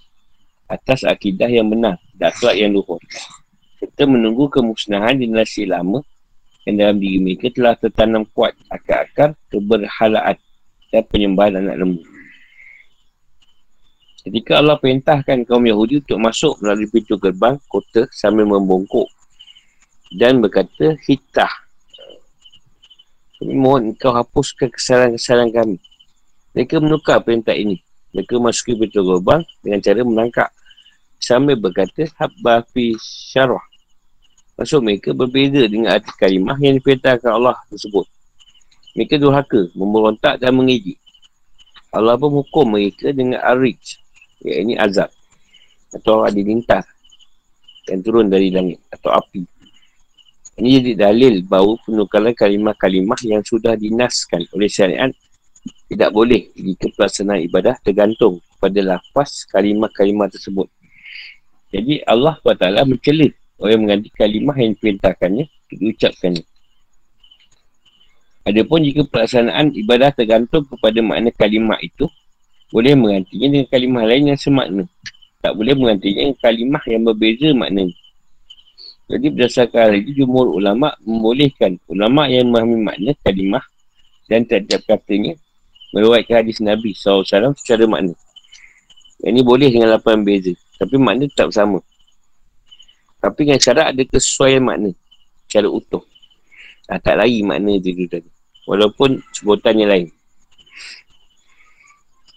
atas 0.71 1.04
akidah 1.04 1.52
yang 1.52 1.67
benar 1.67 2.00
akhlak 2.21 2.56
yang 2.56 2.71
luhur. 2.71 3.02
Serta 3.82 4.06
menunggu 4.06 4.47
kemusnahan 4.47 5.17
dinasti 5.17 5.65
lama 5.65 6.06
yang 6.65 6.76
dalam 6.78 6.97
diri 7.02 7.17
mereka 7.17 7.50
telah 7.50 7.74
tertanam 7.74 8.24
kuat 8.32 8.54
akar-akar 8.69 9.34
keberhalaan 9.50 10.38
dan 10.93 11.04
penyembahan 11.10 11.58
anak 11.58 11.76
lembu. 11.82 12.04
Ketika 14.21 14.62
Allah 14.62 14.78
perintahkan 14.78 15.50
kaum 15.50 15.65
Yahudi 15.65 16.06
untuk 16.06 16.21
masuk 16.21 16.54
melalui 16.62 16.86
pintu 16.86 17.17
gerbang 17.17 17.58
kota 17.65 18.06
sambil 18.13 18.45
membongkok 18.45 19.10
dan 20.13 20.38
berkata 20.38 20.93
hitah. 21.10 21.50
Kami 23.41 23.58
mohon 23.58 23.97
kau 23.97 24.13
hapuskan 24.13 24.69
kesalahan-kesalahan 24.69 25.50
kami. 25.50 25.78
Mereka 26.54 26.78
menukar 26.78 27.26
perintah 27.26 27.58
ini. 27.58 27.82
Mereka 28.13 28.38
masuki 28.38 28.78
pintu 28.78 29.02
gerbang 29.02 29.41
dengan 29.65 29.82
cara 29.82 30.06
menangkap 30.06 30.50
sambil 31.17 31.58
berkata 31.58 32.06
habba 32.21 32.62
fi 32.69 32.93
syarah 33.02 33.71
maksud 34.56 34.80
mereka 34.84 35.16
berbeza 35.16 35.68
dengan 35.68 35.96
arti 35.96 36.12
kalimah 36.16 36.58
yang 36.60 36.78
diperintahkan 36.80 37.32
Allah 37.32 37.58
tersebut 37.72 38.06
Mereka 38.92 39.16
durhaka, 39.24 39.72
memberontak 39.72 40.36
dan 40.44 40.52
mengejik. 40.52 41.00
Allah 41.96 42.20
pun 42.20 42.44
hukum 42.44 42.76
mereka 42.76 43.16
dengan 43.16 43.40
arij. 43.40 43.80
Ini 44.44 44.76
azab. 44.76 45.08
Atau 45.96 46.28
ada 46.28 46.36
lintah. 46.36 46.84
Yang 47.88 48.00
turun 48.04 48.28
dari 48.28 48.52
langit. 48.52 48.84
Atau 48.92 49.16
api. 49.16 49.48
Ini 50.60 50.68
jadi 50.84 50.92
dalil 51.08 51.48
bahawa 51.48 51.80
penukaran 51.88 52.36
kalimah-kalimah 52.36 53.16
yang 53.24 53.40
sudah 53.48 53.80
dinaskan 53.80 54.44
oleh 54.52 54.68
syariat 54.68 55.12
tidak 55.88 56.10
boleh 56.12 56.52
jika 56.56 56.92
pelaksanaan 56.96 57.44
ibadah 57.48 57.76
tergantung 57.84 58.44
pada 58.60 58.80
lafaz 58.84 59.48
kalimah-kalimah 59.52 60.28
tersebut. 60.32 60.68
Jadi 61.72 62.04
Allah 62.04 62.36
SWT 62.44 62.68
mencela 62.84 63.28
orang 63.62 63.71
yang 63.78 63.82
mengganti 63.86 64.10
kalimah 64.17 64.58
yang 64.58 64.71
diperintahkannya 64.74 65.45
diucapkannya. 65.69 66.43
Adapun 68.41 68.82
jika 68.82 69.06
pelaksanaan 69.06 69.69
ibadah 69.78 70.10
tergantung 70.17 70.65
kepada 70.65 70.97
makna 71.06 71.30
kalimah 71.30 71.78
itu, 71.78 72.10
boleh 72.74 72.97
menggantinya 72.97 73.47
dengan 73.54 73.67
kalimah 73.69 74.04
lain 74.10 74.34
yang 74.34 74.39
semakna. 74.41 74.84
Tak 75.45 75.54
boleh 75.54 75.78
menggantinya 75.78 76.26
dengan 76.26 76.38
kalimah 76.41 76.84
yang 76.89 77.02
berbeza 77.06 77.47
maknanya. 77.54 77.95
Jadi 79.12 79.28
berdasarkan 79.30 79.82
hal 79.86 79.93
itu, 80.02 80.24
jumur 80.24 80.50
ulama' 80.50 80.97
membolehkan 81.06 81.78
ulama' 81.86 82.32
yang 82.34 82.50
memahami 82.50 82.78
makna 82.82 83.12
kalimah 83.21 83.65
dan 84.26 84.47
tiap-tiap 84.47 84.88
katanya 84.88 85.36
meruatkan 85.91 86.41
hadis 86.41 86.63
Nabi 86.63 86.95
SAW 86.95 87.28
secara 87.28 87.84
makna. 87.86 88.15
Yang 89.21 89.32
ini 89.38 89.41
boleh 89.45 89.69
dengan 89.69 89.93
lapan 89.93 90.26
beza. 90.26 90.56
Tapi 90.82 90.95
makna 90.97 91.30
tetap 91.30 91.54
sama. 91.54 91.84
Tapi 93.22 93.40
dengan 93.46 93.62
syarat 93.62 93.94
ada 93.94 94.02
kesesuaian 94.02 94.66
makna. 94.66 94.92
Secara 95.46 95.70
utuh. 95.70 96.02
Ah, 96.90 96.98
tak 96.98 97.22
lari 97.22 97.46
makna 97.46 97.78
dia 97.78 97.94
tu 97.94 98.10
tadi. 98.10 98.30
Walaupun 98.66 99.22
sebutannya 99.32 99.86
lain. 99.86 100.08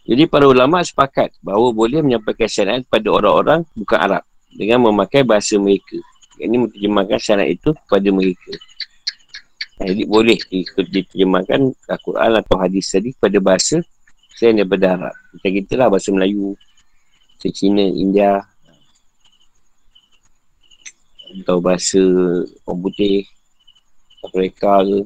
Jadi 0.04 0.28
para 0.28 0.44
ulama 0.44 0.84
sepakat 0.84 1.32
bahawa 1.40 1.72
boleh 1.72 2.04
menyampaikan 2.04 2.44
syariat 2.44 2.84
kepada 2.84 3.08
orang-orang 3.08 3.64
bukan 3.72 3.96
Arab 3.96 4.22
dengan 4.52 4.84
memakai 4.84 5.24
bahasa 5.24 5.56
mereka. 5.56 5.96
Ini 6.36 6.60
menterjemahkan 6.60 7.16
syariat 7.16 7.56
itu 7.56 7.72
kepada 7.72 8.08
mereka. 8.12 8.52
Jadi 9.80 10.04
boleh 10.04 10.36
diterjemahkan 10.52 11.72
Al-Quran 11.88 12.30
atau 12.36 12.56
hadis 12.60 12.92
tadi 12.92 13.16
kepada 13.16 13.40
bahasa 13.40 13.80
saya 14.36 14.52
daripada 14.52 14.92
Arab. 14.92 15.14
Macam 15.32 15.50
kita 15.50 15.72
lah 15.80 15.88
bahasa 15.88 16.08
Melayu, 16.12 16.52
Cina, 17.40 17.84
India, 17.84 18.44
atau 21.42 21.58
bahasa 21.58 21.98
orang 22.68 22.80
putih, 22.84 23.26
Afrika 24.22 24.84
ke. 24.86 25.00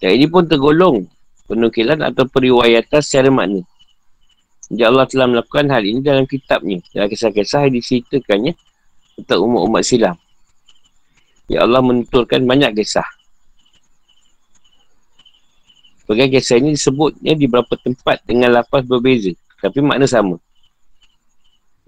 Dan 0.00 0.10
ini 0.16 0.26
pun 0.30 0.48
tergolong 0.48 1.04
penukilan 1.44 2.00
atau 2.00 2.24
periwayatan 2.24 3.00
secara 3.02 3.28
makna. 3.28 3.60
Jadi 4.70 4.82
Allah 4.86 5.04
telah 5.10 5.26
melakukan 5.26 5.66
hal 5.66 5.82
ini 5.82 6.00
dalam 6.00 6.24
kitabnya. 6.24 6.78
Dalam 6.94 7.10
kisah-kisah 7.10 7.66
yang 7.66 7.74
diceritakannya 7.74 8.54
untuk 9.18 9.38
umat-umat 9.44 9.82
silam. 9.82 10.16
Ya 11.50 11.66
Allah 11.66 11.82
menuturkan 11.82 12.46
banyak 12.46 12.78
kisah. 12.78 13.04
Sebagai 16.06 16.38
kisah 16.38 16.62
ini 16.62 16.78
disebutnya 16.78 17.34
di 17.34 17.50
beberapa 17.50 17.74
tempat 17.74 18.22
dengan 18.22 18.54
lapas 18.54 18.86
berbeza. 18.86 19.34
Tapi 19.58 19.82
makna 19.82 20.06
sama. 20.06 20.38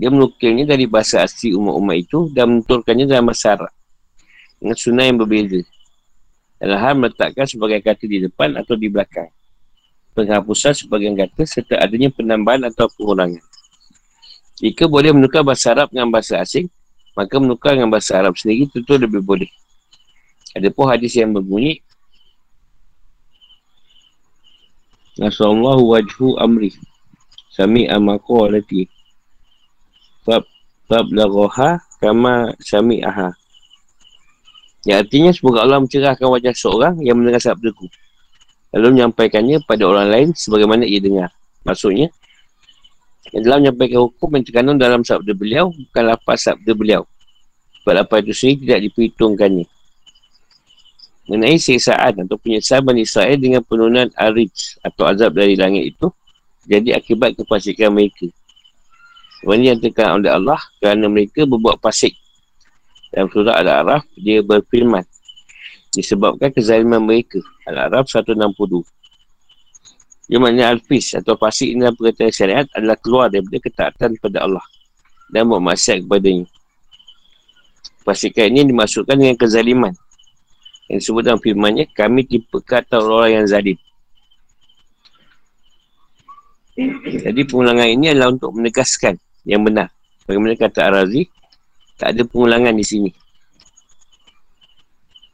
Dia 0.03 0.11
menukilnya 0.11 0.67
dari 0.67 0.91
bahasa 0.91 1.23
asli 1.23 1.55
umat-umat 1.55 1.95
itu 1.95 2.27
dan 2.35 2.59
menuturkannya 2.59 3.07
dalam 3.07 3.31
bahasa 3.31 3.55
Arab 3.55 3.71
dengan 4.59 4.75
sunnah 4.75 5.07
yang 5.07 5.23
berbeza. 5.23 5.63
Dalam 6.59 6.79
hal 6.83 6.95
meletakkan 6.99 7.47
sebagai 7.47 7.79
kata 7.79 8.03
di 8.11 8.27
depan 8.27 8.59
atau 8.59 8.75
di 8.75 8.91
belakang. 8.91 9.31
Penghapusan 10.19 10.75
sebagian 10.75 11.15
kata 11.15 11.47
serta 11.47 11.79
adanya 11.79 12.11
penambahan 12.11 12.67
atau 12.67 12.91
pengurangan. 12.99 13.39
Jika 14.59 14.91
boleh 14.91 15.15
menukar 15.15 15.47
bahasa 15.47 15.71
Arab 15.71 15.95
dengan 15.95 16.11
bahasa 16.11 16.43
asing, 16.43 16.67
maka 17.15 17.39
menukar 17.39 17.79
dengan 17.79 17.87
bahasa 17.87 18.19
Arab 18.19 18.35
sendiri 18.35 18.67
tentu 18.75 18.99
lebih 18.99 19.23
boleh. 19.23 19.51
Ada 20.59 20.67
pun 20.75 20.91
hadis 20.91 21.15
yang 21.15 21.31
berbunyi, 21.31 21.79
Nasallahu 25.13 25.95
wajhu 25.95 26.41
amri 26.43 26.75
Sami 27.55 27.85
amaku 27.85 28.49
alati 30.23 30.27
Fab 30.27 30.45
Fab 30.89 31.07
lagoha 31.11 31.83
Kama 32.03 32.51
sami 32.59 32.99
aha 33.03 33.35
yang 34.83 35.07
artinya 35.07 35.31
semoga 35.31 35.63
Allah 35.63 35.79
mencerahkan 35.79 36.27
wajah 36.27 36.55
seorang 36.59 36.99
yang 37.07 37.15
mendengar 37.15 37.39
sabdaku. 37.39 37.87
Lalu 38.75 38.99
menyampaikannya 38.99 39.63
pada 39.63 39.87
orang 39.87 40.11
lain 40.11 40.29
sebagaimana 40.35 40.83
ia 40.83 40.99
dengar. 40.99 41.31
Maksudnya, 41.63 42.11
yang 43.31 43.43
dalam 43.47 43.59
menyampaikan 43.63 44.11
hukum 44.11 44.29
yang 44.35 44.45
terkandung 44.45 44.79
dalam 44.83 45.07
sabda 45.07 45.31
beliau 45.39 45.71
bukan 45.71 46.03
lapas 46.03 46.51
sabda 46.51 46.73
beliau. 46.75 47.07
Sebab 47.83 47.95
lapas 47.95 48.27
itu 48.27 48.35
sendiri 48.35 48.59
tidak 48.67 48.81
diperhitungkannya. 48.91 49.67
Mengenai 51.31 51.59
siksaan 51.63 52.27
atau 52.27 52.35
penyesalan 52.35 52.83
Bani 52.83 53.07
Israel 53.07 53.39
dengan 53.39 53.63
penurunan 53.63 54.11
arij 54.19 54.51
atau 54.83 55.07
azab 55.07 55.39
dari 55.39 55.55
langit 55.55 55.95
itu 55.95 56.11
jadi 56.67 56.99
akibat 56.99 57.39
kepasikan 57.39 57.95
mereka. 57.95 58.27
Sebenarnya 59.43 59.75
yang 59.75 59.81
terkandung 59.83 60.23
oleh 60.23 60.33
Allah 60.33 60.61
kerana 60.79 61.11
mereka 61.11 61.43
berbuat 61.43 61.83
pasik 61.83 62.15
dalam 63.13 63.29
surah 63.29 63.61
Al-A'raf, 63.61 64.09
dia 64.17 64.41
berfirman. 64.41 65.05
Disebabkan 65.93 66.49
kezaliman 66.49 67.05
mereka. 67.05 67.37
Al-A'raf 67.69 68.09
162. 68.09 68.87
Dia 70.33 70.41
maknanya 70.41 70.73
Al-Fis 70.73 71.13
atau 71.21 71.37
fasik 71.37 71.77
ini 71.77 71.85
dalam 71.85 71.93
perkataan 71.93 72.33
syariat 72.33 72.67
adalah 72.73 72.97
keluar 72.97 73.29
daripada 73.29 73.61
ketaatan 73.61 74.17
kepada 74.17 74.49
Allah. 74.49 74.65
Dan 75.29 75.45
buat 75.53 75.61
maksiat 75.61 76.09
kepadanya. 76.09 76.49
Fasikan 78.01 78.49
ini 78.49 78.73
dimasukkan 78.73 79.13
dengan 79.13 79.37
kezaliman. 79.37 79.93
Yang 80.89 81.05
disebut 81.05 81.23
dalam 81.29 81.41
firmannya, 81.45 81.85
kami 81.93 82.25
tipe 82.25 82.65
kata 82.65 82.97
orang-orang 82.97 83.45
yang 83.45 83.47
zalim. 83.51 83.79
Jadi 87.05 87.41
pengulangan 87.45 87.89
ini 87.93 88.17
adalah 88.17 88.33
untuk 88.33 88.57
menegaskan 88.57 89.21
yang 89.47 89.63
benar. 89.63 89.91
Bagaimana 90.25 90.55
kata 90.55 90.87
Ar-Razi, 90.87 91.27
tak 91.99 92.15
ada 92.15 92.23
pengulangan 92.27 92.75
di 92.75 92.85
sini. 92.87 93.11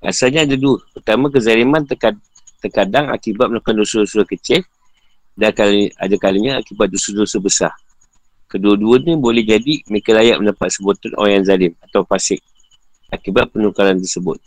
Asalnya 0.01 0.47
ada 0.47 0.55
dua. 0.55 0.79
Pertama, 0.95 1.29
kezaliman 1.29 1.83
terkadang 2.63 3.11
akibat 3.11 3.51
melakukan 3.51 3.77
dosa-dosa 3.83 4.23
kecil 4.25 4.63
dan 5.39 5.55
kali, 5.55 5.91
ada 5.95 6.17
kalinya 6.19 6.59
akibat 6.59 6.91
dosa-dosa 6.91 7.39
besar. 7.39 7.73
Kedua-dua 8.49 8.99
ni 9.05 9.13
boleh 9.13 9.45
jadi 9.45 9.85
mereka 9.93 10.17
layak 10.17 10.41
mendapat 10.41 10.73
sebutan 10.73 11.13
orang 11.21 11.43
yang 11.43 11.45
zalim 11.45 11.73
atau 11.85 12.01
fasik 12.09 12.41
akibat 13.13 13.53
penukaran 13.53 14.01
tersebut. 14.01 14.41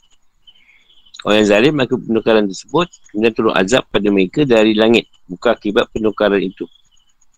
Orang 1.22 1.46
yang 1.46 1.50
zalim 1.54 1.78
akibat 1.78 2.10
penukaran 2.10 2.50
tersebut 2.50 2.90
kemudian 3.14 3.34
turun 3.38 3.54
azab 3.54 3.86
pada 3.94 4.10
mereka 4.10 4.42
dari 4.42 4.74
langit 4.74 5.06
bukan 5.30 5.54
akibat 5.54 5.86
penukaran 5.94 6.42
itu. 6.42 6.66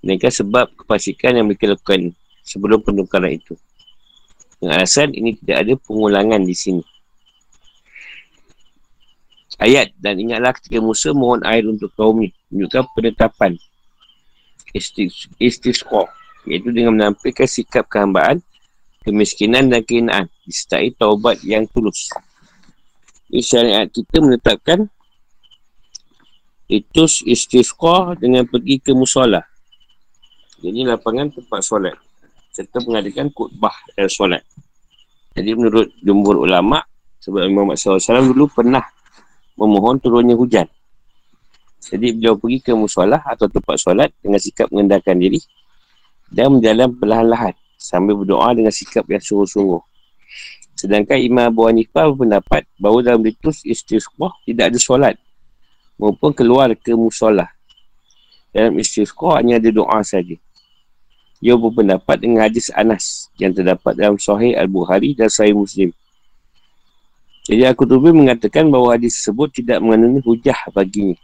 Mereka 0.03 0.27
sebab 0.27 0.75
kefasikan 0.75 1.39
yang 1.39 1.47
mereka 1.47 1.71
lakukan 1.71 2.11
sebelum 2.43 2.83
penukaran 2.83 3.39
itu. 3.39 3.55
Dengan 4.59 4.83
alasan 4.83 5.15
ini 5.15 5.39
tidak 5.39 5.57
ada 5.63 5.73
pengulangan 5.79 6.43
di 6.43 6.55
sini. 6.55 6.83
Ayat 9.63 9.95
dan 9.95 10.19
ingatlah 10.19 10.51
ketika 10.51 10.83
Musa 10.83 11.15
mohon 11.15 11.39
air 11.47 11.63
untuk 11.63 11.87
kaum 11.95 12.19
ini. 12.19 12.35
Menunjukkan 12.51 12.83
penetapan 12.91 13.55
istisqa. 15.39 16.03
Iaitu 16.43 16.75
dengan 16.75 16.99
menampilkan 16.99 17.47
sikap 17.47 17.87
kehambaan, 17.87 18.43
kemiskinan 19.07 19.71
dan 19.71 19.79
kehinaan. 19.87 20.27
Disertai 20.43 20.91
taubat 20.99 21.39
yang 21.47 21.63
tulus. 21.71 22.11
Ini 23.31 23.39
syariat 23.39 23.87
kita 23.87 24.19
menetapkan 24.19 24.91
itu 26.67 27.03
istisqa 27.23 28.19
dengan 28.19 28.43
pergi 28.43 28.83
ke 28.83 28.91
musola. 28.91 29.47
Jadi 30.63 30.87
lapangan 30.87 31.27
tempat 31.27 31.59
solat 31.59 31.95
serta 32.55 32.79
mengadakan 32.87 33.27
khutbah 33.35 33.75
dan 33.99 34.07
solat. 34.07 34.41
Jadi 35.35 35.51
menurut 35.57 35.89
jumhur 35.99 36.45
ulama, 36.45 36.85
sebab 37.19 37.49
Muhammad 37.49 37.81
SAW 37.81 38.31
dulu 38.31 38.45
pernah 38.47 38.85
memohon 39.59 39.97
turunnya 39.99 40.37
hujan. 40.37 40.69
Jadi 41.83 42.15
beliau 42.15 42.39
pergi 42.39 42.63
ke 42.63 42.71
musolah 42.71 43.19
atau 43.27 43.51
tempat 43.51 43.75
solat 43.75 44.09
dengan 44.23 44.39
sikap 44.39 44.71
mengendalikan 44.71 45.19
diri 45.19 45.43
dan 46.31 46.55
berjalan 46.55 46.95
perlahan-lahan 46.95 47.53
sambil 47.75 48.15
berdoa 48.23 48.55
dengan 48.55 48.71
sikap 48.71 49.03
yang 49.11 49.19
sungguh-sungguh. 49.19 49.83
Sedangkan 50.79 51.19
Imam 51.19 51.51
Abu 51.51 51.67
Hanifah 51.67 52.07
berpendapat 52.15 52.63
bahawa 52.79 53.03
dalam 53.03 53.21
ritus 53.21 53.67
istisqah 53.67 54.31
tidak 54.47 54.71
ada 54.71 54.79
solat 54.79 55.15
maupun 55.99 56.31
keluar 56.31 56.71
ke 56.73 56.95
musolah. 56.95 57.51
Dalam 58.55 58.79
istisqah 58.79 59.43
hanya 59.43 59.59
ada 59.59 59.69
doa 59.69 59.99
saja. 60.05 60.39
Ia 61.43 61.59
berpendapat 61.59 62.23
dengan 62.23 62.47
hadis 62.47 62.71
Anas 62.71 63.27
yang 63.35 63.51
terdapat 63.51 63.99
dalam 63.99 64.15
Sahih 64.15 64.55
Al-Bukhari 64.55 65.11
dan 65.11 65.27
Sahih 65.27 65.51
Muslim. 65.51 65.91
Jadi 67.43 67.67
aku 67.67 67.83
tu 67.83 67.99
mengatakan 67.99 68.71
bahawa 68.71 68.95
hadis 68.95 69.19
tersebut 69.19 69.51
tidak 69.51 69.83
mengandungi 69.83 70.23
hujah 70.23 70.55
baginya. 70.71 71.19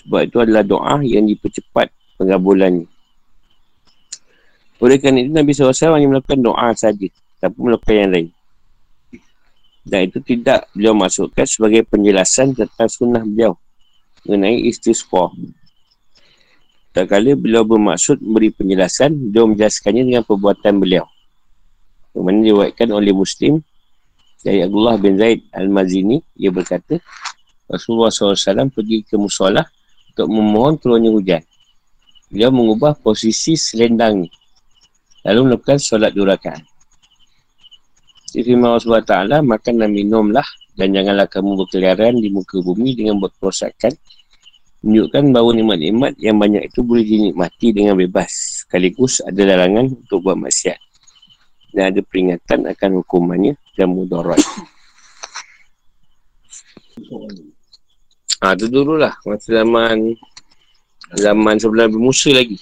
Sebab 0.00 0.20
itu 0.24 0.36
adalah 0.40 0.64
doa 0.64 0.96
yang 1.04 1.28
dipercepat 1.28 1.92
pengabulannya. 2.16 2.88
Oleh 4.80 4.96
kerana 4.96 5.20
itu 5.20 5.30
Nabi 5.36 5.52
SAW 5.52 5.92
hanya 5.92 6.08
melakukan 6.08 6.40
doa 6.40 6.72
saja. 6.72 7.08
Tanpa 7.36 7.58
melakukan 7.60 7.94
yang 8.00 8.10
lain. 8.16 8.28
Dan 9.84 10.08
itu 10.08 10.18
tidak 10.24 10.64
beliau 10.72 10.96
masukkan 10.96 11.44
sebagai 11.44 11.84
penjelasan 11.84 12.56
tentang 12.56 12.88
sunnah 12.88 13.20
beliau. 13.20 13.60
Mengenai 14.24 14.64
istisqa. 14.64 15.28
Tak 16.94 17.10
kala 17.10 17.34
beliau 17.34 17.66
bermaksud 17.66 18.22
memberi 18.22 18.54
penjelasan, 18.54 19.10
beliau 19.34 19.50
menjelaskannya 19.50 20.02
dengan 20.06 20.22
perbuatan 20.22 20.78
beliau. 20.78 21.04
Mana 22.14 22.46
diwakilkan 22.46 22.94
oleh 22.94 23.10
Muslim 23.10 23.58
dari 24.44 24.60
Abdullah 24.60 25.00
bin 25.00 25.16
Zaid 25.16 25.48
Al-Mazini 25.56 26.20
ia 26.36 26.52
berkata 26.52 27.00
Rasulullah 27.64 28.12
SAW 28.12 28.68
pergi 28.68 29.00
ke 29.00 29.16
musolah 29.16 29.64
untuk 30.12 30.28
memohon 30.28 30.76
turunnya 30.76 31.08
hujan 31.08 31.42
beliau 32.28 32.52
mengubah 32.52 32.92
posisi 33.00 33.56
selendang 33.56 34.28
lalu 35.24 35.40
melakukan 35.48 35.80
solat 35.80 36.12
rakaat 36.12 36.60
Firman 38.34 38.76
Allah 38.76 38.82
SWT 39.00 39.46
makan 39.46 39.74
dan 39.80 39.90
minumlah 39.94 40.44
dan 40.76 40.92
janganlah 40.92 41.30
kamu 41.30 41.64
berkeliaran 41.64 42.20
di 42.20 42.28
muka 42.28 42.60
bumi 42.60 42.98
dengan 42.98 43.16
berkerosakan 43.22 43.96
menunjukkan 44.84 45.32
bahawa 45.32 45.50
nikmat-nikmat 45.56 46.12
yang 46.20 46.36
banyak 46.36 46.68
itu 46.68 46.84
boleh 46.84 47.08
dinikmati 47.08 47.72
dengan 47.72 47.96
bebas 47.96 48.60
sekaligus 48.68 49.24
ada 49.24 49.40
larangan 49.40 49.96
untuk 49.96 50.20
buat 50.20 50.36
maksiat 50.36 50.76
dan 51.72 51.90
ada 51.90 52.00
peringatan 52.04 52.68
akan 52.68 52.90
hukumannya 53.02 53.56
dan 53.74 53.90
mudarat. 53.90 54.38
Ha, 58.44 58.54
tu 58.54 58.68
dulu 58.70 59.00
lah. 59.00 59.16
Masa 59.26 59.64
zaman 59.64 60.14
zaman 61.16 61.54
sebelum 61.58 61.90
Nabi 61.90 61.98
Musa 61.98 62.30
lagi. 62.30 62.60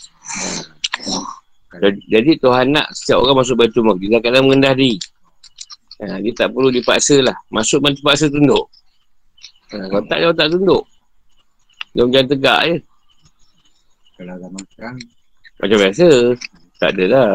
Jadi 2.09 2.39
Tuhan 2.41 2.73
nak 2.73 2.95
setiap 2.95 3.21
orang 3.21 3.45
masuk 3.45 3.61
Baitul 3.61 3.85
Maqdis. 3.85 4.09
Dia 4.09 4.21
kata 4.23 4.41
mengendah 4.41 4.73
diri. 4.73 4.97
Ha, 6.01 6.19
dia 6.23 6.33
tak 6.33 6.55
perlu 6.57 6.73
dipaksa 6.73 7.21
lah. 7.21 7.37
Masuk 7.53 7.85
pun 7.85 7.93
terpaksa 7.93 8.33
tunduk. 8.33 8.65
Ha, 9.75 9.91
kalau 9.93 10.05
tak, 10.09 10.19
dia 10.25 10.33
tak 10.33 10.49
tunduk. 10.57 10.83
Dia 11.93 12.03
macam 12.09 12.25
tegak 12.25 12.61
je. 12.65 12.77
Kalau 14.17 14.35
zaman 14.41 14.63
sekarang. 14.73 14.97
Macam 15.61 15.77
biasa. 15.77 16.09
Tak 16.81 16.91
ada 16.97 17.05
lah. 17.07 17.33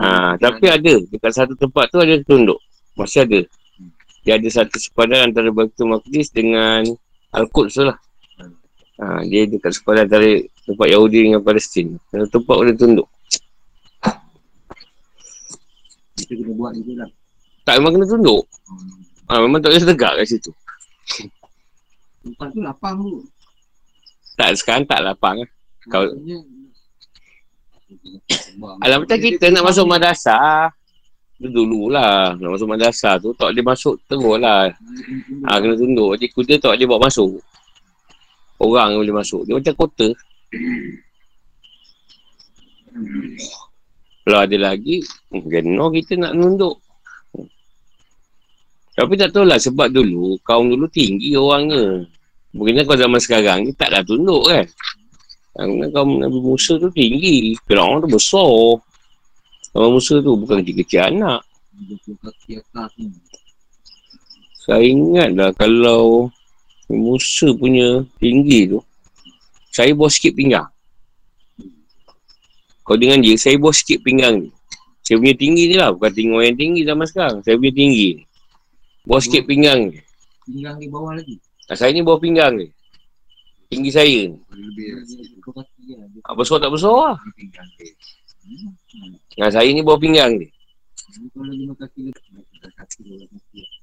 Ha, 0.00 0.34
tapi 0.40 0.66
ada. 0.66 0.94
Dekat 1.08 1.32
satu 1.32 1.54
tempat 1.54 1.88
tu 1.92 2.02
ada 2.02 2.16
tunduk. 2.26 2.58
Masih 2.98 3.22
ada. 3.28 3.40
Dia 4.26 4.36
ada 4.36 4.48
satu 4.50 4.76
sepadan 4.76 5.30
antara 5.30 5.48
Baitul 5.54 5.94
Maqdis 5.94 6.34
dengan 6.34 6.84
Al-Quds 7.32 7.74
tu 7.76 7.84
lah. 7.86 7.98
Ha, 8.98 9.22
dia 9.24 9.46
dekat 9.46 9.78
sepadan 9.78 10.10
antara 10.10 10.26
tempat 10.66 10.86
Yahudi 10.90 11.30
dengan 11.30 11.40
Palestin. 11.40 11.96
Satu 12.10 12.42
tempat 12.42 12.54
boleh 12.58 12.74
tunduk. 12.74 13.08
Kita 16.18 16.32
kena 16.34 16.52
buat 16.58 16.74
itu 16.74 16.98
lah. 16.98 17.08
Tak 17.62 17.78
memang 17.78 17.94
kena 17.94 18.06
tunduk. 18.10 18.42
Ha, 19.30 19.38
memang 19.38 19.62
tak 19.62 19.70
boleh 19.70 19.86
tegak 19.86 20.12
kat 20.18 20.26
situ. 20.26 20.50
Tempat 22.28 22.52
tu 22.52 22.60
lapang 22.60 23.00
tu. 23.00 23.24
Tak, 24.36 24.52
sekarang 24.60 24.84
tak 24.84 25.00
lapang 25.00 25.40
lah. 25.40 25.48
Kau, 25.88 26.04
Alam 28.84 29.04
macam 29.04 29.18
kita 29.18 29.48
nak 29.48 29.64
masuk 29.64 29.88
madrasah. 29.88 30.68
Dulu 31.38 31.94
lah 31.94 32.34
Nak 32.34 32.58
masuk 32.58 32.68
madrasah 32.68 33.14
tu. 33.22 33.30
Tak 33.32 33.54
boleh 33.54 33.64
masuk 33.64 33.94
terus 34.10 34.36
lah 34.42 34.74
ha, 35.46 35.58
Kena 35.62 35.78
tunduk. 35.78 36.18
Jadi 36.18 36.28
kuda 36.34 36.54
tak 36.58 36.76
boleh 36.76 36.86
bawa 36.90 37.00
masuk. 37.08 37.38
Orang 38.58 38.98
boleh 38.98 39.14
masuk. 39.14 39.46
Dia 39.46 39.54
macam 39.54 39.74
kota. 39.78 40.08
Kalau 44.26 44.38
ada 44.42 44.56
lagi 44.58 45.06
Kena 45.30 45.86
kita 45.94 46.12
nak 46.18 46.34
nunduk. 46.34 46.76
Tapi 48.98 49.14
tak 49.14 49.30
tahu 49.30 49.46
lah 49.46 49.62
Sebab 49.62 49.94
dulu 49.94 50.42
Kaum 50.42 50.74
dulu 50.74 50.90
tinggi 50.90 51.38
orangnya 51.38 52.02
Mungkin 52.58 52.82
kau 52.82 52.98
zaman 52.98 53.22
sekarang 53.22 53.62
ni 53.62 53.70
Taklah 53.70 54.02
tunduk 54.02 54.50
kan 54.50 54.66
yang 55.58 55.90
kaum 55.90 56.22
Nabi 56.22 56.38
Musa 56.38 56.78
tu 56.78 56.86
tinggi. 56.94 57.58
Fir'aun 57.66 57.98
tu 57.98 58.08
besar. 58.10 58.78
Nabi 59.74 59.88
Musa 59.90 60.22
tu 60.22 60.38
bukan 60.38 60.62
kecil-kecil 60.62 61.10
anak. 61.10 61.42
Saya 64.62 64.84
ingat 64.86 65.34
lah 65.34 65.50
kalau 65.58 66.30
Musa 66.86 67.50
punya 67.58 68.06
tinggi 68.22 68.70
tu. 68.70 68.78
Saya 69.74 69.94
bawa 69.98 70.10
sikit 70.10 70.38
pinggang. 70.38 70.66
Kau 72.86 72.96
dengan 72.96 73.20
dia, 73.20 73.36
saya 73.36 73.58
bawa 73.60 73.74
sikit 73.74 74.00
pinggang 74.06 74.46
ni. 74.46 74.50
Saya 75.02 75.20
punya 75.20 75.34
tinggi 75.36 75.62
ni 75.68 75.76
lah. 75.76 75.90
Bukan 75.92 76.12
tinggi 76.14 76.34
yang 76.34 76.58
tinggi 76.58 76.80
zaman 76.86 77.06
sekarang. 77.06 77.38
Saya 77.42 77.54
punya 77.58 77.74
tinggi. 77.74 78.08
Bawa 79.04 79.20
sikit 79.20 79.42
pinggang 79.44 79.90
ni. 79.90 79.98
Pinggang 80.46 80.76
di 80.80 80.86
bawah 80.88 81.18
lagi? 81.18 81.36
Nah, 81.68 81.76
saya 81.76 81.92
ni 81.92 82.00
bawa 82.00 82.16
pinggang 82.16 82.56
ni. 82.56 82.72
Tinggi 83.68 83.92
saya 83.92 84.32
ni. 84.32 84.38
Ha, 86.24 86.32
besar 86.32 86.56
tak 86.56 86.72
besar 86.72 86.92
lah. 86.96 87.16
Nah, 89.36 89.50
saya 89.52 89.68
ni 89.68 89.84
bawah 89.84 90.00
pinggang 90.00 90.40
ni. 90.40 90.48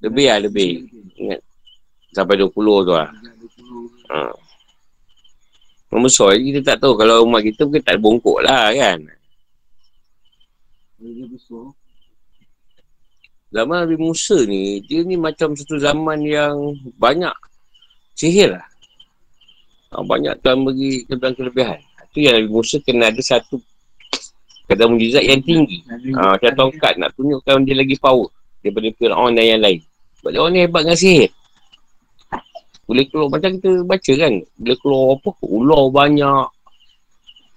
Lebih 0.01 0.25
lah, 0.25 0.37
lebih. 0.41 0.89
Ingat. 1.21 1.41
Sampai 2.17 2.41
20 2.41 2.49
tu 2.57 2.93
lah. 2.97 3.09
Ha. 4.09 4.33
Membesar 5.93 6.33
kita 6.33 6.59
tak 6.65 6.81
tahu. 6.81 6.97
Kalau 6.97 7.21
rumah 7.21 7.45
kita 7.45 7.69
mungkin 7.69 7.85
tak 7.85 8.01
bongkok 8.01 8.41
lah 8.41 8.73
kan. 8.73 8.99
Zaman 13.53 13.77
Nabi 13.85 13.95
Musa 14.01 14.41
ni, 14.49 14.81
dia 14.83 15.05
ni 15.05 15.15
macam 15.15 15.53
satu 15.53 15.77
zaman 15.77 16.25
yang 16.25 16.73
banyak 16.97 17.31
sihir 18.15 18.57
lah. 18.57 18.65
Ha, 19.91 20.01
banyak 20.01 20.33
Tuhan 20.41 20.59
bagi 20.63 21.03
kelebihan 21.05 21.33
kelebihan. 21.35 21.79
Itu 22.11 22.17
yang 22.23 22.33
Nabi 22.39 22.49
Musa 22.49 22.79
kena 22.81 23.11
ada 23.11 23.21
satu 23.21 23.59
kadar 24.65 24.89
mujizat 24.89 25.23
yang 25.23 25.43
tinggi. 25.43 25.83
Ha, 26.15 26.39
macam 26.39 26.51
tongkat 26.55 26.97
nak 26.97 27.13
tunjukkan 27.13 27.63
dia 27.67 27.75
lagi 27.77 27.95
power 27.99 28.31
daripada 28.63 28.89
Fir'aun 28.97 29.37
dan 29.37 29.45
yang 29.45 29.61
lain. 29.61 29.79
Sebab 30.19 30.29
dia 30.33 30.39
orang 30.41 30.53
ni 30.55 30.59
hebat 30.65 30.81
dengan 30.87 30.97
sihir. 30.97 31.29
Boleh 32.85 33.05
keluar 33.09 33.29
macam 33.29 33.49
kita 33.57 33.69
baca 33.85 34.13
kan. 34.17 34.33
Boleh 34.57 34.77
keluar 34.81 35.05
apa? 35.17 35.29
Ular 35.45 35.83
banyak. 35.93 36.47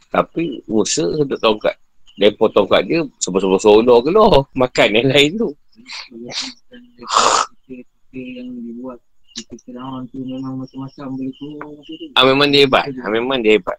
Tapi 0.09 0.45
Musa 0.69 1.05
satu 1.17 1.37
tongkat. 1.37 1.77
Lepas 2.19 2.51
tongkat 2.51 2.83
dia 2.89 3.01
sebab-sebab 3.23 3.61
ular 3.63 3.99
keluar. 4.03 4.35
Makan 4.57 4.89
yang 4.95 5.09
lain 5.09 5.31
tu. 5.39 5.51
yang 8.13 8.49
dibuat 8.65 8.99
Firaun 9.47 10.03
tu 10.11 10.23
memang 10.25 10.59
macam-macam 10.59 11.07
boleh 11.15 11.35
keluar 11.39 11.71
Ah 12.19 12.25
memang 12.27 12.49
dia 12.51 12.67
hebat. 12.67 12.85
Ah 13.05 13.11
memang 13.13 13.39
dia 13.39 13.59
hebat. 13.59 13.79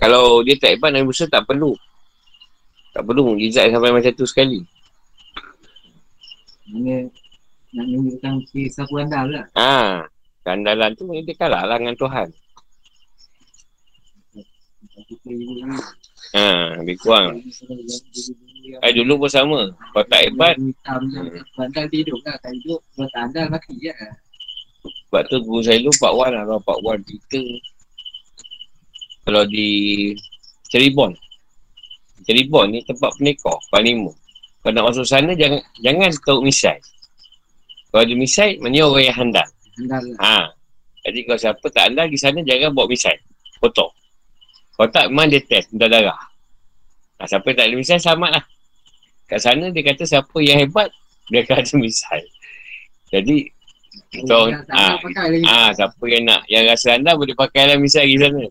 Kalau 0.00 0.42
dia 0.42 0.58
tak 0.58 0.74
hebat 0.76 0.90
Nabi 0.90 1.06
Musa 1.08 1.24
tak 1.30 1.46
perlu. 1.46 1.76
Tak 2.94 3.02
perlu 3.02 3.34
mujizat 3.34 3.70
sampai 3.74 3.90
macam 3.90 4.12
tu 4.14 4.26
sekali. 4.26 4.62
Ini 6.70 7.06
nak 7.74 7.84
menunjukkan 7.90 8.32
kisah 8.54 8.86
andal 8.86 9.26
lah. 9.34 9.46
Ha, 9.58 10.06
keandalan 10.46 10.94
tu 10.94 11.10
dia 11.10 11.34
kalah 11.34 11.66
lah 11.66 11.76
dengan 11.78 11.98
Tuhan. 11.98 12.28
Ha, 16.34 16.78
lebih 16.82 16.96
kurang. 17.02 17.42
Eh 18.82 18.92
dulu 18.94 19.26
pun 19.26 19.30
sama. 19.30 19.60
Kalau 19.70 20.06
tak 20.08 20.20
hebat. 20.30 20.54
Bandar 21.58 21.84
tidur 21.90 22.18
kan. 22.24 22.38
Tak 22.40 22.52
hidup. 22.56 22.80
Kalau 22.94 23.08
tak 23.12 23.22
andal 23.30 23.46
mati 23.52 23.74
je. 23.78 23.92
Sebab 24.84 25.22
tu 25.30 25.36
guru 25.46 25.62
saya 25.64 25.80
dulu 25.80 25.94
Pak 25.96 26.12
Wan 26.12 26.30
lah 26.34 26.42
Kalau 26.44 26.60
Pak 26.60 26.78
Wan 26.84 26.98
cerita. 27.06 27.40
Kalau 29.24 29.42
di 29.48 29.68
Ceribon 30.68 31.14
Ceribon 32.28 32.74
ni 32.74 32.84
tempat 32.84 33.14
penikah 33.16 33.56
Panimo 33.72 34.12
Kalau 34.60 34.72
nak 34.76 34.84
masuk 34.92 35.06
sana 35.08 35.32
jangan 35.32 35.62
Jangan 35.80 36.10
tahu 36.20 36.44
misai. 36.44 36.76
Kalau 37.88 38.02
ada 38.04 38.14
misai 38.18 38.60
Mana 38.60 38.84
orang 38.84 39.04
yang 39.06 39.16
handal. 39.16 39.48
Handal 39.78 40.04
ha. 40.20 40.52
Jadi 41.06 41.18
kalau 41.24 41.38
siapa 41.40 41.66
tak 41.72 41.84
handal 41.88 42.06
Di 42.10 42.18
sana 42.20 42.38
jangan 42.44 42.74
bawa 42.74 42.90
misai. 42.90 43.16
Potong 43.62 43.92
Kalau 44.76 44.88
tak 44.90 45.08
memang 45.08 45.32
dia 45.32 45.40
test 45.46 45.72
Minta 45.72 45.88
darah. 45.88 46.18
Ha, 47.22 47.30
Siapa 47.30 47.46
tak 47.54 47.70
ada 47.70 47.74
misai 47.78 48.02
selamat 48.02 48.30
lah. 48.40 48.44
Kat 49.30 49.40
sana 49.40 49.70
dia 49.72 49.80
kata 49.80 50.04
siapa 50.04 50.36
yang 50.42 50.60
hebat 50.60 50.90
Dia 51.30 51.40
akan 51.46 51.56
ada 51.62 51.74
misai. 51.80 52.20
Jadi 53.14 53.53
So, 54.22 54.46
ah, 54.70 54.94
ah, 55.50 55.70
siapa 55.74 56.04
yang 56.06 56.30
nak 56.30 56.46
yang 56.46 56.70
rasa 56.70 56.94
anda 56.94 57.18
boleh 57.18 57.34
pakai 57.34 57.74
lah 57.74 57.76
misal 57.82 58.06
di 58.06 58.14
sana. 58.14 58.46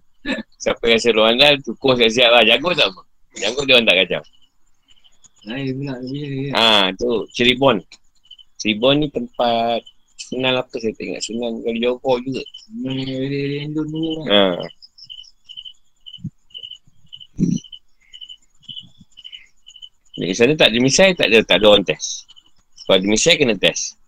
Siapa 0.60 0.84
yang 0.92 1.00
rasa 1.00 1.10
luar 1.16 1.28
anda, 1.32 1.56
cukup 1.64 1.96
siap-siap 2.04 2.30
lah. 2.32 2.44
Jago 2.44 2.76
tak 2.76 2.92
apa. 2.92 3.02
Jago 3.40 3.60
dia 3.64 3.74
orang 3.80 3.88
tak 3.88 3.98
kacau. 4.04 4.24
Ah, 6.52 6.92
tu 7.00 7.28
Cirebon. 7.32 7.80
Tribon 8.64 9.04
ni 9.04 9.08
tempat 9.12 9.84
Sunan 10.16 10.56
apa 10.56 10.72
saya 10.80 10.96
tengok 10.96 11.20
Sunan 11.20 11.52
Kali 11.68 11.84
Johor 11.84 12.16
juga 12.24 12.40
kan. 12.48 12.56
ha. 14.32 14.64
Di 20.14 20.32
sana 20.32 20.56
tak 20.56 20.72
ada 20.72 20.78
misai 20.80 21.12
tak 21.12 21.28
ada 21.28 21.44
tak 21.44 21.60
ada 21.60 21.66
orang 21.76 21.84
test. 21.84 22.24
Kalau 22.88 23.02
ada 23.02 23.08
misai 23.10 23.36
kena 23.36 23.60
test. 23.60 24.00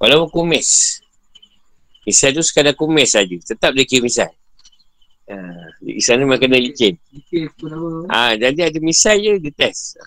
Walaupun 0.00 0.28
kumis. 0.32 0.98
Misai 2.08 2.32
tu 2.32 2.40
sekadar 2.40 2.72
kumis 2.72 3.12
saja. 3.12 3.36
Tetap 3.36 3.76
dia 3.76 3.84
kira 3.84 4.08
misai. 4.08 4.32
Ha. 5.28 5.36
Di 5.84 6.00
sana 6.00 6.24
memang 6.24 6.40
kena 6.40 6.56
licin. 6.56 6.96
Apa. 6.96 7.68
Ha, 8.08 8.34
jadi 8.40 8.72
ada 8.72 8.78
misai 8.80 9.20
je 9.20 9.36
dia 9.36 9.52
test. 9.52 10.00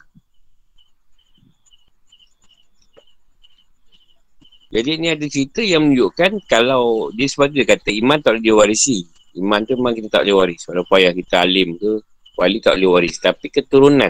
Jadi 4.74 4.98
ni 4.98 5.08
ada 5.14 5.22
cerita 5.30 5.62
yang 5.62 5.86
menunjukkan 5.86 6.50
kalau 6.50 7.14
dia 7.14 7.30
sebab 7.30 7.54
tu 7.54 7.62
dia 7.62 7.78
kata 7.78 7.94
iman 7.94 8.18
tak 8.18 8.34
boleh 8.34 8.46
diwarisi. 8.50 9.06
Iman 9.38 9.62
tu 9.70 9.78
memang 9.78 9.94
kita 9.94 10.10
tak 10.10 10.22
boleh 10.26 10.36
waris. 10.41 10.62
Walaupun 10.66 10.96
ayah 10.98 11.14
kita 11.14 11.36
alim 11.46 11.78
ke, 11.78 12.02
wali 12.34 12.58
tak 12.58 12.82
boleh 12.82 12.89
waris. 12.98 13.22
Tapi 13.22 13.54
keturunan. 13.54 14.10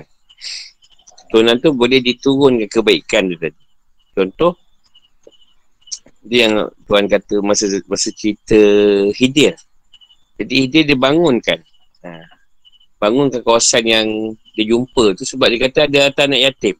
Keturunan 1.28 1.56
tu 1.60 1.76
boleh 1.76 2.00
diturunkan 2.00 2.72
kebaikan 2.72 3.28
tu 3.28 3.36
tadi. 3.36 3.62
Contoh, 4.16 4.63
dia 6.24 6.48
yang 6.48 6.72
Tuhan 6.88 7.06
kata 7.12 7.44
masa 7.44 7.68
masa 7.86 8.10
cerita 8.16 8.58
Hidir. 9.12 9.54
Jadi 10.40 10.54
Hidir 10.68 10.84
dia 10.88 10.98
bangunkan. 10.98 11.60
Ha. 12.04 12.10
Bangunkan 12.98 13.44
kawasan 13.44 13.84
yang 13.84 14.08
dia 14.56 14.72
jumpa 14.72 15.14
tu 15.20 15.28
sebab 15.28 15.52
dia 15.52 15.68
kata 15.68 15.92
ada 15.92 15.98
harta 16.08 16.24
anak 16.24 16.42
yatim. 16.52 16.76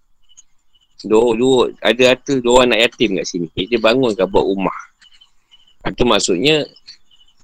Dua, 1.04 1.36
dua, 1.36 1.68
ada 1.84 2.16
harta 2.16 2.40
dua 2.40 2.64
anak 2.64 2.80
yatim 2.88 3.20
kat 3.20 3.26
sini. 3.28 3.48
Jadi 3.52 3.76
dia 3.76 3.80
bangunkan 3.84 4.24
buat 4.32 4.46
rumah. 4.48 4.80
Itu 5.84 6.08
maksudnya 6.08 6.64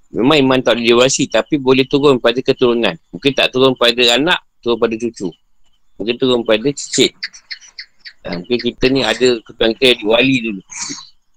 Memang 0.09 0.41
iman 0.41 0.59
tak 0.63 0.81
diwasi 0.81 1.29
Tapi 1.29 1.61
boleh 1.61 1.85
turun 1.85 2.17
pada 2.17 2.39
keturunan 2.41 2.95
Mungkin 3.13 3.31
tak 3.35 3.53
turun 3.53 3.77
pada 3.77 3.99
anak 4.17 4.41
Turun 4.63 4.79
pada 4.79 4.95
cucu 4.97 5.29
Mungkin 6.01 6.15
turun 6.17 6.41
pada 6.41 6.65
cicit 6.73 7.13
ha, 8.25 8.39
Mungkin 8.41 8.57
kita 8.57 8.85
ni 8.89 9.05
ada 9.05 9.37
Keturunan 9.43 9.75
kita 9.77 10.01
wali 10.07 10.37
dulu 10.41 10.61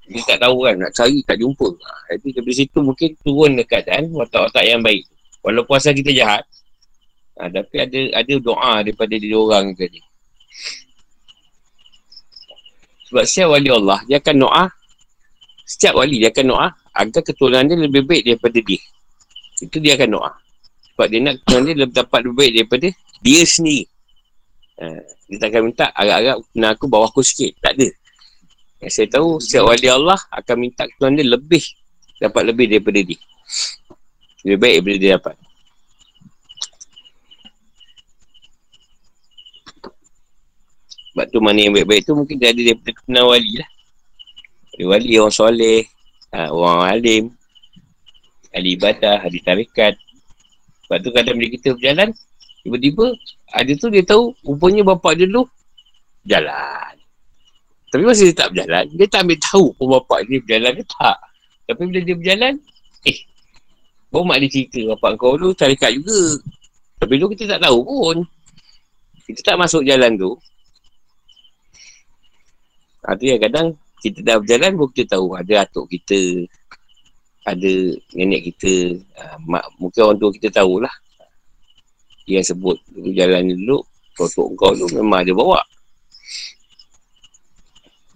Dia 0.09 0.23
tak 0.27 0.39
tahu 0.43 0.67
kan 0.67 0.75
Nak 0.79 0.93
cari 0.95 1.23
tak 1.23 1.39
jumpa 1.39 1.69
ha, 1.69 1.91
Jadi 2.17 2.29
dari 2.43 2.53
situ 2.55 2.79
mungkin 2.83 3.15
turun 3.23 3.55
dekat 3.55 3.87
kan 3.87 4.05
Watak-watak 4.11 4.65
yang 4.67 4.83
baik 4.83 5.07
Walaupun 5.43 5.75
asal 5.79 5.95
kita 5.95 6.11
jahat 6.11 6.43
ha, 7.39 7.47
Tapi 7.47 7.77
ada 7.79 8.01
ada 8.19 8.35
doa 8.43 8.83
daripada 8.83 9.15
dia 9.15 9.39
orang 9.39 9.75
tadi 9.79 10.03
Sebab 13.11 13.25
setiap 13.27 13.49
wali 13.55 13.71
Allah 13.71 14.03
Dia 14.11 14.19
akan 14.19 14.37
doa 14.43 14.65
Setiap 15.63 15.95
wali 15.99 16.19
dia 16.19 16.35
akan 16.35 16.47
doa 16.51 16.67
agar 16.93 17.23
keturunan 17.25 17.65
dia 17.65 17.77
lebih 17.81 18.05
baik 18.05 18.23
daripada 18.29 18.59
dia. 18.61 18.81
Itu 19.65 19.81
dia 19.81 19.97
akan 19.97 20.09
doa. 20.21 20.33
Sebab 20.93 21.07
dia 21.09 21.21
nak 21.25 21.35
keturunan 21.41 21.65
dia 21.65 21.75
lebih 21.81 21.97
dapat 21.97 22.19
lebih 22.25 22.37
baik 22.37 22.53
daripada 22.61 22.89
dia 23.25 23.43
sendiri. 23.49 23.85
Ha, 24.81 24.85
dia 25.29 25.37
tak 25.41 25.49
akan 25.53 25.63
minta 25.73 25.87
agak-agak 25.97 26.35
keturunan 26.45 26.71
aku 26.77 26.85
bawah 26.89 27.09
aku 27.09 27.23
sikit. 27.25 27.53
Tak 27.65 27.73
ada. 27.81 27.89
Yang 28.83 28.93
saya 28.99 29.09
tahu, 29.14 29.39
setiap 29.39 29.70
wali 29.70 29.87
Allah 29.87 30.18
akan 30.35 30.57
minta 30.59 30.91
keturunan 30.91 31.14
dia 31.14 31.26
lebih 31.30 31.64
dapat 32.18 32.43
lebih 32.51 32.66
daripada 32.66 33.01
dia. 33.03 33.20
Lebih 34.43 34.59
baik 34.59 34.74
daripada 34.74 34.99
dia 34.99 35.11
dapat. 35.14 35.37
Sebab 41.12 41.26
tu 41.30 41.39
mana 41.39 41.59
yang 41.62 41.74
baik-baik 41.78 42.03
tu 42.03 42.16
mungkin 42.18 42.37
dia 42.43 42.51
ada 42.51 42.59
daripada 42.59 42.91
keturunan 42.91 43.24
wali 43.30 43.53
lah. 43.62 43.70
Wali, 44.72 44.85
wali 44.89 45.12
orang 45.20 45.37
soleh, 45.37 45.80
ha, 46.35 46.51
orang 46.51 46.80
alim, 46.89 47.24
ahli 48.51 48.74
ibadah, 48.74 49.22
ahli 49.22 49.39
tarikat. 49.45 49.95
Sebab 50.89 50.99
tu 51.05 51.11
kadang 51.14 51.37
bila 51.39 51.49
kita 51.55 51.78
berjalan, 51.78 52.11
tiba-tiba 52.64 53.14
ada 53.53 53.72
tu 53.78 53.87
dia 53.93 54.03
tahu 54.03 54.35
rupanya 54.43 54.83
bapak 54.83 55.20
dia 55.20 55.28
dulu 55.30 55.47
jalan. 56.26 57.02
Tapi 57.93 58.03
masa 58.09 58.24
dia 58.24 58.32
tak 58.32 58.49
berjalan, 58.57 58.84
dia 58.97 59.07
tak 59.07 59.20
ambil 59.28 59.38
tahu 59.45 59.66
pun 59.76 59.86
bapak 60.01 60.24
dia 60.24 60.40
berjalan 60.40 60.72
ke 60.80 60.84
tak. 60.88 61.18
Tapi 61.68 61.82
bila 61.93 62.01
dia 62.01 62.16
berjalan, 62.16 62.53
eh, 63.05 63.18
baru 64.09 64.24
mak 64.24 64.38
dia 64.40 64.49
cerita 64.49 64.80
bapak 64.97 65.11
kau 65.20 65.36
dulu 65.36 65.53
tarikat 65.53 65.93
juga. 66.01 66.40
Tapi 66.97 67.12
dulu 67.20 67.36
kita 67.36 67.45
tak 67.57 67.68
tahu 67.68 67.78
pun. 67.84 68.16
Kita 69.28 69.40
tak 69.45 69.57
masuk 69.61 69.84
jalan 69.84 70.16
tu. 70.16 70.32
Ha, 73.05 73.12
tu 73.18 73.28
yang 73.28 73.45
kadang 73.45 73.76
kita 74.01 74.18
dah 74.24 74.36
berjalan 74.40 74.72
pun 74.78 74.88
kita 74.90 75.18
tahu 75.18 75.26
ada 75.36 75.55
atuk 75.62 75.86
kita 75.93 76.49
ada 77.43 77.72
nenek 78.14 78.55
kita 78.55 78.99
uh, 79.18 79.36
mak, 79.43 79.66
mungkin 79.78 80.01
orang 80.07 80.18
tua 80.18 80.30
kita 80.30 80.49
tahulah 80.62 80.95
dia 82.22 82.38
sebut 82.43 82.78
jalan 83.14 83.51
dulu 83.51 83.82
totok 84.14 84.49
kau 84.55 84.70
tu 84.78 84.86
memang 84.95 85.26
dia 85.26 85.34
bawa 85.34 85.59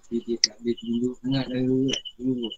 Dia 0.06 0.36
tak 0.38 0.54
boleh 0.62 0.74
tunjuk 0.78 1.14
sangat 1.18 1.46
dulu. 1.50 1.90
dulu. 2.18 2.48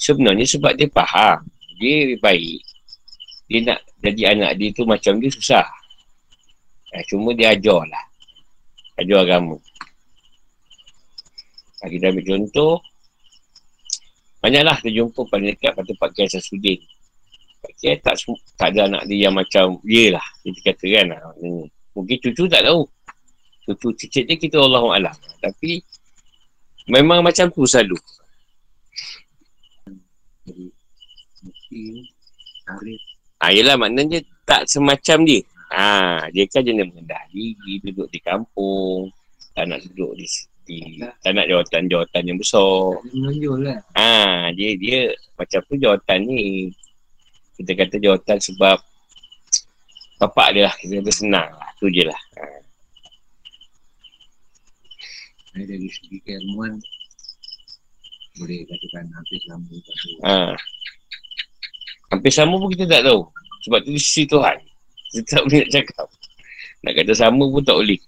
sebenarnya 0.00 0.44
sebab 0.44 0.72
dia 0.76 0.88
faham 0.92 1.40
dia 1.80 2.16
baik 2.20 2.60
dia 3.48 3.58
nak 3.64 3.80
jadi 4.04 4.22
anak 4.36 4.52
dia 4.60 4.68
tu 4.76 4.84
macam 4.84 5.16
dia 5.16 5.30
susah 5.32 5.66
uh, 6.92 7.02
cuma 7.08 7.32
dia 7.32 7.56
ajar 7.56 7.80
lah 7.88 8.04
ajar 9.00 9.24
agama 9.24 9.56
Ha, 11.80 11.88
kita 11.88 12.12
ambil 12.12 12.24
contoh. 12.28 12.74
Banyaklah 14.40 14.76
kita 14.80 14.90
jumpa 15.00 15.20
pada 15.28 15.44
dekat 15.48 15.72
pada 15.72 15.92
Pak 15.96 16.10
Kiai 16.12 16.28
Sasudin. 16.28 16.80
Pak 17.60 17.72
Kiai 17.80 17.96
tak, 18.00 18.16
tak 18.56 18.68
ada 18.76 18.88
anak 18.88 19.02
dia 19.08 19.28
yang 19.28 19.34
macam 19.36 19.80
dia 19.84 20.16
lah. 20.16 20.26
Kita 20.44 20.60
kata 20.72 20.84
kan. 20.92 21.06
Mungkin 21.96 22.16
cucu 22.20 22.44
tak 22.48 22.68
tahu. 22.68 22.84
Cucu 23.68 23.88
cicit 23.96 24.24
dia 24.28 24.36
kita 24.36 24.60
Allah 24.60 24.84
Alam. 24.92 25.16
Tapi 25.40 25.80
memang 26.90 27.22
macam 27.22 27.46
tu 27.48 27.62
selalu. 27.64 27.96
Ha, 33.40 33.54
yelah 33.54 33.78
maknanya 33.80 34.20
tak 34.44 34.68
semacam 34.68 35.24
dia. 35.24 35.40
Ha, 35.70 36.26
dia 36.34 36.44
kan 36.50 36.66
jenis 36.66 36.90
mengendah 36.90 37.22
diri, 37.30 37.78
duduk 37.80 38.10
di 38.10 38.18
kampung. 38.20 39.08
Tak 39.54 39.70
nak 39.70 39.80
duduk 39.86 40.18
di, 40.18 40.26
di 40.66 40.78
tak 41.22 41.32
nak 41.34 41.46
jawatan-jawatan 41.46 42.22
yang 42.26 42.38
besar. 42.38 42.98
lah. 43.62 43.78
Ha, 43.94 44.50
dia 44.52 44.74
dia 44.76 45.14
macam 45.38 45.60
tu 45.64 45.74
jawatan 45.78 46.18
ni. 46.26 46.74
Kita 47.56 47.72
kata 47.76 47.96
jawatan 48.02 48.38
sebab 48.42 48.76
bapak 50.18 50.48
dia 50.58 50.62
lah. 50.68 50.74
Kita 50.74 51.00
kata 51.00 51.12
senang 51.14 51.48
lah. 51.54 51.70
Tu 51.78 51.86
je 51.94 52.02
lah. 52.04 52.20
Ha. 52.36 52.69
Saya 55.50 55.64
dari 55.66 55.88
segi 55.90 56.16
keilmuan 56.22 56.78
boleh 58.38 58.62
katakan 58.70 59.04
hampir 59.10 59.38
sama 59.42 59.66
satu. 59.66 60.08
ha. 60.22 60.54
Hampir 62.14 62.32
sama 62.32 62.54
pun 62.56 62.70
kita 62.70 62.86
tak 62.86 63.02
tahu. 63.06 63.26
Sebab 63.66 63.78
tu 63.82 63.90
di 63.90 64.00
sisi 64.00 64.24
Tuhan. 64.30 64.56
Kita 65.10 65.26
tak 65.26 65.42
boleh 65.46 65.58
nak 65.66 65.70
cakap. 65.74 66.08
Nak 66.86 66.92
kata 66.96 67.12
sama 67.12 67.44
pun 67.50 67.62
tak 67.66 67.76
boleh. 67.76 68.00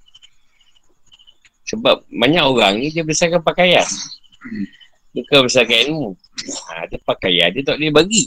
Sebab 1.67 2.07
banyak 2.09 2.45
orang 2.47 2.79
ni 2.79 2.95
dia 2.95 3.03
berdasarkan 3.03 3.43
pakaian. 3.43 3.87
Bukan 5.13 5.39
berdasarkan 5.45 5.79
ilmu. 5.91 6.15
Ha, 6.71 6.87
dia 6.87 6.99
pakaian 7.03 7.49
dia 7.51 7.63
tak 7.67 7.77
boleh 7.83 7.93
bagi. 7.93 8.25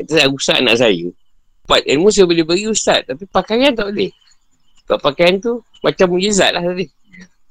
Kata 0.00 0.10
saya 0.16 0.28
ustaz 0.30 0.62
anak 0.62 0.78
saya. 0.78 1.08
Part 1.66 1.82
ilmu 1.84 2.08
saya 2.14 2.30
boleh 2.30 2.46
bagi 2.46 2.66
ustaz. 2.70 3.02
Tapi 3.04 3.26
pakaian 3.26 3.74
tak 3.74 3.90
boleh. 3.90 4.10
Sebab 4.86 4.98
pakaian 5.02 5.38
tu 5.42 5.60
macam 5.82 6.06
mujizat 6.14 6.54
lah 6.54 6.62
tadi. 6.62 6.86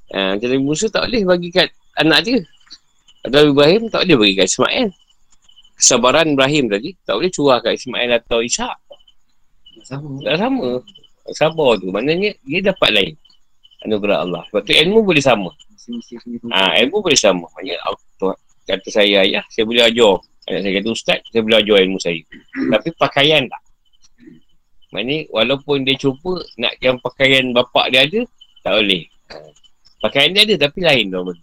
Ha, 0.10 0.36
macam 0.36 0.47
Nabi 0.49 0.64
Musa 0.66 0.86
tak 0.89 1.05
boleh 1.05 1.22
bagi 1.26 1.49
kat 1.53 1.70
anak 2.01 2.20
dia. 2.26 2.39
Atau 3.26 3.51
Ibrahim 3.53 3.91
tak 3.91 4.07
boleh 4.07 4.18
bagi 4.18 4.36
kat 4.39 4.47
Ismail. 4.49 4.88
Kesabaran 5.80 6.26
Ibrahim 6.34 6.66
tadi 6.68 6.89
tak 7.05 7.14
boleh 7.20 7.32
curah 7.32 7.60
kat 7.62 7.78
Ismail 7.78 8.10
atau 8.18 8.39
Ishak. 8.41 8.76
Sama. 9.86 10.20
Tak 10.26 10.36
sama. 10.39 10.70
Sabar 11.30 11.78
tu. 11.78 11.93
Maknanya 11.93 12.34
dia 12.41 12.60
dapat 12.74 12.89
lain. 12.89 13.14
Anugerah 13.86 14.26
Allah. 14.26 14.41
Sebab 14.49 14.62
tu 14.66 14.74
ilmu 14.76 14.99
boleh 15.05 15.24
sama. 15.24 15.53
Ha, 16.51 16.82
ilmu 16.84 16.97
boleh 16.99 17.20
sama. 17.20 17.45
Maknanya 17.55 17.80
kata 18.70 18.88
saya 18.93 19.26
ayah, 19.26 19.41
saya 19.49 19.66
boleh 19.66 19.82
ajar. 19.82 20.22
Anak 20.49 20.62
saya 20.66 20.74
kata 20.82 20.89
ustaz, 20.93 21.20
saya 21.30 21.41
boleh 21.45 21.57
ajar 21.62 21.78
ilmu 21.86 21.97
saya. 22.01 22.22
Tapi 22.74 22.89
pakaian 22.97 23.45
tak. 23.45 23.62
Maknanya 24.89 25.30
walaupun 25.30 25.86
dia 25.86 25.93
cuba 26.01 26.41
nak 26.57 26.74
yang 26.82 26.97
pakaian 26.97 27.53
bapak 27.53 27.93
dia 27.93 28.10
ada, 28.10 28.22
tak 28.66 28.74
boleh. 28.82 29.05
Pakaian 29.99 30.31
dia 30.31 30.47
ada 30.47 30.55
tapi 30.67 30.79
lain 30.79 31.11
normal. 31.11 31.35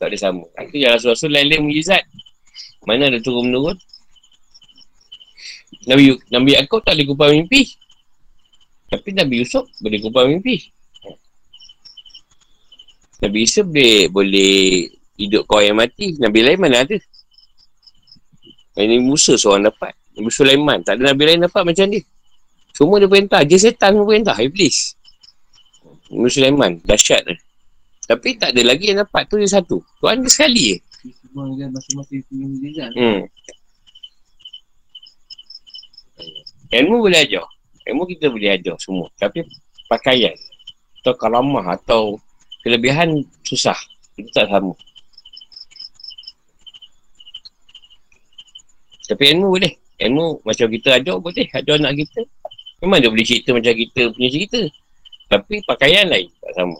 Tak 0.00 0.12
ada 0.12 0.16
sama. 0.16 0.44
Itu 0.64 0.76
yang 0.80 0.96
Rasul-Rasul 0.96 1.32
lain-lain 1.32 1.64
mujizat. 1.64 2.04
Mana 2.88 3.12
ada 3.12 3.20
turun 3.20 3.52
menurun. 3.52 3.76
Nabi, 5.88 6.16
Nabi 6.28 6.56
Yaakob 6.56 6.84
tak 6.84 6.96
boleh 6.96 7.06
kupang 7.08 7.32
mimpi. 7.36 7.72
Tapi 8.88 9.08
Nabi 9.16 9.44
Yusuf 9.44 9.64
boleh 9.80 9.98
kupang 10.00 10.28
mimpi. 10.28 10.72
Nabi 13.20 13.44
Isa 13.44 13.60
boleh, 13.60 14.08
boleh 14.08 14.88
hidup 15.20 15.44
kau 15.44 15.60
yang 15.60 15.76
mati. 15.76 16.16
Nabi 16.16 16.40
lain 16.40 16.56
mana 16.56 16.84
ada? 16.84 16.96
Ini 18.80 18.96
Musa 19.04 19.36
seorang 19.36 19.68
dapat. 19.68 19.92
Nabi 20.16 20.30
Sulaiman. 20.32 20.80
Tak 20.80 20.96
ada 20.96 21.12
Nabi 21.12 21.22
lain 21.28 21.44
dapat 21.44 21.62
macam 21.68 21.84
dia. 21.92 22.00
Semua 22.72 22.96
dia 22.96 23.08
perintah. 23.12 23.44
Dia 23.44 23.60
setan 23.60 24.00
pun 24.00 24.08
perintah. 24.08 24.36
Iblis. 24.40 24.96
Nabi 26.08 26.30
Sulaiman. 26.32 26.80
Dahsyat 26.80 27.28
dia. 27.28 27.36
Tapi 28.10 28.34
tak 28.42 28.58
ada 28.58 28.74
lagi 28.74 28.90
yang 28.90 29.06
dapat. 29.06 29.22
Tu 29.30 29.38
dia 29.38 29.46
satu. 29.46 29.78
Tuhan 30.02 30.26
dia 30.26 30.30
sekali 30.34 30.62
je. 30.74 30.76
Hmm. 32.98 33.22
Ilmu 36.74 37.06
boleh 37.06 37.22
ajar. 37.22 37.46
Ilmu 37.86 38.02
kita 38.10 38.26
boleh 38.34 38.50
ajar 38.58 38.74
semua. 38.82 39.06
Tapi 39.14 39.46
pakaian 39.86 40.34
atau 41.00 41.14
kalamah 41.14 41.78
atau 41.78 42.18
kelebihan 42.66 43.22
susah. 43.46 43.78
Itu 44.18 44.26
tak 44.34 44.50
sama. 44.50 44.74
Tapi 49.06 49.22
ilmu 49.38 49.54
boleh. 49.54 49.72
Ilmu 50.02 50.42
macam 50.42 50.66
kita 50.66 50.98
ajar 50.98 51.14
boleh. 51.14 51.46
Ajar 51.54 51.78
anak 51.78 51.94
kita. 52.02 52.26
Memang 52.82 52.98
dia 52.98 53.10
boleh 53.14 53.22
cerita 53.22 53.54
macam 53.54 53.70
kita 53.70 54.02
punya 54.10 54.28
cerita. 54.34 54.60
Tapi 55.30 55.62
pakaian 55.62 56.10
lain. 56.10 56.26
Tak 56.42 56.58
sama. 56.58 56.74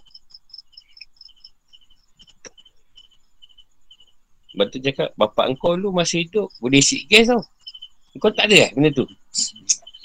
Sebab 4.60 4.76
tu 4.76 4.84
cakap, 4.84 5.08
bapak 5.16 5.56
engkau 5.56 5.72
dulu 5.72 6.04
masih 6.04 6.28
hidup, 6.28 6.52
boleh 6.60 6.84
isi 6.84 7.08
gas 7.08 7.32
tau. 7.32 7.40
Kau 8.20 8.28
tak 8.28 8.44
ada 8.52 8.68
eh 8.68 8.70
benda 8.76 8.92
tu? 8.92 9.08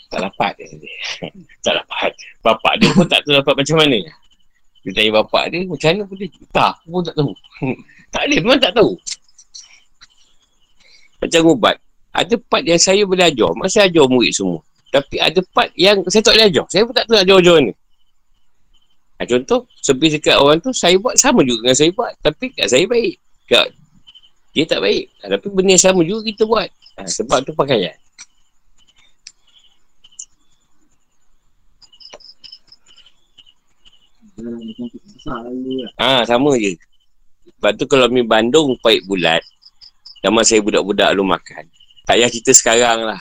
Tak 0.08 0.24
dapat 0.24 0.56
dia. 0.56 0.72
tak 1.68 1.84
dapat. 1.84 2.16
Bapak 2.40 2.80
dia 2.80 2.88
pun 2.96 3.04
tak 3.04 3.20
tahu 3.28 3.36
dapat 3.36 3.52
macam 3.52 3.84
mana. 3.84 4.00
Dia 4.88 4.92
tanya 4.96 5.12
bapak 5.20 5.44
dia, 5.52 5.68
macam 5.68 5.88
mana 5.92 6.04
boleh? 6.08 6.30
Tak, 6.56 6.72
aku 6.72 6.88
pun 6.88 7.02
tak 7.04 7.16
tahu. 7.20 7.32
tak 8.16 8.22
ada, 8.24 8.36
memang 8.40 8.60
tak 8.64 8.72
tahu. 8.80 8.92
Macam 11.20 11.40
ubat. 11.52 11.76
Ada 12.16 12.36
part 12.40 12.64
yang 12.64 12.80
saya 12.80 13.04
boleh 13.04 13.28
ajar. 13.28 13.52
Masa 13.60 13.92
ajar 13.92 14.08
murid 14.08 14.32
semua. 14.32 14.64
Tapi 14.88 15.20
ada 15.20 15.44
part 15.52 15.68
yang 15.76 16.00
saya 16.08 16.24
tak 16.24 16.40
boleh 16.40 16.48
ajar. 16.48 16.66
Saya 16.72 16.88
pun 16.88 16.96
tak 16.96 17.12
tahu 17.12 17.20
nak 17.20 17.28
ajar-ajar 17.28 17.58
ni. 17.60 17.74
Ha, 19.20 19.28
contoh, 19.28 19.68
sepi 19.84 20.16
dekat 20.16 20.40
orang 20.40 20.64
tu, 20.64 20.72
saya 20.72 20.96
buat 20.96 21.20
sama 21.20 21.44
juga 21.44 21.68
dengan 21.68 21.76
saya 21.76 21.92
buat. 21.92 22.16
Tapi 22.24 22.56
kat 22.56 22.72
saya 22.72 22.88
baik. 22.88 23.20
Kat 23.52 23.68
dia 24.56 24.64
tak 24.64 24.80
baik. 24.80 25.12
Tapi 25.20 25.48
benda 25.52 25.76
yang 25.76 25.84
sama 25.84 26.02
juga 26.08 26.32
kita 26.32 26.48
buat. 26.48 26.72
Ha, 26.96 27.04
sebab 27.12 27.44
tu 27.44 27.52
pakaian. 27.52 27.92
Ah, 36.00 36.24
ha, 36.24 36.24
sama 36.24 36.56
je. 36.56 36.80
Sebab 37.60 37.72
tu 37.76 37.84
kalau 37.84 38.08
mi 38.08 38.24
Bandung 38.24 38.80
paik 38.80 39.04
bulat, 39.04 39.44
zaman 40.24 40.48
saya 40.48 40.64
budak-budak 40.64 41.12
lu 41.12 41.28
makan. 41.28 41.68
Tak 42.08 42.16
payah 42.16 42.32
cerita 42.32 42.56
sekarang 42.56 43.12
lah. 43.12 43.20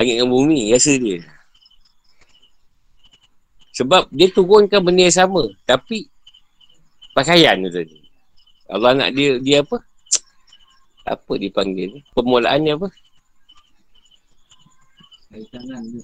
Langit 0.00 0.16
dengan 0.16 0.32
bumi, 0.32 0.72
rasa 0.72 0.96
dia. 0.96 1.20
Sebab 3.76 4.08
dia 4.08 4.32
turunkan 4.32 4.80
benda 4.80 5.04
yang 5.04 5.12
sama. 5.12 5.52
Tapi, 5.68 6.08
pakaian 7.12 7.60
tu 7.60 7.68
tadi. 7.68 7.98
Allah 8.72 8.96
nak 8.96 9.10
dia, 9.12 9.36
dia 9.36 9.60
apa? 9.60 9.84
Apa 11.02 11.32
dipanggil 11.38 11.98
ni? 11.98 12.00
Permulaan 12.14 12.58
ni 12.62 12.70
apa? 12.74 12.88
Kaitangan 15.32 15.82
tu. 15.88 16.00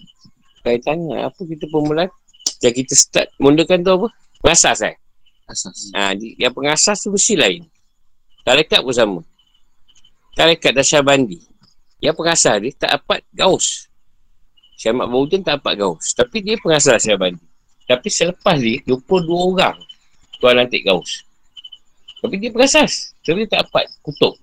Kaitannya 0.65 1.17
apa 1.27 1.41
kita 1.45 1.65
permulaan? 1.71 2.11
Yang 2.65 2.75
kita 2.85 2.95
start 2.99 3.29
mulakan 3.39 3.87
tu 3.87 3.93
apa? 3.95 4.09
Pengasas 4.43 4.79
eh? 4.83 4.95
Asas. 5.49 5.89
Ha, 5.97 6.13
yang 6.17 6.53
pengasas 6.53 7.01
tu 7.01 7.09
mesti 7.09 7.35
lain. 7.39 7.63
Tarekat 8.45 8.85
pun 8.85 8.95
sama. 8.95 9.21
Tarekat 10.37 10.77
Dasyah 10.77 11.01
Bandi. 11.01 11.41
Yang 12.05 12.15
pengasas 12.21 12.57
dia 12.61 12.73
tak 12.77 12.91
dapat 13.01 13.21
gaus. 13.33 13.89
Syamat 14.79 15.11
Baudin 15.11 15.43
tak 15.43 15.59
dapat 15.59 15.75
gaus. 15.81 16.15
Tapi 16.15 16.45
dia 16.45 16.55
pengasas 16.61 17.03
Dasyah 17.03 17.19
Bandi. 17.19 17.45
Tapi 17.89 18.09
selepas 18.13 18.61
dia, 18.61 18.85
22 18.85 19.25
orang 19.33 19.77
tuan 20.39 20.55
nanti 20.61 20.85
gaus. 20.85 21.25
Tapi 22.21 22.37
dia 22.37 22.53
pengasas. 22.53 23.17
Tapi 23.25 23.49
dia 23.49 23.59
tak 23.59 23.61
dapat 23.67 23.89
kutub. 24.05 24.37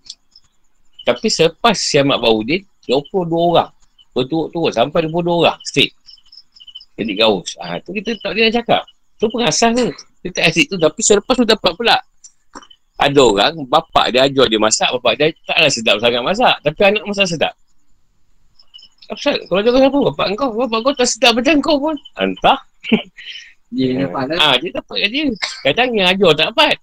Tapi 1.05 1.27
selepas 1.29 1.77
Syamat 1.77 2.17
Baudin, 2.17 2.65
22 2.89 3.29
orang. 3.29 3.69
Berturut-turut 4.17 4.73
sampai 4.73 5.05
22 5.05 5.45
orang. 5.45 5.59
Straight. 5.61 5.93
Jadi 6.97 7.11
gaus. 7.13 7.53
Ah, 7.61 7.77
tu 7.83 7.93
kita 7.93 8.17
tak 8.17 8.33
boleh 8.33 8.49
cakap. 8.49 8.81
Tu 9.21 9.25
pengasas 9.29 9.71
tu. 9.75 9.87
Kita 10.25 10.39
asyik 10.49 10.65
tu. 10.73 10.77
Tapi 10.81 10.99
selepas 11.05 11.33
tu 11.37 11.45
dapat 11.45 11.71
pula. 11.77 11.97
Ada 12.95 13.19
orang, 13.19 13.53
bapak 13.67 14.15
dia 14.15 14.25
ajar 14.25 14.47
dia 14.47 14.57
masak. 14.57 14.89
Bapak 14.97 15.13
dia 15.19 15.29
taklah 15.45 15.69
sedap 15.69 15.95
sangat 16.01 16.21
masak. 16.23 16.55
Tapi 16.63 16.79
anak 16.81 17.03
masak 17.05 17.27
sedap. 17.27 17.53
Apa 19.05 19.37
Kalau 19.45 19.61
jaga 19.61 19.77
siapa? 19.85 19.99
Bapak 20.09 20.25
kau. 20.33 20.49
Bapak 20.57 20.79
kau 20.81 20.93
tak 20.97 21.07
sedap 21.11 21.31
macam 21.37 21.55
kau 21.61 21.77
pun. 21.77 21.95
Entah. 22.17 22.59
Dia 23.75 24.07
dapat 24.07 24.23
lah. 24.31 24.37
Ah, 24.39 24.55
dia 24.55 24.71
dapat 24.71 24.95
kat 25.03 25.09
dia. 25.11 25.25
Kadang 25.67 25.89
yang 25.97 26.07
ajar 26.07 26.31
tak 26.37 26.47
dapat. 26.53 26.75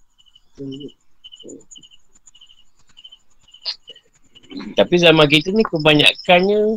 Tapi 4.52 4.94
zaman 5.00 5.26
kita 5.28 5.48
ni 5.52 5.64
kebanyakannya 5.64 6.76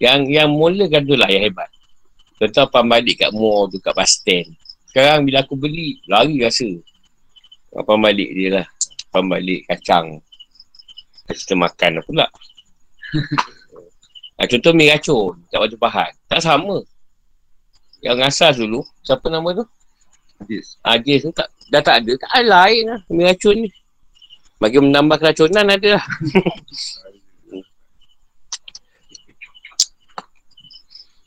yang 0.00 0.24
yang 0.28 0.48
mulakan 0.52 1.04
tu 1.04 1.14
lah 1.16 1.28
yang 1.28 1.48
hebat. 1.48 1.68
Contoh 2.40 2.64
apa 2.64 2.80
balik 2.80 3.20
kat 3.20 3.30
mall 3.36 3.68
tu 3.68 3.76
kat 3.84 3.92
bus 3.92 4.16
stand. 4.16 4.48
Sekarang 4.88 5.28
bila 5.28 5.44
aku 5.44 5.54
beli, 5.54 6.00
lari 6.08 6.40
rasa. 6.40 6.66
Apa 7.76 7.94
balik 8.00 8.32
dia 8.32 8.48
lah. 8.58 8.66
Apa 9.12 9.20
balik 9.22 9.68
kacang. 9.68 10.18
Kita 11.28 11.54
makan 11.54 12.02
pula. 12.02 12.26
ha, 14.34 14.48
contoh 14.48 14.72
mi 14.74 14.90
racun 14.90 15.38
kat 15.52 15.58
Batu 15.62 15.76
Pahat. 15.78 16.16
Tak 16.26 16.42
sama. 16.42 16.82
Yang 18.00 18.18
asas 18.26 18.56
dulu, 18.56 18.82
siapa 19.04 19.28
nama 19.28 19.46
tu? 19.52 19.64
Hadis. 20.40 20.80
Hadis 20.80 21.28
tu 21.28 21.30
tak, 21.36 21.52
dah 21.68 21.84
tak 21.84 22.02
ada. 22.02 22.12
Tak 22.16 22.30
ada 22.34 22.44
lain 22.48 22.82
lah 22.88 23.00
mi 23.12 23.22
racun 23.28 23.54
ni. 23.62 23.70
Bagi 24.60 24.76
menambah 24.76 25.16
keracunan 25.16 25.64
ada 25.72 25.96
lah. 25.96 26.06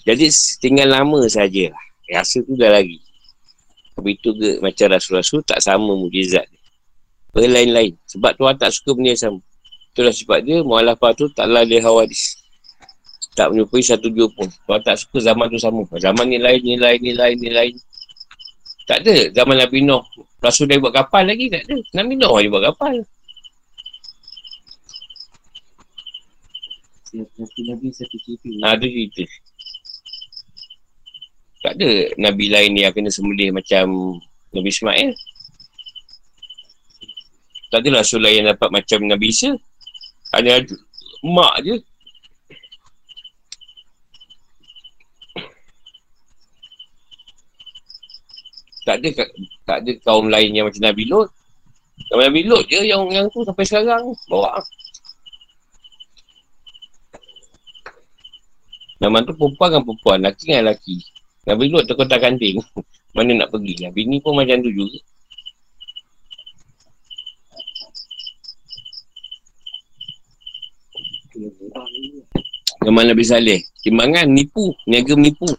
Jadi 0.06 0.30
tinggal 0.62 0.94
lama 0.94 1.26
saja 1.26 1.74
lah. 1.74 1.84
Rasa 2.14 2.46
tu 2.46 2.54
dah 2.54 2.70
lagi. 2.70 3.02
Tapi 3.98 4.20
tu 4.22 4.38
ke 4.38 4.62
macam 4.62 4.86
Rasul-Rasul 4.94 5.42
tak 5.48 5.66
sama 5.66 5.98
mujizat 5.98 6.46
dia. 6.46 6.62
Berlain-lain. 7.34 7.98
Sebab 8.06 8.38
Tuhan 8.38 8.56
tak 8.62 8.70
suka 8.70 8.94
benda 8.94 9.18
yang 9.18 9.22
sama. 9.22 9.40
Itulah 9.94 10.14
sebab 10.14 10.40
dia 10.46 10.62
mualafah 10.62 11.12
tu 11.18 11.26
taklah 11.34 11.66
dia 11.66 11.82
hawadis. 11.82 12.38
Tak 13.34 13.50
menyukai 13.50 13.82
satu 13.82 14.14
jua 14.14 14.30
pun. 14.30 14.46
Tuhan 14.46 14.82
tak 14.86 15.02
suka 15.02 15.18
zaman 15.24 15.50
tu 15.50 15.58
sama. 15.58 15.82
Zaman 15.98 16.26
ni 16.30 16.38
lain, 16.38 16.62
ni 16.62 16.78
lain, 16.78 17.00
ni 17.02 17.18
lain, 17.18 17.38
ni 17.42 17.50
lain. 17.50 17.74
Tak 18.86 19.02
ada. 19.02 19.34
Zaman 19.34 19.58
Nabi 19.58 19.82
Nuh. 19.82 20.04
Rasul 20.44 20.70
dah 20.70 20.78
buat 20.78 20.94
kapal 20.94 21.26
lagi. 21.26 21.50
Tak 21.50 21.66
ada. 21.66 21.78
Nabi 21.98 22.14
Nuh 22.20 22.34
dia 22.38 22.52
buat 22.52 22.66
kapal. 22.70 23.02
Satu 27.14 27.62
Nabi 27.70 27.94
satu 27.94 28.18
cerita. 28.26 28.50
Ha, 28.66 28.74
tu 28.82 28.90
cerita. 28.90 29.24
Tak 31.62 31.78
ada 31.78 31.90
Nabi 32.18 32.50
lain 32.50 32.74
yang 32.74 32.90
kena 32.90 33.14
sembelih 33.14 33.54
macam 33.54 34.18
Nabi 34.50 34.70
Ismail. 34.74 35.14
Tak 37.70 37.80
ada 37.86 38.02
Rasul 38.02 38.22
lain 38.26 38.44
yang 38.44 38.50
dapat 38.58 38.70
macam 38.74 39.00
Nabi 39.06 39.30
Isa. 39.30 39.54
Hanya 40.34 40.60
ada 40.60 40.74
mak 41.22 41.56
je. 41.62 41.76
Tak 48.84 49.00
ada 49.00 49.10
tak 49.64 49.78
ada 49.86 49.92
kaum 50.04 50.28
lain 50.28 50.52
yang 50.52 50.66
macam 50.66 50.82
Nabi 50.82 51.06
Lut. 51.06 51.30
Nabi 52.10 52.42
Lut 52.44 52.66
je 52.68 52.84
yang 52.84 53.06
yang 53.14 53.30
tu 53.30 53.46
sampai 53.46 53.64
sekarang 53.64 54.12
bawa. 54.28 54.60
Nama 59.04 59.20
tu 59.20 59.36
perempuan 59.36 59.68
kan 59.68 59.82
perempuan, 59.84 60.18
lelaki 60.24 60.44
kan 60.48 60.64
lelaki. 60.64 60.96
Nabi 61.44 61.68
Lut 61.68 61.84
tu 61.84 61.94
kota 62.00 62.16
kanting. 62.16 62.64
Mana 63.16 63.36
nak 63.36 63.52
pergi? 63.52 63.84
Nabi 63.84 64.08
ni 64.08 64.24
pun 64.24 64.32
macam 64.32 64.64
tu 64.64 64.72
juga. 64.72 65.00
Nama 72.88 73.12
Nabi 73.12 73.24
Saleh. 73.28 73.60
Timbangan 73.84 74.32
nipu. 74.32 74.72
Niaga 74.88 75.20
menipu. 75.20 75.52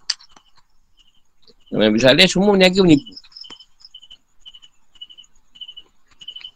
Nama 1.68 1.92
Nabi 1.92 2.01
Saleh 2.01 2.24
semua 2.24 2.57
niaga 2.57 2.80
menipu. 2.80 3.12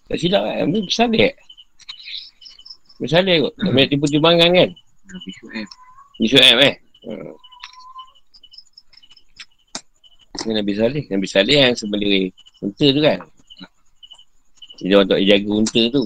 Tak 0.08 0.16
silap 0.16 0.40
kan? 0.40 0.72
Nabi 0.72 0.88
Saleh. 0.88 1.36
Nabi 2.96 3.08
Saleh 3.12 3.36
kot. 3.44 3.54
Nabi 3.60 3.92
tipu 3.92 4.08
timbangan 4.08 4.48
kan? 4.56 4.70
Nabi 5.04 5.30
Shu'aib. 5.36 5.68
Ni 6.18 6.26
Shu'aib 6.26 6.58
eh. 6.66 6.74
Hmm. 7.06 7.34
Ni 10.46 10.52
Nabi 10.54 10.72
Saleh. 10.74 11.04
Nabi 11.06 11.26
Saleh 11.30 11.56
yang 11.62 11.74
sebelum 11.78 12.30
unta 12.62 12.86
tu 12.90 13.00
kan. 13.02 13.18
Jadi 14.78 14.92
orang 14.94 15.08
tak 15.10 15.22
jaga 15.26 15.50
unta 15.50 15.82
tu. 15.90 16.02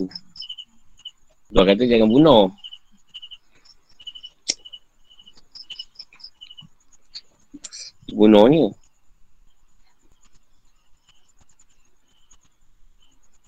Tuan 1.52 1.64
kata 1.68 1.82
jangan 1.84 2.08
bunuh. 2.08 2.44
Bunuhnya. 8.12 8.72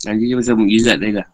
Nanti 0.04 0.28
dia 0.28 0.36
pasal 0.36 0.56
mukjizat 0.60 0.96
tadi 1.00 1.16
lah. 1.16 1.28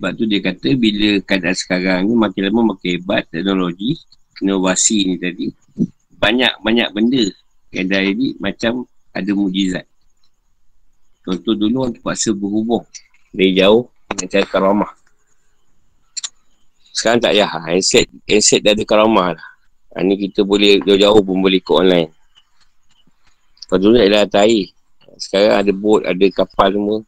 Sebab 0.00 0.16
tu 0.16 0.24
dia 0.24 0.40
kata 0.40 0.80
bila 0.80 1.20
keadaan 1.20 1.52
sekarang 1.52 2.08
ni 2.08 2.16
makin 2.16 2.48
lama 2.48 2.72
makin 2.72 2.96
hebat 2.96 3.28
teknologi, 3.28 4.00
inovasi 4.40 5.04
ni 5.04 5.20
tadi. 5.20 5.52
Banyak-banyak 6.16 6.88
benda 6.96 7.28
yang 7.68 7.84
dari 7.84 8.16
ni 8.16 8.32
macam 8.40 8.88
ada 9.12 9.28
mukjizat. 9.36 9.84
Contoh 11.20 11.52
dulu 11.52 11.84
orang 11.84 12.00
terpaksa 12.00 12.32
berhubung 12.32 12.80
dari 13.28 13.52
jauh 13.52 13.92
dengan 14.08 14.26
cara 14.32 14.46
karamah. 14.48 14.92
Sekarang 16.96 17.20
tak 17.20 17.36
payah. 17.36 17.50
Handset, 17.60 18.08
handset 18.24 18.64
dah 18.64 18.72
ada 18.72 18.84
karamah 18.88 19.36
lah. 19.36 19.48
Ha, 19.92 20.00
ni 20.00 20.16
kita 20.16 20.48
boleh 20.48 20.80
jauh-jauh 20.80 21.20
pun 21.20 21.44
boleh 21.44 21.60
ikut 21.60 21.76
online. 21.76 22.08
Lepas 23.68 23.78
dulu 23.84 24.00
ada 24.00 24.24
atas 24.24 24.48
air. 24.48 24.72
Sekarang 25.20 25.60
ada 25.60 25.72
bot, 25.76 26.00
ada 26.08 26.26
kapal 26.32 26.72
semua. 26.72 27.04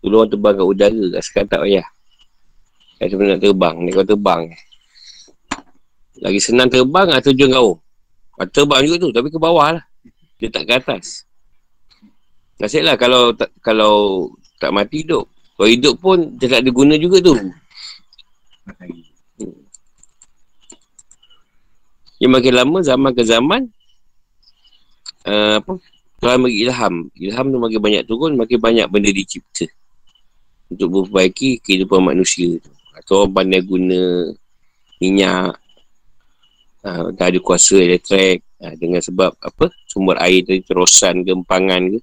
Orang 0.00 0.32
terbang 0.32 0.54
kat 0.56 0.66
udara. 0.66 1.06
Sekarang 1.20 1.48
tak 1.48 1.60
payah. 1.64 1.86
Saya 2.96 3.06
sebenarnya 3.12 3.36
nak 3.36 3.42
terbang. 3.44 3.76
Ni 3.84 3.90
kau 3.92 4.04
terbang. 4.04 4.42
Lagi 6.20 6.40
senang 6.40 6.68
terbang 6.72 7.08
atau 7.12 7.32
terjun 7.32 7.50
kau. 7.52 7.70
Terbang 8.48 8.80
juga 8.84 8.96
tu. 9.04 9.10
Tapi 9.12 9.28
ke 9.28 9.38
bawah 9.40 9.76
lah. 9.76 9.84
Dia 10.40 10.48
tak 10.48 10.64
ke 10.64 10.72
atas. 10.80 11.28
Nasib 12.60 12.84
lah 12.84 12.96
kalau 12.96 13.32
tak, 13.32 13.48
kalau 13.64 14.28
tak 14.60 14.72
mati 14.72 15.04
hidup. 15.04 15.24
Kalau 15.56 15.68
hidup 15.68 15.94
pun 16.00 16.36
dia 16.36 16.48
tak 16.48 16.64
ada 16.64 16.70
guna 16.72 16.96
juga 16.96 17.20
tu. 17.20 17.36
Yang 22.20 22.32
makin 22.36 22.52
lama 22.52 22.78
zaman 22.84 23.10
ke 23.16 23.24
zaman 23.24 23.64
uh, 25.24 25.56
apa 25.60 25.72
Tuhan 26.20 26.36
bagi 26.44 26.68
ilham. 26.68 26.94
Ilham 27.16 27.46
tu 27.48 27.56
makin 27.56 27.80
banyak 27.80 28.02
turun, 28.04 28.36
makin 28.36 28.60
banyak 28.60 28.86
benda 28.92 29.08
dicipta. 29.08 29.64
Untuk 30.70 30.88
memperbaiki 30.88 31.58
kehidupan 31.60 32.14
manusia 32.14 32.56
tu. 32.62 32.72
Atau 32.94 33.26
orang 33.26 33.34
pandai 33.34 33.62
guna 33.66 34.30
minyak. 35.02 35.58
Uh, 36.80 37.12
dah 37.12 37.26
ada 37.28 37.38
kuasa 37.42 37.76
elektrik. 37.76 38.46
Uh, 38.60 38.72
dengan 38.78 39.02
sebab 39.02 39.34
apa 39.42 39.68
sumber 39.90 40.16
air 40.22 40.46
tadi 40.46 40.62
terosan, 40.62 41.26
gempangan 41.26 41.98
ke. 41.98 42.00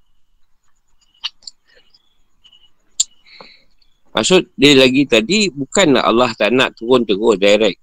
Maksud 4.18 4.49
dia 4.57 4.74
lagi 4.74 5.05
tadi 5.05 5.45
bukanlah 5.53 6.01
Allah 6.01 6.34
tak 6.34 6.49
nak 6.49 6.74
turun 6.74 7.05
terus 7.05 7.38
direct. 7.38 7.78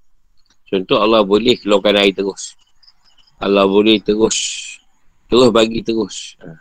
Contoh 0.66 0.98
Allah 0.98 1.22
boleh 1.22 1.54
keluarkan 1.62 2.02
air 2.02 2.10
terus. 2.10 2.58
Allah 3.38 3.62
boleh 3.70 4.02
terus 4.02 4.38
terus 5.30 5.50
bagi 5.54 5.78
terus. 5.86 6.34
Ha. 6.42 6.58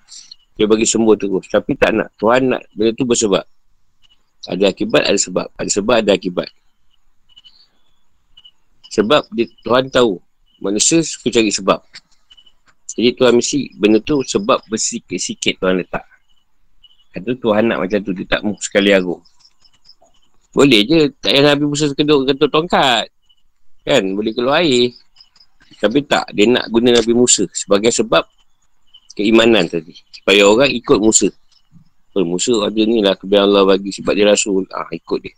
Dia 0.53 0.69
bagi 0.69 0.85
sembuh 0.85 1.17
terus. 1.17 1.49
Tapi 1.49 1.73
tak 1.73 1.97
nak. 1.97 2.13
Tuhan 2.21 2.53
nak 2.53 2.61
benda 2.77 2.93
tu 2.93 3.05
bersebab. 3.09 3.41
Ada 4.47 4.71
akibat, 4.71 5.07
ada 5.07 5.19
sebab. 5.19 5.47
Ada 5.55 5.69
sebab, 5.71 5.95
ada 6.03 6.11
akibat. 6.11 6.49
Sebab 8.91 9.25
dia, 9.33 9.47
Tuhan 9.63 9.87
tahu. 9.89 10.19
Manusia 10.63 11.03
suka 11.03 11.27
cari 11.33 11.51
sebab. 11.51 11.79
Jadi 12.93 13.09
Tuhan 13.17 13.33
mesti 13.33 13.73
benda 13.73 13.97
tu 13.99 14.21
sebab 14.21 14.61
bersikit-sikit 14.69 15.57
Tuhan 15.57 15.81
letak. 15.81 16.05
Kata 17.13 17.29
Tuhan 17.33 17.63
nak 17.69 17.81
macam 17.81 17.99
tu. 18.05 18.13
Dia 18.13 18.25
tak 18.29 18.41
mahu 18.45 18.57
sekali 18.61 18.93
arung. 18.93 19.21
Boleh 20.53 20.85
je. 20.85 21.09
Tak 21.17 21.29
payah 21.33 21.43
Nabi 21.53 21.65
Musa 21.65 21.89
sekeduk 21.89 22.29
ketuk 22.29 22.49
tongkat. 22.53 23.09
Kan? 23.81 24.03
Boleh 24.13 24.31
keluar 24.33 24.61
air. 24.61 24.93
Tapi 25.81 26.05
tak. 26.05 26.29
Dia 26.37 26.45
nak 26.49 26.69
guna 26.69 26.93
Nabi 26.93 27.13
Musa 27.17 27.49
sebagai 27.49 27.89
sebab 27.89 28.25
keimanan 29.17 29.65
tadi. 29.65 29.97
Supaya 30.13 30.45
orang 30.45 30.69
ikut 30.69 30.97
Musa. 31.01 31.33
Oh, 32.13 32.21
Musa 32.21 32.53
ada 32.61 32.81
ni 32.85 33.01
lah 33.01 33.17
kebiasaan 33.17 33.49
Allah 33.49 33.63
bagi 33.65 33.89
sebab 33.89 34.13
dia 34.13 34.29
rasul. 34.29 34.69
Ah, 34.69 34.85
ikut 34.93 35.19
dia. 35.21 35.33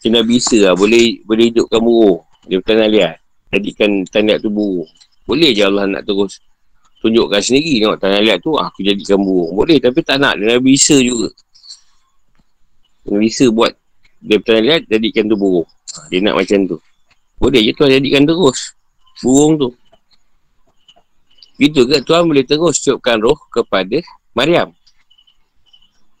Kena 0.00 0.22
bisa 0.22 0.70
lah. 0.70 0.74
Boleh, 0.78 1.18
boleh 1.26 1.50
hidupkan 1.50 1.82
burung. 1.82 2.22
Dia 2.46 2.62
tanah 2.62 2.88
liat. 2.88 3.16
Jadikan 3.50 4.06
tanah 4.06 4.38
tu 4.38 4.48
burung. 4.48 4.86
Boleh 5.26 5.50
je 5.50 5.66
Allah 5.66 5.90
nak 5.90 6.06
terus 6.06 6.38
tunjukkan 7.00 7.40
sendiri 7.40 7.80
tengok 7.80 7.98
tanah 7.98 8.20
liat 8.20 8.38
tu 8.44 8.52
ah, 8.60 8.68
aku 8.68 8.84
jadikan 8.84 9.16
burung 9.24 9.56
boleh 9.56 9.80
tapi 9.80 10.04
tak 10.04 10.20
nak 10.20 10.36
dia 10.36 10.60
bisa 10.60 11.00
juga 11.00 11.32
dia 13.08 13.16
bisa 13.16 13.48
buat 13.48 13.72
dia 14.20 14.36
tanah 14.36 14.62
liat 14.68 14.80
jadikan 14.84 15.24
tu 15.32 15.36
burung 15.40 15.68
ah, 15.96 16.04
dia 16.12 16.20
nak 16.20 16.36
macam 16.36 16.58
tu 16.68 16.78
boleh 17.40 17.60
je 17.64 17.72
Tuhan 17.72 17.90
jadikan 17.96 18.22
terus. 18.28 18.76
Burung 19.24 19.56
tu. 19.56 19.68
Gitu 21.56 21.88
ke? 21.88 22.04
Tuhan 22.04 22.28
boleh 22.28 22.44
terus 22.44 22.76
cukupkan 22.84 23.16
roh 23.16 23.36
kepada 23.48 24.04
Maryam. 24.36 24.76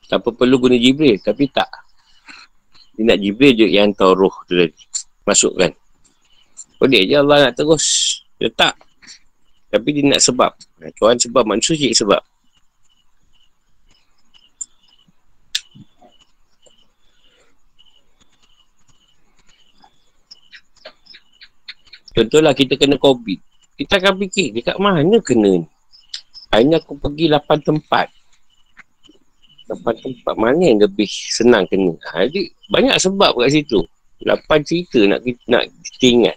Tanpa 0.08 0.32
perlu 0.32 0.56
guna 0.56 0.80
Jibril 0.80 1.20
tapi 1.20 1.46
tak. 1.52 1.68
Dia 2.96 3.12
nak 3.12 3.18
Jibril 3.20 3.52
je 3.54 3.66
yang 3.68 3.92
tahu 3.92 4.16
roh 4.16 4.34
tu 4.48 4.56
tadi. 4.56 4.80
Masukkan. 5.28 5.70
Boleh 6.80 7.04
je 7.04 7.14
Allah 7.20 7.48
nak 7.48 7.54
terus. 7.54 7.84
Letak 8.40 8.72
tapi 9.70 9.88
dia 9.94 10.04
nak 10.10 10.20
sebab. 10.20 10.50
Tuhan 10.98 11.16
sebab 11.16 11.46
manusia 11.46 11.78
cik 11.78 11.94
sebab. 11.94 12.20
Contohlah 22.20 22.52
kita 22.52 22.76
kena 22.76 23.00
COVID. 23.00 23.38
Kita 23.80 23.96
akan 23.96 24.20
fikir 24.20 24.60
dekat 24.60 24.76
mana 24.76 25.16
kena 25.24 25.64
ni. 25.64 25.68
Akhirnya 26.52 26.84
aku 26.84 27.00
pergi 27.00 27.32
8 27.32 27.64
tempat. 27.64 28.12
8 29.72 29.80
tempat 29.80 30.34
mana 30.36 30.60
yang 30.60 30.84
lebih 30.84 31.08
senang 31.08 31.64
kena. 31.64 31.96
Ha, 32.12 32.28
jadi 32.28 32.52
banyak 32.68 32.96
sebab 33.00 33.40
kat 33.40 33.56
situ. 33.56 33.80
8 34.20 34.68
cerita 34.68 35.00
nak 35.08 35.24
nak 35.48 35.64
kita 35.96 36.06
ingat. 36.12 36.36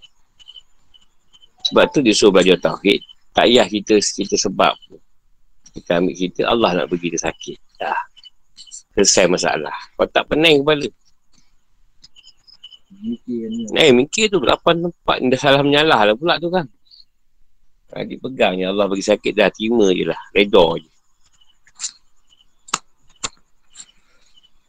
Sebab 1.68 1.84
tu 1.92 2.00
dia 2.00 2.16
suruh 2.16 2.32
belajar 2.32 2.56
tauhid. 2.64 3.04
Tak 3.34 3.50
payah 3.50 3.66
kita 3.66 3.98
cerita 3.98 4.38
sebab 4.38 4.78
Kita 5.74 5.98
ambil 5.98 6.14
cerita 6.14 6.42
Allah 6.46 6.70
nak 6.78 6.86
bagi 6.86 7.10
kita 7.10 7.26
sakit 7.26 7.58
Dah 7.82 8.02
Selesai 8.94 9.26
masalah 9.26 9.74
Kau 9.98 10.06
tak 10.06 10.30
pening 10.30 10.62
kepala 10.62 10.86
Eh 13.76 13.92
mikir 13.92 14.32
tu 14.32 14.40
Lapan 14.40 14.88
tempat 14.88 15.18
Dah 15.20 15.40
salah 15.40 15.60
menyalah 15.60 16.08
lah 16.08 16.16
pula 16.16 16.40
tu 16.40 16.48
kan. 16.48 16.64
Ha, 17.94 18.08
Dipegang 18.08 18.58
ya 18.58 18.72
Allah 18.72 18.88
bagi 18.88 19.04
sakit 19.04 19.36
dah 19.36 19.52
Terima 19.54 19.92
je 19.92 20.08
lah. 20.08 20.20
Reda 20.34 20.66
je. 20.82 20.90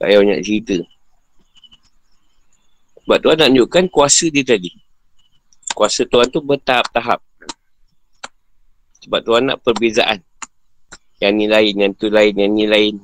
Tak 0.05 0.13
payah 0.13 0.21
banyak 0.21 0.41
cerita. 0.45 0.77
Sebab 3.05 3.19
Tuhan 3.25 3.37
nak 3.41 3.49
tunjukkan 3.53 3.85
kuasa 3.89 4.27
dia 4.29 4.45
tadi. 4.45 4.69
Kuasa 5.73 6.05
Tuhan 6.05 6.29
tu 6.29 6.45
bertahap-tahap. 6.45 7.25
Sebab 9.01 9.21
Tuhan 9.25 9.43
nak 9.49 9.65
perbezaan. 9.65 10.21
Yang 11.25 11.33
ni 11.37 11.47
lain, 11.49 11.75
yang 11.81 11.93
tu 11.97 12.13
lain, 12.13 12.33
yang 12.37 12.53
ni 12.53 12.69
lain. 12.69 13.01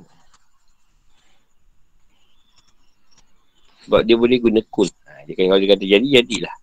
Sebab 3.85 4.05
dia 4.05 4.13
boleh 4.13 4.37
guna 4.37 4.61
kul. 4.69 4.89
Kalau 5.25 5.57
dia 5.59 5.69
kata 5.71 5.85
jadi, 5.85 6.07
jadilah. 6.21 6.55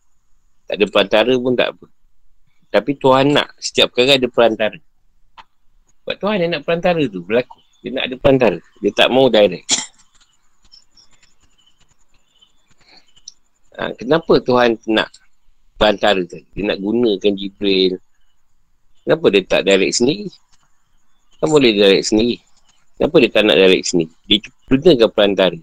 Tak 0.69 0.75
ada 0.79 0.87
perantara 0.89 1.33
pun 1.39 1.53
tak 1.57 1.69
apa. 1.77 1.87
Tapi 2.69 2.91
Tuhan 3.01 3.33
nak 3.33 3.49
setiap 3.57 3.93
perkara 3.93 4.21
ada 4.21 4.29
perantara. 4.29 4.79
Sebab 6.05 6.15
Tuhan 6.21 6.37
yang 6.45 6.51
nak 6.57 6.63
perantara 6.69 7.03
tu 7.09 7.21
berlaku. 7.25 7.59
Dia 7.81 7.91
nak 7.97 8.05
ada 8.09 8.15
perantara. 8.21 8.59
Dia 8.85 8.91
tak 8.93 9.09
mau 9.09 9.33
direct. 9.33 9.69
Ha, 13.79 13.95
kenapa 13.95 14.35
Tuhan 14.43 14.77
nak 14.91 15.09
perantara 15.79 16.21
tu? 16.27 16.43
Dia 16.53 16.75
nak 16.75 16.79
gunakan 16.83 17.33
Jibril, 17.39 17.97
Kenapa 19.09 19.33
dia 19.33 19.41
tak 19.41 19.65
direct 19.65 19.97
sendiri? 19.97 20.29
Kan 21.41 21.49
boleh 21.49 21.73
direct 21.73 22.13
sendiri. 22.13 22.45
Kenapa 23.01 23.17
dia 23.25 23.31
tak 23.33 23.49
nak 23.49 23.57
direct 23.57 23.89
sendiri? 23.89 24.13
Dia 24.29 24.37
gunakan 24.69 25.09
perantara. 25.09 25.59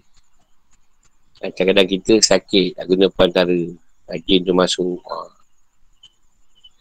Kadang-kadang 1.36 1.88
kita 1.88 2.14
sakit, 2.20 2.80
tak 2.80 2.84
guna 2.88 3.06
perantara. 3.12 3.58
Jin 4.24 4.46
tu 4.46 4.54
masuk. 4.56 5.02
Ha. 5.04 5.16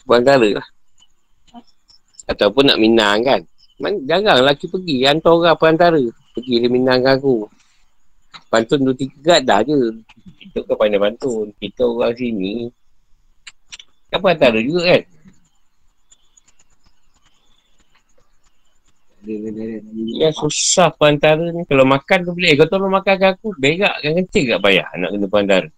Perantara 0.06 0.48
lah. 0.62 0.68
Ataupun 2.30 2.70
nak 2.70 2.80
minang 2.80 3.22
kan. 3.26 3.42
Man, 3.82 4.08
jarang 4.08 4.40
lelaki 4.40 4.72
pergi. 4.72 5.04
Hantar 5.04 5.36
orang 5.36 5.58
perantara. 5.60 6.02
Pergi 6.32 6.64
dia 6.64 6.70
minangkan 6.72 7.20
aku. 7.20 7.50
Pantun 8.48 8.88
dua 8.88 8.96
tiga 8.96 9.18
gad 9.20 9.42
dah 9.44 9.60
je. 9.66 10.00
Kita 10.40 10.64
kan 10.64 10.76
pandai 10.80 11.02
pantun. 11.02 11.52
Kita 11.60 11.84
orang 11.84 12.16
sini 12.16 12.72
Kan 14.08 14.20
perantara 14.22 14.60
juga 14.64 14.82
kan? 14.88 15.04
Ya 20.16 20.30
susah 20.32 20.94
perantara 20.94 21.42
ni. 21.50 21.66
Kalau 21.66 21.86
makan 21.86 22.18
tu 22.26 22.32
boleh. 22.38 22.54
Kau 22.54 22.70
tolong 22.70 22.94
makan 22.94 23.16
ke 23.18 23.28
aku. 23.34 23.48
Berak 23.58 23.96
kan 24.02 24.12
kencing 24.22 24.46
tak 24.54 24.62
payah 24.62 24.88
nak 24.98 25.10
kena 25.14 25.28
perantara. 25.28 25.70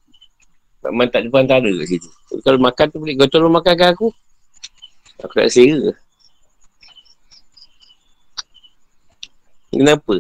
Memang 0.88 1.08
tak 1.10 1.20
ada 1.24 1.28
perantara 1.32 1.70
kat 1.72 1.88
situ. 1.88 2.10
Kalau 2.44 2.60
makan 2.60 2.86
tu 2.92 2.98
boleh. 3.00 3.14
Kau 3.16 3.30
tolong 3.32 3.54
makan 3.56 3.74
ke 3.74 3.86
aku. 3.88 4.08
Aku 5.24 5.34
tak 5.34 5.50
sera. 5.50 5.92
Kenapa? 9.72 10.16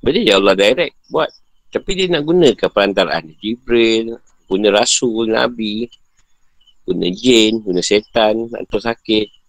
Jadi 0.00 0.20
ya 0.26 0.40
Allah 0.40 0.54
direct 0.56 0.94
buat. 1.08 1.30
Tapi 1.70 1.90
dia 1.94 2.06
nak 2.10 2.26
gunakan 2.26 2.70
perantaraan. 2.70 3.30
Jibril, 3.38 4.18
guna 4.50 4.68
Rasul, 4.74 5.30
Nabi, 5.30 5.86
guna 6.82 7.06
jin, 7.14 7.62
guna 7.62 7.78
setan, 7.78 8.50
atau 8.50 8.82
sakit 8.82 9.39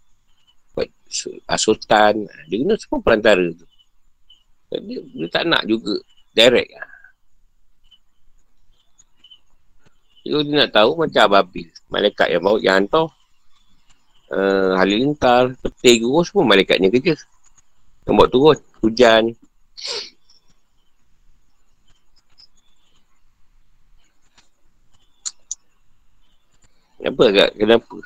sultan 1.59 2.26
dia 2.47 2.55
guna 2.62 2.76
semua 2.80 3.03
perantara 3.03 3.45
tu 3.53 3.66
dia, 4.72 4.99
dia 5.03 5.28
tak 5.28 5.43
nak 5.51 5.68
juga 5.68 5.99
direct 6.32 6.72
lah. 6.72 6.91
dia, 10.24 10.38
dia 10.47 10.55
nak 10.64 10.72
tahu 10.72 10.91
macam 10.95 11.22
Ababil 11.28 11.68
malaikat 11.91 12.28
yang 12.32 12.41
bawa 12.41 12.57
yang 12.64 12.76
hantar 12.84 13.12
uh, 14.32 14.74
halilintar 14.80 15.51
peti 15.59 15.99
guru 15.99 16.24
semua 16.24 16.47
malaikatnya 16.47 16.88
kerja 16.88 17.20
yang 18.07 18.16
buat 18.16 18.32
turun 18.32 18.57
hujan 18.80 19.36
Kenapa 27.01 27.34
agak? 27.34 27.49
Kenapa? 27.57 27.97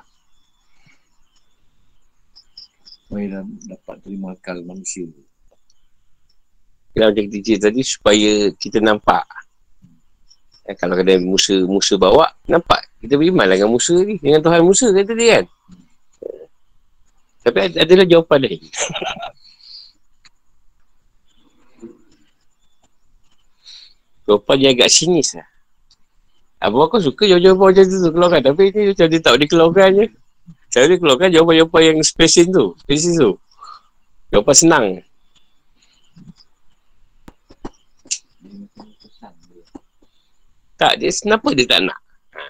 Supaya 3.15 3.47
dapat 3.63 3.95
terima 4.03 4.35
akal 4.35 4.59
manusia. 4.67 5.07
Kalau 6.91 7.15
macam 7.15 7.31
kita 7.31 7.71
tadi 7.71 7.79
supaya 7.79 8.51
kita 8.59 8.83
nampak. 8.83 9.23
Eh, 10.67 10.75
kalau 10.75 10.99
ada 10.99 11.15
Musa, 11.23 11.63
Musa 11.63 11.95
bawa, 11.95 12.27
nampak. 12.43 12.83
Kita 12.99 13.15
beriman 13.15 13.47
lah 13.47 13.55
dengan 13.55 13.71
Musa 13.71 13.95
ni. 14.03 14.19
Dengan 14.19 14.43
Tuhan 14.43 14.67
Musa 14.67 14.91
kata 14.91 15.15
dia 15.15 15.39
kan. 15.39 15.47
Tapi 17.47 17.71
ada, 17.71 17.87
adalah 17.87 18.03
jawapan 18.03 18.51
dia. 18.51 18.59
jawapan 24.27 24.55
dia 24.59 24.75
agak 24.75 24.91
sinis 24.91 25.39
lah. 25.39 25.47
Apa 26.67 26.91
kau 26.91 26.99
suka 26.99 27.31
jawapan 27.31 27.71
macam 27.71 27.85
tu 27.87 28.11
keluarkan. 28.11 28.43
Tapi 28.43 28.75
ni 28.75 28.91
macam 28.91 29.07
dia 29.07 29.23
tak 29.23 29.39
boleh 29.39 29.47
keluarkan 29.47 30.03
je. 30.03 30.11
Cara 30.75 30.91
dia 30.91 30.99
keluarkan 30.99 31.31
jawapan-jawapan 31.31 31.81
yang 31.87 31.99
spesifik 32.03 32.51
tu. 32.51 32.65
Spesifik 32.83 33.15
tu. 33.15 33.31
Jawapan 34.27 34.55
senang. 34.59 34.85
Tak, 40.75 40.99
dia 40.99 41.15
kenapa 41.15 41.55
dia 41.55 41.63
tak 41.63 41.79
nak? 41.79 41.95
Ha. 42.35 42.41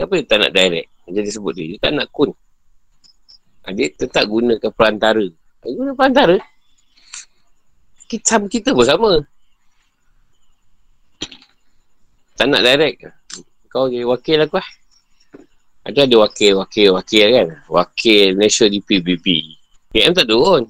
Kenapa 0.00 0.12
dia 0.16 0.24
tak 0.24 0.38
nak 0.40 0.52
direct? 0.56 0.88
Macam 1.04 1.20
dia 1.20 1.32
sebut 1.36 1.52
dia. 1.52 1.66
Dia 1.76 1.78
tak 1.84 1.92
nak 1.92 2.08
kun. 2.08 2.32
Ha, 2.32 3.66
dia 3.76 3.86
tetap 3.92 4.24
gunakan 4.24 4.72
perantara. 4.72 5.26
Dia 5.60 5.76
guna 5.76 5.92
perantara. 5.92 6.40
Kita, 8.08 8.40
kita 8.48 8.72
pun 8.72 8.86
sama. 8.88 9.12
Tak 12.40 12.48
nak 12.48 12.64
direct. 12.64 13.12
Kau 13.68 13.92
jadi 13.92 14.08
wakil 14.08 14.40
aku 14.40 14.56
lah. 14.56 14.68
Ada 15.86 16.02
ada 16.02 16.16
wakil, 16.26 16.58
wakil, 16.58 16.98
wakil 16.98 17.26
kan. 17.30 17.48
Wakil 17.70 18.34
national 18.34 18.74
di 18.74 18.82
PBB. 18.82 19.26
PM 19.94 20.10
tak 20.10 20.26
turun. 20.26 20.66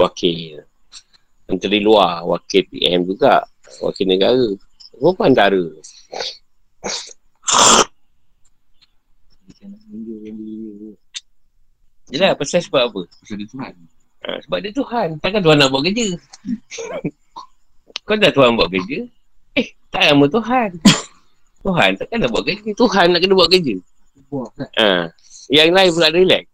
Wakil. 0.00 0.64
Menteri 1.44 1.84
luar, 1.84 2.24
wakil 2.24 2.64
PM 2.72 3.04
juga. 3.04 3.44
Wakil 3.84 4.08
negara. 4.08 4.48
Semua 4.96 5.12
antara. 5.28 5.60
Yelah, 12.08 12.32
pasal 12.32 12.64
sebab 12.64 12.82
apa? 12.88 13.00
Pasal 13.12 13.36
dia 13.36 13.48
Tuhan. 13.52 13.72
Ha, 14.24 14.40
sebab 14.40 14.58
dia 14.64 14.72
Tuhan. 14.72 15.08
Takkan 15.20 15.40
Tuhan 15.44 15.56
nak 15.60 15.68
buat 15.68 15.84
kerja. 15.84 16.08
Kau 18.08 18.16
dah 18.16 18.32
Tuhan 18.32 18.56
buat 18.56 18.72
kerja? 18.72 19.04
Eh, 19.52 19.68
tak 19.92 20.16
nama 20.16 20.24
Tuhan. 20.32 20.70
Tuhan 21.60 21.90
takkan 22.00 22.18
nak 22.24 22.30
buat 22.32 22.44
kerja. 22.48 22.70
Tuhan 22.72 23.06
nak 23.12 23.20
kena 23.20 23.36
buat 23.36 23.52
kerja 23.52 23.76
buat 24.30 24.50
kan. 24.56 24.68
Ha. 24.78 24.88
Yang 25.52 25.70
lain 25.72 25.90
pula 25.94 26.08
relax. 26.10 26.44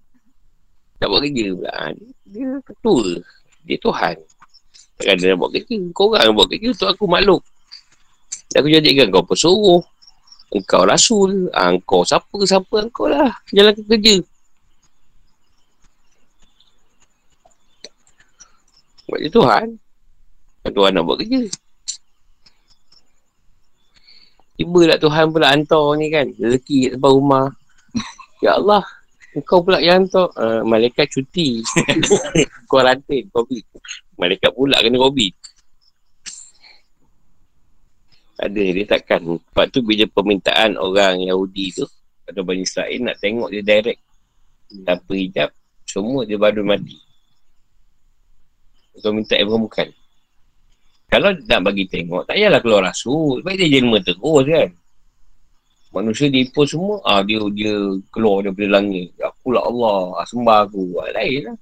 Tak 1.01 1.07
buat 1.09 1.21
kerja 1.25 1.45
pula. 1.55 1.71
Ha. 1.73 1.85
Dia 2.29 2.51
ketua. 2.63 3.09
Dia 3.63 3.79
Tuhan. 3.79 4.17
Takkan 4.99 5.17
dia 5.19 5.27
nak 5.33 5.39
buat 5.41 5.51
kerja. 5.55 5.77
Kau 5.95 6.13
orang 6.13 6.25
yang 6.29 6.37
buat 6.37 6.49
kerja 6.51 6.69
untuk 6.71 6.89
aku 6.91 7.05
makhluk. 7.09 7.43
Aku 8.53 8.69
jadikan 8.69 9.09
kau 9.09 9.25
pesuruh. 9.25 9.83
Engkau 10.53 10.83
rasul. 10.85 11.49
Ha. 11.57 11.73
Engkau 11.73 12.05
siapa, 12.05 12.37
siapa 12.45 12.77
engkau 12.85 13.09
lah. 13.09 13.33
Jalan 13.51 13.73
ke 13.73 13.83
kerja. 13.87 14.17
Buat 19.09 19.19
dia 19.25 19.31
Tuhan. 19.33 19.67
Tuhan 20.63 20.91
nak 20.95 21.05
buat 21.05 21.19
kerja. 21.19 21.43
Tiba 24.63 24.81
lah 24.87 24.95
Tuhan 24.95 25.35
pula 25.35 25.51
hantar 25.51 25.99
ni 25.99 26.07
kan. 26.07 26.31
Rezeki 26.39 26.79
kat 26.87 26.91
depan 26.95 27.11
rumah. 27.19 27.47
Ya 28.39 28.55
Allah, 28.55 28.87
kau 29.43 29.59
pula 29.59 29.83
yang 29.83 30.07
tu 30.07 30.23
uh, 30.23 30.63
malaikat 30.63 31.11
cuti. 31.11 31.67
Kuarantin 32.71 33.27
COVID. 33.35 33.65
Malaikat 34.23 34.55
pula 34.55 34.79
kena 34.79 35.03
COVID. 35.03 35.35
Ada 38.39 38.63
dia 38.71 38.87
takkan. 38.87 39.43
Sebab 39.43 39.67
tu 39.75 39.83
bila 39.83 40.07
permintaan 40.07 40.79
orang 40.79 41.27
Yahudi 41.27 41.75
tu 41.75 41.87
atau 42.23 42.47
Bani 42.47 42.63
Israel 42.63 43.03
nak 43.03 43.19
tengok 43.19 43.51
dia 43.51 43.67
direct 43.67 43.99
tanpa 44.87 45.13
hijab 45.19 45.51
semua 45.91 46.23
dia 46.23 46.39
baru 46.39 46.63
mati. 46.63 47.03
Kau 49.03 49.11
minta 49.11 49.35
yang 49.35 49.59
bukan. 49.59 49.91
Kalau 51.13 51.29
nak 51.45 51.61
bagi 51.61 51.85
tengok, 51.93 52.25
tak 52.25 52.41
payahlah 52.41 52.61
keluar 52.65 52.89
rasul. 52.89 53.45
Baik 53.45 53.61
dia 53.61 53.77
jelma 53.77 54.01
terus 54.01 54.49
kan. 54.49 54.69
Manusia 55.93 56.33
dia 56.33 56.49
pun 56.49 56.65
semua, 56.65 57.05
ah 57.05 57.21
dia 57.21 57.37
dia 57.53 58.01
keluar 58.09 58.41
daripada 58.41 58.81
langit. 58.81 59.13
Aku 59.21 59.53
lah 59.53 59.61
Allah, 59.61 60.17
ah, 60.17 60.25
sembah 60.25 60.65
aku. 60.65 61.05
Ah, 61.05 61.13
lain 61.13 61.53
lah. 61.53 61.57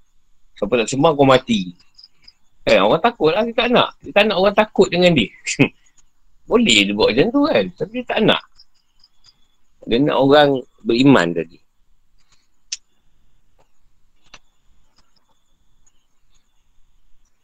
Siapa 0.54 0.70
nak 0.78 0.86
sembah 0.86 1.10
kau 1.18 1.26
mati. 1.26 1.74
Eh, 2.62 2.78
orang 2.78 3.02
takut 3.02 3.34
lah, 3.34 3.42
dia 3.42 3.54
tak 3.58 3.74
nak. 3.74 3.90
Dia 3.98 4.10
tak 4.14 4.24
nak 4.30 4.36
orang 4.38 4.54
takut 4.54 4.86
dengan 4.86 5.10
dia. 5.18 5.26
Boleh 6.50 6.78
dia 6.86 6.94
buat 6.94 7.10
macam 7.10 7.26
tu 7.34 7.42
kan. 7.50 7.64
Tapi 7.74 7.94
dia 7.98 8.06
tak 8.06 8.20
nak. 8.22 8.42
Dia 9.90 9.98
nak 9.98 10.14
orang 10.14 10.50
beriman 10.86 11.26
tadi. 11.34 11.58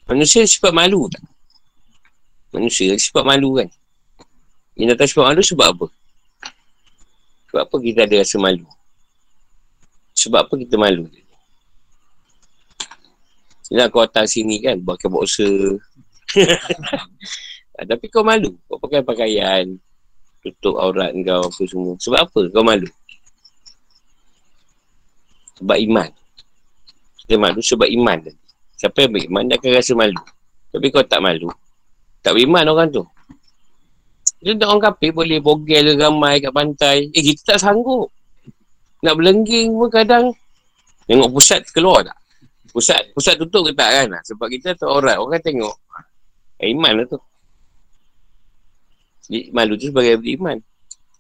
Manusia 0.06 0.46
sifat 0.46 0.70
malu 0.70 1.10
tak? 1.10 1.35
Manusia 2.56 2.96
sifat 2.96 3.20
malu 3.20 3.60
kan? 3.60 3.68
Dia 4.72 4.96
datang 4.96 5.12
sifat 5.12 5.28
malu 5.28 5.44
sebab 5.44 5.68
apa? 5.76 5.86
Sebab 7.52 7.60
apa 7.68 7.76
kita 7.84 8.08
ada 8.08 8.16
rasa 8.24 8.36
malu? 8.40 8.64
Sebab 10.16 10.48
apa 10.48 10.54
kita 10.56 10.80
malu? 10.80 11.04
Sila 13.60 13.92
kau 13.92 14.08
datang 14.08 14.24
sini 14.24 14.64
kan, 14.64 14.80
buat 14.80 14.96
kebab 14.96 15.20
usaha. 15.28 15.76
Tapi 17.76 18.06
kau 18.08 18.24
malu. 18.24 18.56
Kau 18.64 18.80
pakai 18.80 19.04
pakaian, 19.04 19.76
tutup 20.40 20.80
aurat 20.80 21.12
kau 21.12 21.52
apa 21.52 21.62
semua. 21.68 21.92
Sebab 22.00 22.20
apa 22.24 22.40
kau 22.56 22.64
malu? 22.64 22.88
Sebab 25.60 25.76
iman. 25.76 26.08
Kita 27.20 27.36
malu 27.36 27.60
sebab 27.60 27.88
iman. 28.00 28.24
Siapa 28.80 29.04
yang 29.04 29.12
beriman, 29.12 29.44
dia 29.44 29.60
akan 29.60 29.70
rasa 29.76 29.92
malu. 29.92 30.20
Tapi 30.72 30.86
kau 30.88 31.04
tak 31.04 31.20
malu. 31.20 31.52
Tak 32.22 32.32
beriman 32.36 32.64
orang 32.68 32.88
tu. 32.92 33.02
Kita 34.40 34.68
orang 34.68 34.92
kafir 34.92 35.10
boleh 35.10 35.40
bogel 35.40 35.96
ramai 35.96 36.38
kat 36.38 36.52
pantai. 36.52 37.08
Eh, 37.10 37.22
kita 37.24 37.56
tak 37.56 37.58
sanggup. 37.66 38.12
Nak 39.02 39.14
belengging 39.16 39.74
pun 39.74 39.88
kadang 39.90 40.24
tengok 41.06 41.30
pusat 41.32 41.60
keluar 41.70 42.06
tak? 42.06 42.18
Pusat 42.70 43.00
pusat 43.16 43.34
tutup 43.40 43.66
ke 43.68 43.72
tak 43.72 43.90
kan? 43.90 44.20
Sebab 44.26 44.46
kita 44.52 44.76
tu 44.76 44.86
orang, 44.86 45.18
orang 45.18 45.40
tengok. 45.40 45.76
Eh, 46.60 46.72
iman 46.72 46.92
lah 47.02 47.06
tu. 47.08 47.20
Malu 49.50 49.74
tu 49.74 49.90
sebagai 49.90 50.22
beriman. 50.22 50.60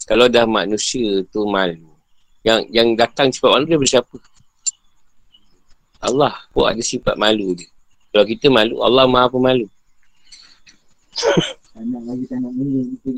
Kalau 0.06 0.30
dah 0.30 0.46
manusia 0.46 1.26
tu 1.34 1.42
malu. 1.50 1.90
Yang 2.46 2.70
yang 2.70 2.88
datang 2.94 3.34
sifat 3.34 3.50
malu 3.58 3.66
dia 3.66 3.78
bersiapa? 3.80 4.16
Allah 5.98 6.34
pun 6.54 6.70
ada 6.70 6.78
sifat 6.78 7.18
malu 7.18 7.58
dia. 7.58 7.66
Kalau 8.14 8.22
kita 8.22 8.46
malu, 8.46 8.78
Allah 8.86 9.04
maha 9.10 9.26
pemalu. 9.26 9.66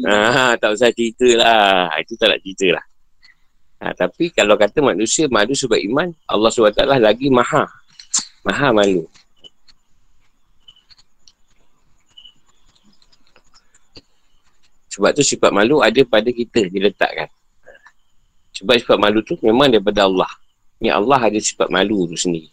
Ah, 0.07 0.55
tak 0.59 0.75
usah 0.75 0.91
cerita 0.95 1.29
lah. 1.39 1.91
Itu 1.99 2.15
tak 2.19 2.35
nak 2.35 2.41
cerita 2.43 2.79
lah. 2.79 2.85
Ha, 3.79 3.95
tapi 3.95 4.35
kalau 4.35 4.59
kata 4.59 4.83
manusia 4.83 5.31
malu 5.31 5.55
sebab 5.55 5.79
iman, 5.79 6.11
Allah 6.27 6.51
SWT 6.51 6.83
lagi 6.99 7.31
maha. 7.31 7.63
Maha 8.43 8.75
malu. 8.75 9.07
Sebab 14.91 15.15
tu 15.15 15.23
sifat 15.23 15.55
malu 15.55 15.79
ada 15.79 16.03
pada 16.03 16.27
kita 16.27 16.67
diletakkan. 16.67 17.31
Sebab 18.59 18.75
sifat 18.83 18.99
malu 18.99 19.23
tu 19.23 19.39
memang 19.39 19.71
daripada 19.71 20.11
Allah. 20.11 20.31
Ni 20.83 20.91
Allah 20.91 21.23
ada 21.23 21.39
sifat 21.39 21.71
malu 21.71 22.11
tu 22.11 22.19
sendiri. 22.19 22.51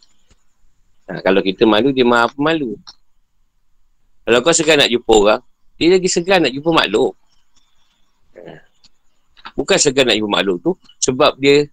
Ha, 1.10 1.22
kalau 1.22 1.42
kita 1.42 1.66
malu, 1.66 1.90
dia 1.90 2.06
maha 2.06 2.30
pemalu. 2.30 2.78
Kalau 4.26 4.42
kau 4.42 4.50
segan 4.50 4.82
nak 4.82 4.90
jumpa 4.90 5.12
orang, 5.14 5.40
dia 5.78 5.94
lagi 5.94 6.10
segan 6.10 6.42
nak 6.42 6.50
jumpa 6.50 6.74
makhluk. 6.74 7.14
Bukan 9.54 9.78
segan 9.78 10.10
nak 10.10 10.18
jumpa 10.18 10.42
makhluk 10.42 10.58
tu 10.66 10.72
sebab 10.98 11.38
dia 11.38 11.70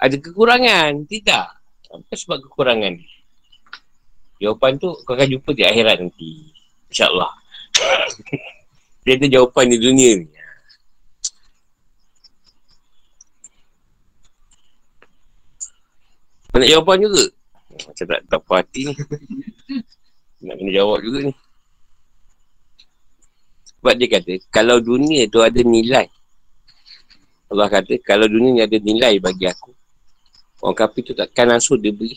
ada 0.00 0.16
kekurangan. 0.16 1.04
Tidak. 1.04 1.46
Bukan 1.92 2.16
sebab 2.16 2.40
kekurangan. 2.48 2.96
Jawapan 4.40 4.80
tu 4.80 4.96
kau 5.04 5.12
akan 5.12 5.28
jumpa 5.28 5.52
di 5.52 5.62
akhirat 5.68 6.00
nanti. 6.00 6.48
InsyaAllah. 6.88 7.32
dia 9.04 9.20
ada 9.20 9.26
jawapan 9.28 9.64
di 9.68 9.76
dunia 9.76 10.10
ni. 10.24 10.28
Nak 16.50 16.68
jawapan 16.68 16.96
juga? 17.04 17.24
Macam 17.70 18.04
tak, 18.08 18.20
tak 18.26 18.40
puas 18.48 18.58
hati 18.64 18.80
ni. 18.88 18.94
Nak 20.48 20.54
kena 20.56 20.70
jawab 20.72 20.98
juga 21.04 21.18
ni. 21.28 21.32
Sebab 23.80 23.96
dia 23.96 24.08
kata, 24.12 24.32
kalau 24.52 24.76
dunia 24.76 25.24
tu 25.32 25.40
ada 25.40 25.56
nilai. 25.64 26.04
Allah 27.48 27.66
kata, 27.72 27.96
kalau 28.04 28.28
dunia 28.28 28.50
ni 28.52 28.60
ada 28.60 28.76
nilai 28.76 29.16
bagi 29.16 29.48
aku. 29.48 29.72
Orang 30.60 30.76
kafir 30.76 31.00
tu 31.00 31.16
takkan 31.16 31.48
langsung 31.48 31.80
dia 31.80 31.88
beri 31.88 32.12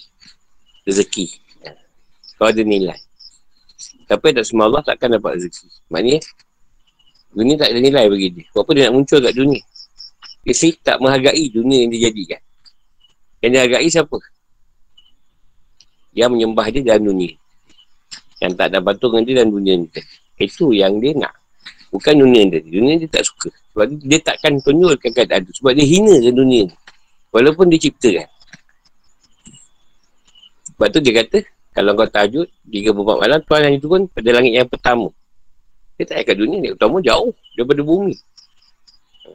rezeki. 0.84 1.40
Kalau 2.36 2.52
ada 2.52 2.60
nilai. 2.68 3.00
Tapi 4.12 4.36
tak 4.36 4.44
semua 4.44 4.68
Allah 4.68 4.84
takkan 4.84 5.16
dapat 5.16 5.40
rezeki. 5.40 5.72
Maknanya, 5.88 6.20
dunia 7.32 7.56
tak 7.56 7.72
ada 7.72 7.80
nilai 7.80 8.06
bagi 8.12 8.28
dia. 8.36 8.46
Apa 8.52 8.70
dia 8.76 8.82
nak 8.92 8.94
muncul 9.00 9.20
kat 9.24 9.34
dunia? 9.34 9.64
Dia 10.44 10.54
tak 10.84 11.00
menghargai 11.00 11.46
dunia 11.48 11.88
yang 11.88 11.90
dia 11.96 12.02
jadikan. 12.12 12.42
Yang 13.40 13.52
dia 13.56 13.62
hargai 13.64 13.88
siapa? 13.88 14.18
Yang 16.12 16.30
menyembah 16.36 16.68
dia 16.68 16.82
dalam 16.84 17.04
dunia. 17.08 17.32
Yang 18.44 18.52
tak 18.60 18.68
ada 18.76 18.84
patung 18.84 19.16
dia 19.24 19.40
dalam 19.40 19.56
dunia 19.56 19.80
ni. 19.80 19.88
Itu 20.36 20.76
yang 20.76 21.00
dia 21.00 21.16
nak. 21.16 21.43
Bukan 21.94 22.14
dunia 22.18 22.42
dia. 22.50 22.60
Dunia 22.66 22.98
dia 22.98 23.06
tak 23.06 23.30
suka. 23.30 23.54
Sebab 23.54 23.86
dia 24.02 24.18
takkan 24.18 24.58
tunjulkan 24.58 25.14
keadaan 25.14 25.46
tu. 25.46 25.54
Sebab 25.62 25.78
dia 25.78 25.86
hina 25.86 26.18
ke 26.18 26.34
dunia 26.34 26.66
ni. 26.66 26.76
Walaupun 27.30 27.70
dia 27.70 27.78
ciptakan. 27.78 28.26
Sebab 30.74 30.88
tu 30.90 31.00
dia 31.06 31.14
kata, 31.22 31.46
kalau 31.70 31.94
kau 31.94 32.10
tajud, 32.10 32.50
tiga 32.66 32.90
berbuat 32.98 33.22
malam, 33.22 33.40
Tuhan 33.46 33.62
hanya 33.70 33.78
turun 33.78 34.10
pada 34.10 34.30
langit 34.34 34.58
yang 34.58 34.66
pertama. 34.66 35.14
Dia 36.02 36.10
tak 36.10 36.26
kat 36.26 36.38
dunia, 36.42 36.58
yang 36.66 36.74
pertama 36.74 36.98
jauh 37.06 37.30
daripada 37.54 37.82
bumi. 37.86 38.18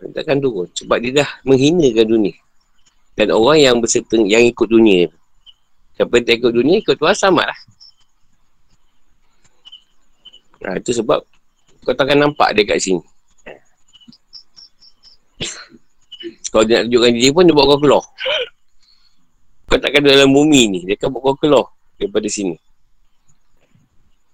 Dia 0.02 0.10
takkan 0.18 0.42
turun. 0.42 0.66
Sebab 0.74 0.98
dia 0.98 1.22
dah 1.22 1.30
menghinakan 1.46 2.06
dunia. 2.10 2.34
Dan 3.14 3.34
orang 3.34 3.58
yang 3.62 3.76
berserta, 3.78 4.18
yang 4.18 4.42
ikut 4.42 4.66
dunia. 4.66 5.06
Siapa 5.94 6.10
yang 6.18 6.26
tak 6.26 6.34
ikut 6.42 6.52
dunia, 6.54 6.76
ikut 6.82 6.94
Tuhan 6.98 7.14
sama 7.14 7.42
lah. 7.46 7.58
Nah, 10.58 10.74
itu 10.78 10.90
sebab 10.90 11.22
kau 11.88 11.96
takkan 11.96 12.20
nampak 12.20 12.52
dia 12.52 12.68
kat 12.68 12.84
sini. 12.84 13.00
Kalau 16.52 16.68
dia 16.68 16.84
nak 16.84 16.92
tunjukkan 16.92 17.12
diri 17.16 17.32
pun, 17.32 17.48
dia 17.48 17.56
bawa 17.56 17.66
kau 17.72 17.80
keluar. 17.80 18.04
Kau 19.72 19.80
takkan 19.80 20.04
dalam 20.04 20.28
bumi 20.28 20.68
ni. 20.68 20.78
Dia 20.84 21.00
akan 21.00 21.08
bawa 21.16 21.32
kau 21.32 21.36
keluar 21.40 21.64
daripada 21.96 22.28
sini. 22.28 22.60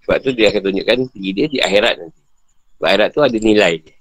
Sebab 0.02 0.18
tu 0.18 0.34
dia 0.34 0.50
akan 0.50 0.66
tunjukkan 0.66 0.98
diri 1.14 1.30
dia 1.30 1.46
di 1.46 1.59
akhirat 1.62 1.94
nanti. 2.02 2.22
Sebab 2.74 2.86
akhirat 2.90 3.09
tu 3.14 3.20
ada 3.22 3.38
nilai 3.38 3.72
dia. 3.78 3.96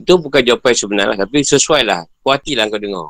Itu 0.00 0.16
bukan 0.16 0.40
jawapan 0.40 0.72
sebenar 0.72 1.06
lah. 1.12 1.20
Tapi 1.20 1.44
sesuai 1.44 1.84
lah. 1.84 2.08
Puatilah 2.24 2.64
kau 2.72 2.80
dengar. 2.80 3.04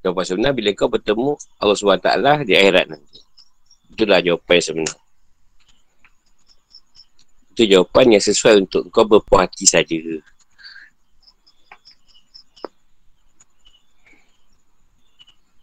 Jawapan 0.00 0.24
sebenar 0.24 0.56
bila 0.56 0.72
kau 0.72 0.88
bertemu 0.88 1.36
Allah 1.60 1.76
SWT 1.76 2.08
di 2.48 2.56
akhirat 2.56 2.88
nanti. 2.88 3.20
Itulah 3.92 4.24
jawapan 4.24 4.56
yang 4.56 4.64
sebenar. 4.64 4.98
Itu 7.52 7.62
jawapan 7.68 8.16
yang 8.16 8.24
sesuai 8.24 8.54
untuk 8.64 8.88
kau 8.88 9.04
berpuas 9.04 9.44
hati 9.44 9.68
saja. 9.68 9.96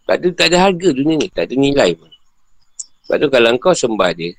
Sebab 0.06 0.18
tu 0.22 0.30
tak 0.38 0.54
ada 0.54 0.70
harga 0.70 0.90
dunia 0.94 1.18
ni. 1.18 1.30
Tak 1.34 1.50
ada 1.50 1.54
nilai 1.58 1.98
pun. 1.98 2.10
Sebab 3.06 3.18
tu 3.18 3.28
kalau 3.34 3.50
kau 3.58 3.74
sembah 3.74 4.10
dia, 4.14 4.34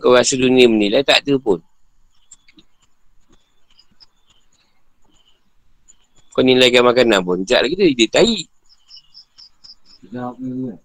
kau 0.00 0.16
rasa 0.16 0.40
dunia 0.40 0.64
menilai, 0.64 1.04
tak 1.04 1.20
ada 1.20 1.36
pun. 1.36 1.60
Kau 6.32 6.40
nilaikan 6.40 6.88
makanan 6.88 7.20
pun. 7.20 7.44
Sekejap 7.44 7.60
lagi 7.60 7.74
dia 7.76 7.88
jadi 7.92 8.06
tahi. 8.08 8.40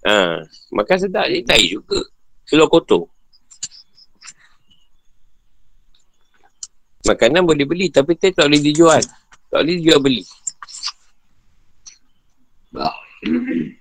Ha, 0.06 0.42
makan 0.74 0.98
sedap 0.98 1.30
jadi 1.30 1.46
tahi 1.46 1.66
juga. 1.78 2.02
Keluar 2.50 2.66
kotor. 2.66 3.06
Makanan 7.06 7.46
boleh 7.46 7.66
beli 7.66 7.88
tapi 7.94 8.18
teh 8.18 8.34
tak 8.34 8.50
boleh 8.50 8.62
dijual. 8.62 9.02
Tak 9.54 9.62
boleh 9.62 9.76
dijual 9.78 10.02
beli. 10.02 10.24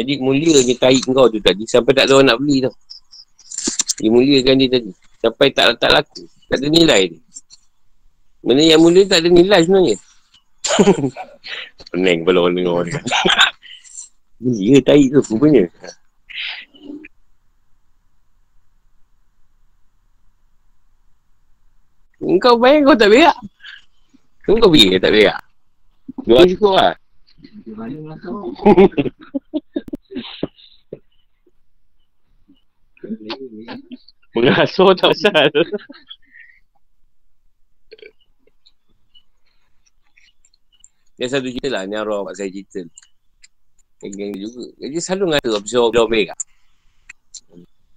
Jadi 0.00 0.16
mulia 0.22 0.56
ni 0.64 0.74
tahi 0.78 1.02
kau 1.02 1.28
tu 1.28 1.42
tadi 1.42 1.66
sampai 1.66 1.92
tak 1.92 2.08
ada 2.08 2.16
orang 2.16 2.32
nak 2.32 2.38
beli 2.40 2.64
tau. 2.64 2.74
Dia 4.00 4.08
muliakan 4.08 4.54
dia 4.56 4.68
tadi. 4.80 4.90
Sampai 5.20 5.52
tak 5.52 5.76
tak 5.76 5.90
laku. 5.92 6.24
Tak 6.48 6.56
ada 6.56 6.66
nilai 6.72 7.12
dia. 7.12 7.20
Mana 8.40 8.64
yang 8.64 8.80
mulia 8.80 9.04
tak 9.04 9.20
ada 9.20 9.28
nilai 9.28 9.60
sebenarnya. 9.60 9.96
Pening 11.90 12.22
kepala 12.22 12.38
orang 12.46 12.54
dengar 12.54 12.86
dia. 12.86 13.00
Mulia 14.40 14.78
tahi 14.80 15.10
tu 15.10 15.20
rupanya. 15.20 15.66
Kau 22.40 22.56
bayang 22.56 22.86
kau 22.88 22.96
tak 22.96 23.10
berak. 23.10 23.36
Kau 24.46 24.56
kau 24.56 24.72
fikir 24.72 25.02
tak 25.02 25.12
berak. 25.12 25.40
Dua 26.24 26.46
cukup 26.46 26.72
lah. 26.78 26.94
Mengasuh 34.36 34.94
tak 34.94 35.12
sal. 35.18 35.52
Dia 41.20 41.28
satu 41.28 41.52
cerita 41.52 41.68
lah, 41.68 41.84
ni 41.84 42.00
arwah 42.00 42.24
mak 42.24 42.32
saya 42.32 42.48
cerita. 42.48 42.80
Geng-geng 44.00 44.40
juga. 44.40 44.64
Jadi 44.80 44.96
selalu 44.96 45.36
ngata 45.36 45.48
orang 45.76 46.08
berak. 46.08 46.38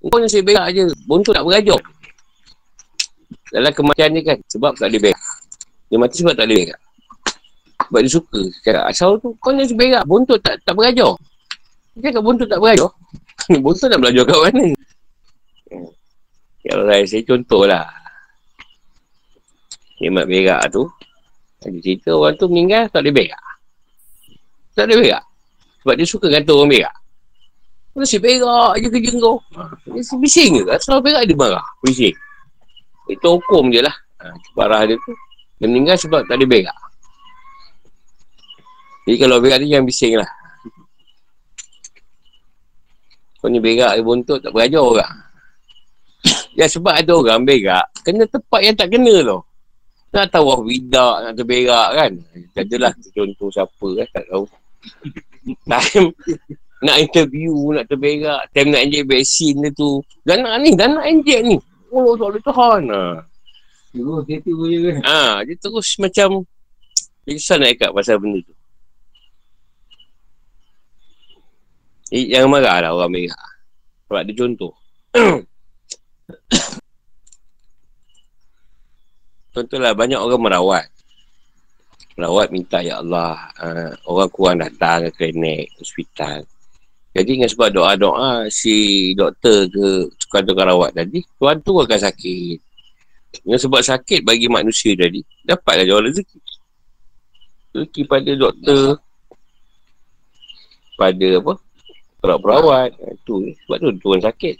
Kau 0.04 0.20
yang 0.20 0.28
saya 0.28 0.44
berak 0.44 0.68
je, 0.76 0.84
bontot 1.08 1.32
tak 1.32 1.48
berajak. 1.48 1.80
Dalam 3.54 3.70
kematian 3.70 4.10
ni 4.18 4.26
kan 4.26 4.38
Sebab 4.50 4.74
tak 4.74 4.90
ada 4.90 4.98
berak 4.98 5.22
Dia 5.94 5.98
mati 6.02 6.18
sebab 6.26 6.34
tak 6.34 6.50
ada 6.50 6.54
berak 6.58 6.80
Sebab 7.86 8.00
dia 8.02 8.12
suka. 8.12 8.42
Cakap 8.66 8.84
asal 8.90 9.12
tu 9.22 9.30
Kau 9.38 9.54
ni 9.54 9.70
berak 9.78 10.04
Bontot 10.10 10.42
tak 10.42 10.58
tak 10.66 10.74
berajar 10.74 11.14
Dia 11.94 12.10
cakap 12.10 12.22
bontot 12.26 12.50
tak 12.50 12.58
berajar 12.58 12.90
Bontot 13.64 13.88
nak 13.94 14.00
belajar 14.02 14.24
kat 14.26 14.40
mana? 14.42 14.66
Allah 16.74 17.06
Saya 17.06 17.22
contoh 17.30 17.64
lah 17.70 17.86
Nikmat 20.02 20.26
berak 20.26 20.62
tu 20.74 20.90
Ada 21.64 21.78
cerita 21.80 22.10
orang 22.12 22.36
tu 22.36 22.46
meninggal 22.52 22.92
Tak 22.92 23.02
ada 23.04 23.12
berak 23.16 23.44
Tak 24.76 24.84
ada 24.90 24.94
berak 25.00 25.24
Sebab 25.84 25.94
dia 25.96 26.08
suka 26.08 26.28
kata 26.28 26.52
orang 26.52 26.70
berak 26.72 26.96
Kau 27.94 28.04
si 28.04 28.18
berak 28.20 28.74
je 28.82 28.88
kerja 28.92 29.12
kau 29.22 29.38
Dia 29.88 30.02
bising 30.20 30.52
ke 30.60 30.62
Asal 30.76 31.00
berak 31.00 31.24
dia 31.24 31.38
marah 31.38 31.64
Bising 31.86 32.16
itu 33.08 33.28
hukum 33.28 33.68
je 33.72 33.84
lah. 33.84 33.96
Ha, 34.24 34.32
parah 34.56 34.88
dia 34.88 34.96
tu. 34.96 35.12
Dia 35.60 35.68
meninggal 35.68 36.00
sebab 36.00 36.24
tak 36.28 36.40
ada 36.40 36.46
berak. 36.48 36.78
Jadi 39.04 39.18
kalau 39.20 39.44
berak 39.44 39.60
dia 39.64 39.76
jangan 39.76 39.88
bising 39.88 40.14
lah. 40.16 40.30
Kau 43.44 43.52
ni 43.52 43.60
berak 43.60 44.00
dia 44.00 44.04
bontot 44.04 44.40
tak 44.40 44.52
berajar 44.52 44.82
orang. 44.84 45.14
Ya 46.54 46.70
sebab 46.70 46.94
ada 46.94 47.12
orang 47.18 47.50
berak, 47.50 47.90
kena 48.06 48.30
tempat 48.30 48.62
yang 48.62 48.78
tak 48.78 48.94
kena 48.94 49.26
tu. 49.26 49.42
Nak 50.14 50.30
tahu 50.30 50.46
wah 50.46 50.62
widak 50.62 51.16
nak 51.26 51.34
terberak 51.34 51.90
kan. 51.98 52.12
Jadilah 52.54 52.94
contoh 52.94 53.50
siapa 53.50 53.88
kan 53.98 54.08
tak 54.14 54.26
tahu. 54.30 54.46
Time 55.70 56.14
nak 56.84 57.00
interview 57.00 57.56
nak 57.72 57.88
terberak, 57.88 58.44
time 58.52 58.76
nak 58.76 58.84
injek 58.84 59.08
vaksin 59.08 59.56
dia 59.64 59.72
tu. 59.72 60.04
Dan 60.28 60.44
nak 60.44 60.60
ni, 60.60 60.76
dan 60.76 61.00
nak 61.00 61.08
injek 61.08 61.40
ni. 61.40 61.56
Oh, 61.88 62.12
tak 62.20 62.28
boleh 62.36 62.44
tahan. 62.44 62.84
Ha. 62.92 63.02
Terus 63.96 64.22
dia 64.28 64.38
tu 64.44 64.52
je 64.68 64.78
kan. 64.92 65.00
Ha, 65.08 65.48
dia 65.48 65.56
terus 65.56 65.90
macam 65.96 66.44
dia 67.24 67.40
susah 67.40 67.56
nak 67.56 67.72
ikat 67.72 67.90
pasal 67.96 68.20
benda 68.20 68.44
tu. 68.44 68.56
Eh, 72.12 72.30
Jangan 72.30 72.50
marah 72.52 72.78
lah 72.84 72.92
orang 72.92 73.12
merah. 73.16 73.48
Sebab 74.12 74.20
ada 74.22 74.34
contoh. 74.36 74.74
Contohlah 79.54 79.94
banyak 79.94 80.18
orang 80.18 80.42
merawat. 80.42 80.86
Merawat 82.18 82.50
minta 82.50 82.82
ya 82.82 83.00
Allah. 83.00 83.38
Uh, 83.62 83.94
orang 84.10 84.30
kurang 84.34 84.58
datang 84.66 85.06
ke 85.08 85.30
klinik, 85.30 85.70
hospital. 85.78 86.42
Jadi 87.14 87.38
dengan 87.38 87.50
sebab 87.50 87.70
doa-doa 87.70 88.50
si 88.50 89.14
doktor 89.14 89.70
ke 89.70 90.10
tukar-tukar 90.18 90.66
rawat 90.66 90.98
tadi, 90.98 91.22
tuan 91.38 91.62
tu 91.62 91.78
akan 91.78 92.00
sakit. 92.02 92.58
Dengan 93.46 93.62
sebab 93.62 93.82
sakit 93.86 94.26
bagi 94.26 94.50
manusia 94.50 94.98
tadi, 94.98 95.22
dapatlah 95.46 95.86
jual 95.86 96.10
rezeki. 96.10 96.40
Rezeki 97.78 98.02
pada 98.10 98.32
doktor, 98.34 98.98
pada 100.98 101.28
apa, 101.38 101.54
perawat-perawat. 102.18 102.90
Itu, 102.98 103.54
sebab 103.66 103.78
tu 103.78 103.90
tuan 104.02 104.22
sakit. 104.22 104.58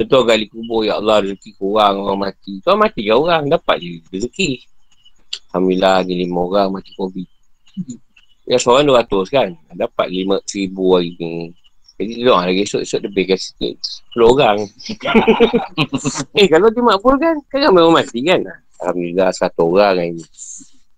Orang 0.00 0.32
gali 0.32 0.48
kubur, 0.48 0.80
Ya 0.88 0.96
Allah, 0.96 1.20
rezeki 1.20 1.60
kurang, 1.60 2.00
orang 2.00 2.32
mati. 2.32 2.64
Tuan 2.64 2.80
mati 2.80 3.04
ke 3.04 3.12
orang, 3.12 3.52
dapat 3.52 3.76
je 3.84 4.00
rezeki. 4.08 4.64
Alhamdulillah, 5.52 6.00
ada 6.00 6.12
lima 6.16 6.40
orang 6.40 6.68
mati 6.72 6.96
COVID. 6.96 7.28
Ya, 8.48 8.56
seorang 8.56 8.88
dua 8.88 9.04
ratus 9.04 9.28
kan. 9.28 9.52
Dapat 9.76 10.08
lima 10.08 10.40
ribu 10.40 10.96
hari 10.96 11.12
ni. 11.20 11.52
Jadi, 12.00 12.12
dia 12.16 12.32
orang 12.32 12.48
lagi 12.48 12.64
esok-esok 12.64 13.00
lebih 13.12 13.24
kasi 13.28 13.52
sikit. 13.52 13.74
Sepuluh 13.84 14.28
orang. 14.32 14.58
eh, 16.40 16.48
kalau 16.48 16.72
dia 16.72 16.80
makbul 16.80 17.14
kan, 17.20 17.36
kan 17.52 17.58
ramai 17.68 17.84
orang 17.84 17.96
mati 18.00 18.24
kan. 18.24 18.40
Alhamdulillah, 18.80 19.28
satu 19.36 19.68
orang 19.68 19.88
hari 20.00 20.16
ni. 20.16 20.24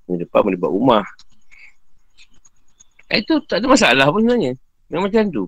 Minggu 0.07 0.22
depan 0.22 0.46
boleh 0.46 0.59
buat 0.62 0.72
rumah. 0.78 1.05
Eh, 3.11 3.18
itu 3.18 3.34
tak 3.50 3.59
ada 3.59 3.66
masalah 3.66 4.07
pun 4.14 4.22
sebenarnya. 4.22 4.55
Memang 4.86 5.11
macam 5.11 5.26
tu. 5.28 5.44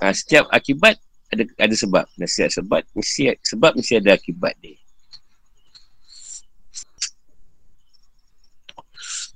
Ha, 0.00 0.12
setiap 0.16 0.48
akibat 0.48 0.96
ada 1.30 1.42
ada 1.60 1.74
sebab. 1.74 2.04
Dan 2.16 2.26
setiap 2.26 2.50
sebab 2.60 2.80
mesti 2.96 3.34
sebab 3.44 3.72
mesti 3.76 3.94
ada 4.00 4.16
akibat 4.16 4.54
dia. 4.58 4.78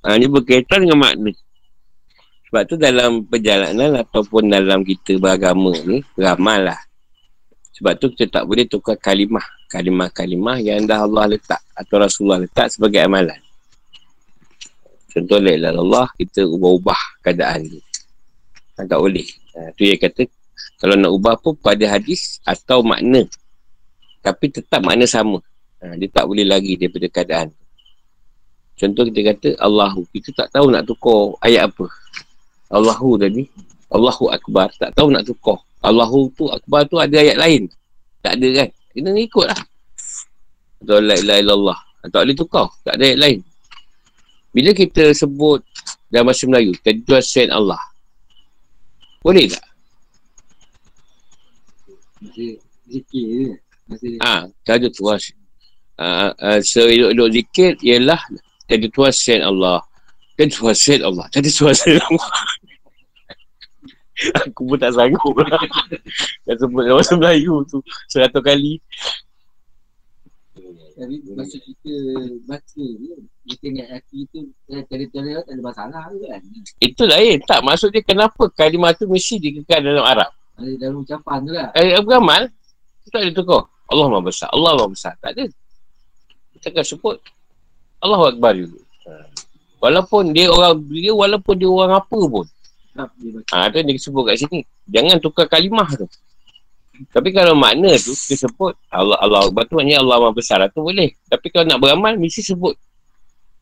Ha, 0.05 0.21
ini 0.21 0.29
berkaitan 0.29 0.85
dengan 0.85 1.01
makna. 1.01 1.33
Sebab 2.49 2.63
tu 2.69 2.77
dalam 2.77 3.25
perjalanan 3.27 3.99
ataupun 4.05 4.47
dalam 4.47 4.85
kita 4.87 5.19
beragama 5.19 5.75
ni, 5.83 6.05
beramal 6.15 6.71
lah. 6.71 6.81
Sebab 7.75 7.99
tu 7.99 8.15
kita 8.15 8.39
tak 8.41 8.45
boleh 8.47 8.69
tukar 8.69 8.95
kalimah. 8.95 9.43
Kalimah-kalimah 9.67 10.63
yang 10.63 10.87
dah 10.87 11.03
Allah 11.03 11.35
letak 11.35 11.59
atau 11.75 11.99
Rasulullah 11.99 12.47
letak 12.47 12.71
sebagai 12.71 13.03
amalan. 13.03 13.41
Contoh 15.11 15.39
illallah, 15.43 16.11
kita 16.15 16.47
ubah-ubah 16.47 17.23
keadaan 17.23 17.71
tu. 17.71 17.79
Tak 18.75 18.99
boleh. 18.99 19.27
Ha, 19.55 19.71
tu 19.79 19.87
yang 19.87 20.01
kata, 20.03 20.27
kalau 20.83 20.99
nak 20.99 21.11
ubah 21.15 21.35
pun 21.39 21.55
pada 21.55 21.87
hadis 21.87 22.43
atau 22.43 22.83
makna. 22.83 23.23
Tapi 24.19 24.51
tetap 24.51 24.83
makna 24.83 25.07
sama. 25.07 25.39
Ha, 25.79 25.95
dia 25.95 26.11
tak 26.11 26.27
boleh 26.27 26.43
lagi 26.43 26.75
daripada 26.75 27.07
keadaan. 27.07 27.49
Contoh 28.75 29.07
kita 29.07 29.21
kata 29.35 29.49
Allahu. 29.63 30.03
Kita 30.11 30.35
tak 30.35 30.49
tahu 30.51 30.75
nak 30.75 30.83
tukar 30.83 31.39
ayat 31.47 31.71
apa. 31.71 31.87
Allahu 32.75 33.15
tadi. 33.15 33.47
Allahu 33.95 34.35
Akbar. 34.35 34.75
Tak 34.75 34.99
tahu 34.99 35.15
nak 35.15 35.23
tukar. 35.23 35.63
Allahu 35.79 36.35
tu 36.35 36.51
Akbar 36.51 36.83
tu 36.91 36.99
ada 36.99 37.15
ayat 37.15 37.39
lain. 37.39 37.71
Tak 38.19 38.35
ada 38.43 38.49
kan. 38.65 38.69
Kita 38.91 39.09
ikut 39.15 39.47
lah. 39.47 39.61
Atau 40.83 40.99
la 40.99 41.15
ilaha 41.15 41.39
illallah. 41.39 41.79
Tak 42.11 42.21
boleh 42.27 42.37
tukar. 42.37 42.67
Tak 42.83 42.99
ada 42.99 43.05
ayat 43.07 43.21
lain. 43.23 43.39
Bila 44.51 44.71
kita 44.75 45.15
sebut 45.15 45.63
dalam 46.11 46.31
bahasa 46.31 46.47
Melayu, 46.47 46.75
kedua 46.79 47.19
sen 47.23 47.51
Allah. 47.51 47.79
Boleh 49.25 49.49
tak? 49.49 49.65
Masih 52.21 52.61
zikir 52.85 53.25
je. 53.25 53.57
Masih 53.89 54.21
Ah, 54.21 54.45
kada 54.69 54.93
tuas. 54.93 55.33
Ah, 55.97 56.37
ah, 56.37 56.61
seelok-elok 56.61 57.29
zikir 57.33 57.73
ialah 57.81 58.21
jadi 58.69 58.93
tuas 58.93 59.17
sen 59.17 59.41
Allah. 59.41 59.81
Dan 60.37 60.53
tuas 60.53 60.77
sen 60.77 61.01
Allah. 61.01 61.25
Jadi 61.33 61.49
tuas 61.49 61.81
sen 61.81 61.97
Allah. 61.97 62.33
Aku 64.47 64.69
pun 64.69 64.79
tak 64.79 64.95
sanggup 64.95 65.35
lah. 65.43 65.59
Dah 66.45 66.55
sebut 66.61 66.87
dalam 66.87 67.01
bahasa 67.01 67.17
Melayu 67.19 67.65
tu 67.67 67.81
seratus 68.07 68.45
kali. 68.45 68.79
Tapi 70.95 71.17
masa 71.35 71.59
kita 71.59 71.95
baca 72.47 72.85
ni, 72.87 73.11
kita 73.51 73.65
ingat 73.67 73.89
hati 73.99 74.31
tu 74.31 74.47
eh, 74.71 74.87
tadi-tadi 74.87 75.35
tak 75.43 75.51
ada 75.51 75.63
masalah 75.63 76.03
ke 76.07 76.23
kan? 76.23 76.41
Itu 76.79 77.03
lain. 77.11 77.43
Tak, 77.43 77.67
maksud 77.67 77.91
dia 77.91 78.03
kenapa 78.07 78.47
kalimah 78.55 78.95
tu 78.95 79.11
mesti 79.11 79.43
dikekal 79.43 79.83
dalam 79.83 80.07
Arab. 80.07 80.31
Ada 80.55 80.71
dalam 80.79 81.03
ucapan 81.03 81.39
tu 81.43 81.51
lah. 81.51 81.69
Eh, 81.75 81.99
beramal, 81.99 82.47
kita 83.03 83.19
tak 83.19 83.21
ada 83.27 83.31
tukar. 83.35 83.63
Allah 83.91 84.07
Maha 84.07 84.23
Besar. 84.23 84.49
Allah 84.55 84.71
Maha 84.79 84.91
Besar. 84.95 85.15
Tak 85.19 85.31
ada. 85.35 85.45
Kita 86.55 86.67
akan 86.71 86.85
sebut 86.87 87.17
Allah 88.01 88.21
Akbar 88.31 88.53
dulu. 88.55 88.79
Ha. 89.11 89.13
Walaupun 89.83 90.33
dia 90.33 90.49
orang 90.49 90.81
dia 90.89 91.13
walaupun 91.13 91.55
dia 91.59 91.69
orang 91.69 91.93
apa 92.01 92.21
pun. 92.25 92.47
Ha, 92.95 93.69
tu 93.69 93.77
yang 93.83 93.89
dia 93.91 94.01
sebut 94.01 94.23
kat 94.25 94.41
sini. 94.41 94.65
Jangan 94.89 95.19
tukar 95.21 95.51
kalimah 95.51 95.91
tu. 95.93 96.07
Tapi 96.95 97.35
kalau 97.35 97.59
makna 97.59 97.91
tu, 97.99 98.15
dia 98.15 98.39
sebut 98.39 98.71
Allah 98.87 99.19
Allah 99.19 99.51
Akbar 99.51 99.67
tu 99.67 99.75
maknanya 99.75 99.99
Allah 100.07 100.17
Maha 100.23 100.35
Besar 100.39 100.63
tu 100.71 100.87
boleh. 100.87 101.11
Tapi 101.27 101.51
kalau 101.51 101.67
nak 101.67 101.83
beramal, 101.83 102.15
mesti 102.15 102.43
sebut 102.55 102.79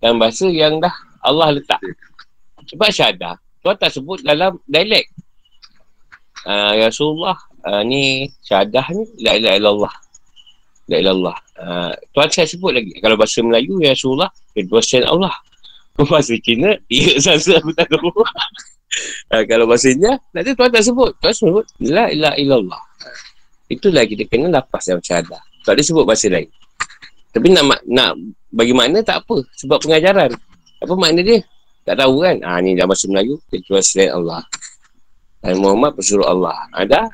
dalam 0.04 0.20
bahasa 0.20 0.52
yang 0.52 0.76
dah 0.76 0.92
Allah 1.24 1.56
letak. 1.56 1.80
Sebab 2.68 2.88
syahadah, 2.92 3.40
Tuhan 3.64 3.76
tak 3.80 3.90
sebut 3.94 4.20
dalam 4.20 4.60
dialek. 4.68 5.08
Uh, 6.42 6.74
Rasulullah, 6.82 7.38
uh, 7.64 7.80
ni 7.86 8.28
syahadah 8.42 8.86
ni, 8.92 9.04
la 9.22 9.38
ilaha 9.38 9.54
illallah. 9.56 9.94
La 10.90 10.96
ilallah. 10.98 11.36
Uh, 11.56 11.92
Tuhan 12.12 12.28
saya 12.28 12.46
sebut 12.50 12.74
lagi. 12.74 12.92
Kalau 12.98 13.14
bahasa 13.14 13.40
Melayu, 13.40 13.78
ya 13.80 13.94
Rasulullah, 13.94 14.30
kedua 14.52 14.82
sen 14.82 15.06
Allah. 15.06 15.32
Bahasa 16.09 16.32
Cina, 16.40 16.72
ya 16.88 17.20
sasa 17.20 17.56
aku 17.60 17.70
tak 17.76 17.84
tahu. 17.92 18.09
uh, 18.09 19.42
kalau 19.44 19.68
bahasa 19.68 19.92
India, 19.92 20.16
nanti 20.32 20.56
Tuhan 20.56 20.72
tak 20.72 20.84
sebut. 20.88 21.12
Tuhan 21.20 21.34
sebut, 21.36 21.64
la 21.84 22.09
ilaha 22.09 22.34
illallah. 22.40 22.80
Itulah 23.73 24.05
kita 24.05 24.28
kena 24.28 24.53
lapas 24.53 24.85
dalam 24.85 25.01
syahadah. 25.01 25.40
Tak 25.65 25.73
ada 25.73 25.82
sebut 25.82 26.05
bahasa 26.05 26.28
lain. 26.28 26.49
Tapi 27.32 27.49
nak 27.49 27.81
nak 27.89 28.12
bagi 28.53 28.77
makna 28.77 29.01
tak 29.01 29.24
apa. 29.24 29.40
Sebab 29.57 29.81
pengajaran. 29.81 30.28
Apa 30.85 30.93
makna 30.93 31.24
dia? 31.24 31.40
Tak 31.89 31.97
tahu 31.97 32.20
kan? 32.20 32.36
Ah 32.44 32.61
ni 32.61 32.77
dalam 32.77 32.93
bahasa 32.93 33.09
Melayu. 33.09 33.40
Ketua 33.49 33.81
selain 33.81 34.12
Allah. 34.12 34.44
Dan 35.40 35.59
Muhammad 35.59 35.97
pesuruh 35.97 36.28
Allah. 36.28 36.69
Ada? 36.77 37.09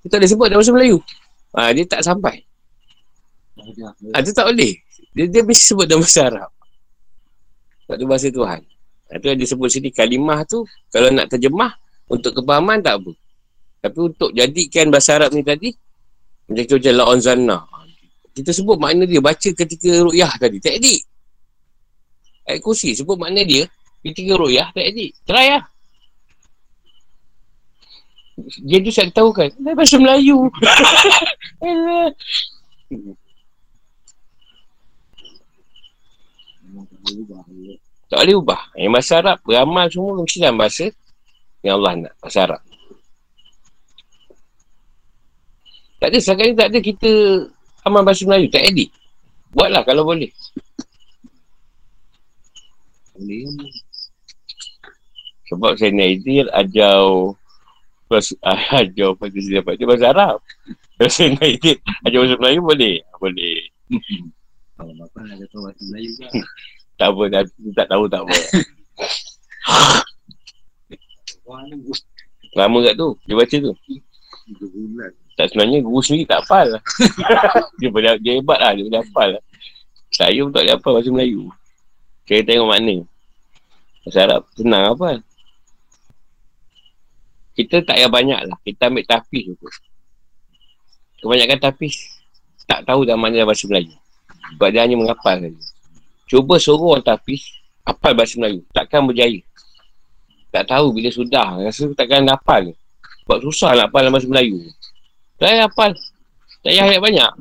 Kita 0.00 0.16
ada 0.16 0.26
sebut 0.26 0.48
dalam 0.48 0.64
bahasa 0.64 0.72
Melayu. 0.72 0.98
Ah 1.52 1.68
dia 1.76 1.84
tak 1.84 2.00
sampai. 2.00 2.40
Ada. 3.60 3.92
Ah 4.16 4.20
dia 4.24 4.32
tak 4.32 4.48
boleh. 4.48 4.72
Dia, 5.12 5.24
dia 5.28 5.42
mesti 5.44 5.64
sebut 5.68 5.84
dalam 5.84 6.00
bahasa 6.00 6.32
Arab. 6.32 6.50
Sebab 7.84 7.94
tu 8.00 8.06
bahasa 8.08 8.28
Tuhan. 8.32 8.60
Ah, 9.10 9.18
tu 9.18 9.26
yang 9.26 9.40
disebut 9.42 9.68
sini 9.68 9.90
kalimah 9.90 10.46
tu. 10.46 10.62
Kalau 10.94 11.10
nak 11.10 11.26
terjemah. 11.28 11.74
Untuk 12.06 12.38
kepahaman 12.38 12.78
tak 12.82 13.02
apa. 13.02 13.10
Tapi 13.80 13.98
untuk 13.98 14.30
jadikan 14.36 14.92
bahasa 14.92 15.16
Arab 15.16 15.32
ni 15.32 15.40
tadi. 15.40 15.72
Macam 16.50 16.62
kita 16.66 16.74
macam 16.76 16.94
la'on 17.00 17.18
zanna. 17.20 17.58
Kita 18.36 18.50
sebut 18.52 18.76
makna 18.76 19.08
dia 19.08 19.18
baca 19.18 19.48
ketika 19.50 19.90
ru'yah 20.04 20.32
tadi. 20.36 20.60
Edit. 20.60 21.02
Ayat 22.44 22.60
kursi 22.60 22.92
sebut 22.92 23.16
makna 23.16 23.40
dia 23.42 23.64
ketika 24.04 24.36
ru'yah 24.36 24.68
edit. 24.76 25.16
Try 25.24 25.46
lah. 25.56 25.64
Dia 28.64 28.78
tu 28.80 28.92
saya 28.92 29.12
tahu 29.12 29.30
kan. 29.32 29.52
Dia 29.56 29.72
bahasa 29.76 29.96
Melayu. 29.96 30.38
Tak 38.10 38.26
boleh 38.26 38.36
ubah. 38.42 38.62
Yang 38.74 38.90
bahasa 38.90 39.12
Arab 39.22 39.38
beramal 39.46 39.86
semua 39.86 40.18
mesti 40.18 40.38
dalam 40.42 40.58
bahasa 40.58 40.86
yang 41.62 41.78
Allah 41.78 41.92
nak. 42.06 42.14
Bahasa 42.18 42.38
Arab. 42.42 42.60
Tak 46.00 46.08
ada. 46.08 46.18
Sekarang 46.18 46.48
ni 46.50 46.56
tak 46.56 46.68
ada 46.72 46.78
kita 46.80 47.10
amal 47.84 48.02
bahasa 48.02 48.24
Melayu. 48.24 48.48
Tak 48.48 48.64
edit. 48.64 48.88
Buatlah 49.52 49.82
kalau 49.84 50.08
boleh. 50.08 50.32
Boleh. 53.14 53.44
Sebab 55.50 55.74
saya 55.76 55.90
nak 55.90 56.08
edit 56.08 56.46
ajau 56.54 57.34
ajau 58.80 59.10
pada 59.18 59.36
saya 59.38 59.60
dapat 59.60 59.74
dia 59.76 59.86
bahasa 59.86 60.06
Arab. 60.10 60.36
Kalau 60.96 61.10
saya 61.10 61.28
nak 61.36 61.46
edit 61.46 61.78
ajau 62.06 62.24
bahasa 62.24 62.36
Melayu 62.40 62.60
boleh. 62.64 62.96
Boleh. 63.20 63.56
Kalau 64.80 64.92
bapa 64.96 65.20
ada 65.26 65.44
tahu 65.52 65.68
bahasa 65.68 65.82
Melayu 65.92 66.10
kan. 66.16 66.32
Tak 67.00 67.16
apa. 67.16 67.32
Tak, 67.32 67.42
tak 67.80 67.86
tahu 67.88 68.04
tak 68.12 68.20
apa. 68.28 68.36
Ni 71.72 71.80
Lama 72.52 72.78
kat 72.84 72.94
tu. 72.98 73.08
Dia 73.24 73.34
baca 73.40 73.56
tu. 73.56 73.72
Tiga 74.44 74.66
bulan. 74.68 75.12
Tak 75.40 75.56
sebenarnya 75.56 75.80
guru 75.80 76.04
sendiri 76.04 76.28
tak 76.28 76.44
hafal 76.44 76.68
dia, 77.80 77.88
pada, 77.88 78.20
dia 78.20 78.32
hebat 78.36 78.60
lah. 78.60 78.76
Dia 78.76 78.84
boleh 78.84 79.00
hafal 79.00 79.28
lah. 79.40 79.42
Saya 80.12 80.36
pun 80.44 80.52
tak 80.52 80.62
boleh 80.68 80.74
hafal 80.76 80.92
bahasa 80.92 81.08
Melayu. 81.16 81.42
Saya 82.28 82.40
tengok 82.44 82.68
makna. 82.68 82.96
Bahasa 84.04 84.18
Arab 84.28 84.42
senang 84.52 84.84
hafal. 84.92 85.16
Kita 87.56 87.76
tak 87.80 87.96
payah 87.96 88.12
banyak 88.12 88.40
lah. 88.52 88.56
Kita 88.68 88.92
ambil 88.92 89.04
tapis 89.08 89.44
tu. 89.48 89.68
Kebanyakan 91.24 91.56
tapis 91.56 91.94
tak 92.68 92.84
tahu 92.84 93.08
dah 93.08 93.16
mana 93.16 93.40
bahasa 93.48 93.64
Melayu. 93.64 93.96
Sebab 94.52 94.68
dia 94.76 94.84
hanya 94.84 95.00
menghafal 95.00 95.40
saja. 95.40 95.60
Cuba 96.28 96.60
suruh 96.60 97.00
orang 97.00 97.00
tapis 97.00 97.48
hafal 97.88 98.12
bahasa 98.12 98.36
Melayu. 98.36 98.60
Takkan 98.76 99.08
berjaya. 99.08 99.40
Tak 100.52 100.68
tahu 100.68 100.92
bila 100.92 101.08
sudah. 101.08 101.64
Rasa 101.64 101.88
takkan 101.96 102.28
hafal. 102.28 102.76
Sebab 103.24 103.40
susah 103.40 103.72
nak 103.72 103.88
hafal 103.88 104.12
bahasa 104.12 104.28
Melayu. 104.28 104.68
Tak 105.40 105.48
payah 105.48 105.64
hafal. 105.64 105.92
Tak 106.60 106.68
payah 106.68 106.84
ayat 106.84 107.00
banyak. 107.00 107.32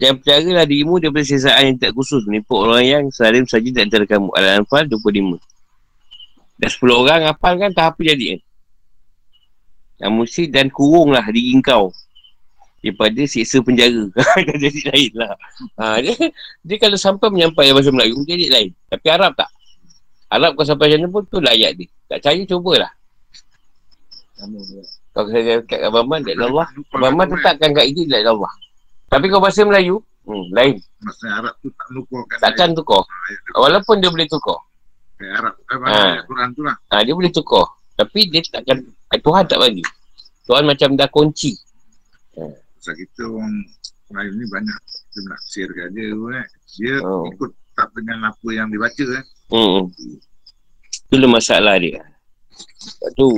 Jangan 0.00 0.14
percayalah 0.18 0.66
dirimu 0.66 0.98
daripada 0.98 1.24
sesaan 1.28 1.62
yang 1.68 1.78
tak 1.78 1.92
khusus 1.92 2.24
menipu 2.24 2.58
orang 2.58 2.82
yang 2.82 3.04
salim 3.12 3.44
saja 3.44 3.68
di 3.68 3.76
antara 3.76 4.08
kamu. 4.08 4.32
Al-Anfal 4.32 4.88
25. 4.88 5.36
Dah 6.56 6.70
10 6.72 6.80
orang 6.90 7.20
hafal 7.28 7.54
kan 7.60 7.70
tak 7.76 7.92
apa 7.92 8.00
jadi. 8.00 8.40
Yang 10.00 10.12
mesti 10.16 10.42
dan 10.48 10.72
kurunglah 10.72 11.22
diri 11.28 11.60
kau 11.62 11.92
daripada 12.84 13.22
siksa 13.24 13.64
penjara. 13.64 14.12
Kan 14.44 14.60
jadi 14.60 14.80
lain 14.92 15.12
lah. 15.16 15.32
Ha, 15.80 16.04
dia, 16.04 16.12
dia 16.60 16.76
kalau 16.76 17.00
sampai 17.00 17.32
menyampai 17.32 17.72
bahasa 17.72 17.88
Melayu, 17.88 18.20
jadi 18.28 18.52
lain. 18.52 18.70
Tapi 18.92 19.06
Arab 19.08 19.32
tak. 19.32 19.48
Arab 20.28 20.52
kau 20.52 20.68
sampai 20.68 20.92
macam 20.92 21.08
pun 21.08 21.22
tu 21.24 21.40
ayat 21.40 21.80
dia. 21.80 21.88
Tak 22.12 22.20
percaya, 22.20 22.42
cubalah. 22.44 22.92
Kalau 25.10 25.28
saya 25.30 25.62
kat 25.62 25.80
Abang 25.80 26.06
Man, 26.06 26.22
dari 26.22 26.38
Allah. 26.38 26.66
Abang 26.90 27.14
Man 27.14 27.28
tetapkan 27.28 27.70
kat 27.70 27.86
ini 27.86 28.04
dari 28.04 28.26
Allah. 28.26 28.50
Tapi 29.06 29.30
kau 29.30 29.38
bahasa 29.38 29.62
Melayu, 29.62 30.02
hmm, 30.24 30.44
lain. 30.50 30.74
Masa 30.98 31.26
Arab 31.38 31.54
tu 31.60 31.70
tak 31.70 31.88
nukurkan. 31.90 32.38
Takkan 32.40 32.68
tukar. 32.72 33.02
Walaupun 33.54 34.02
dia 34.02 34.10
boleh 34.10 34.26
tukar. 34.26 34.58
Ayat 35.16 35.32
Arab. 35.38 35.54
Eh, 35.54 35.78
Ha. 35.78 36.26
Quran 36.26 36.48
tu 36.52 36.62
lah. 36.62 36.76
Ha, 36.90 37.02
dia 37.02 37.14
boleh 37.14 37.30
tukar. 37.30 37.64
Tapi 37.94 38.20
dia 38.26 38.42
takkan, 38.44 38.82
eh, 38.84 39.20
Tuhan 39.22 39.46
tak 39.46 39.62
bagi. 39.62 39.84
Tuhan 40.44 40.66
macam 40.66 40.88
dah 40.92 41.08
kunci. 41.08 41.54
Pasal 42.34 42.94
kita 42.94 43.22
orang 43.24 43.54
Melayu 44.10 44.30
ni 44.34 44.44
banyak 44.44 44.76
kita 44.84 45.18
menaksirkan 45.22 45.88
dia 45.94 46.06
tu 46.10 46.26
eh. 46.28 46.46
Dia 46.74 46.94
Oh. 47.00 47.24
ikut 47.30 47.50
tak 47.72 47.88
dengan 47.94 48.28
apa 48.28 48.48
yang 48.50 48.66
dibaca 48.68 49.04
eh. 49.14 49.24
Hmm. 49.48 49.88
Itulah 51.06 51.30
masalah 51.30 51.78
dia. 51.78 52.02
Sebab 52.54 53.10
tu, 53.14 53.28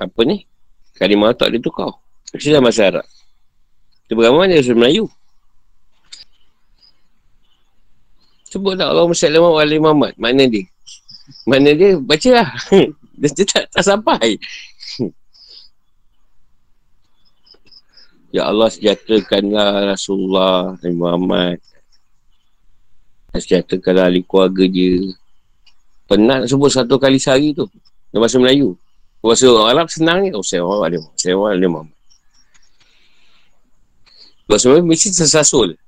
apa 0.00 0.20
ni? 0.24 0.48
Kalimah 0.96 1.36
tak 1.36 1.52
dia 1.52 1.60
tukar. 1.60 1.92
Mesti 2.32 2.56
dah 2.56 2.64
bahasa 2.64 2.88
Arab. 2.88 3.06
Dia 4.08 4.16
beramal 4.16 4.48
dia 4.48 4.58
bahasa 4.58 4.72
Melayu. 4.72 5.04
Sebut 8.50 8.74
tak 8.74 8.90
Allah 8.90 9.06
Muslim 9.06 9.46
wa 9.46 9.62
Ali 9.62 9.78
Muhammad. 9.78 10.18
Mana 10.18 10.42
dia? 10.48 10.64
Mana 11.46 11.70
dia? 11.70 11.94
Baca 12.00 12.30
lah. 12.34 12.48
dia, 13.20 13.44
tak, 13.46 13.70
tak 13.70 13.84
sampai. 13.86 14.34
ya 18.34 18.50
Allah 18.50 18.66
sejahterakanlah 18.74 19.94
Rasulullah 19.94 20.74
Nabi 20.82 20.96
Muhammad. 20.98 21.62
Sejahterakanlah 23.38 24.10
ahli 24.10 24.26
keluarga 24.26 24.66
dia. 24.66 24.98
Penat 26.10 26.50
sebut 26.50 26.74
satu 26.74 26.98
kali 26.98 27.22
sehari 27.22 27.54
tu. 27.54 27.70
Dalam 28.10 28.26
bahasa 28.26 28.42
Melayu. 28.42 28.74
Bahasa 29.20 29.44
orang 29.52 29.68
Arab 29.68 29.86
senang 29.92 30.18
ni. 30.24 30.32
Oh, 30.32 30.44
saya 30.44 30.64
orang 30.64 30.82
Alim. 30.88 31.04
Saya 31.16 31.36
orang 31.36 31.52
Alim 31.56 31.70
Muhammad. 31.76 31.98
Melayu 34.50 34.82
mesti 34.82 35.14
tersasul. 35.14 35.78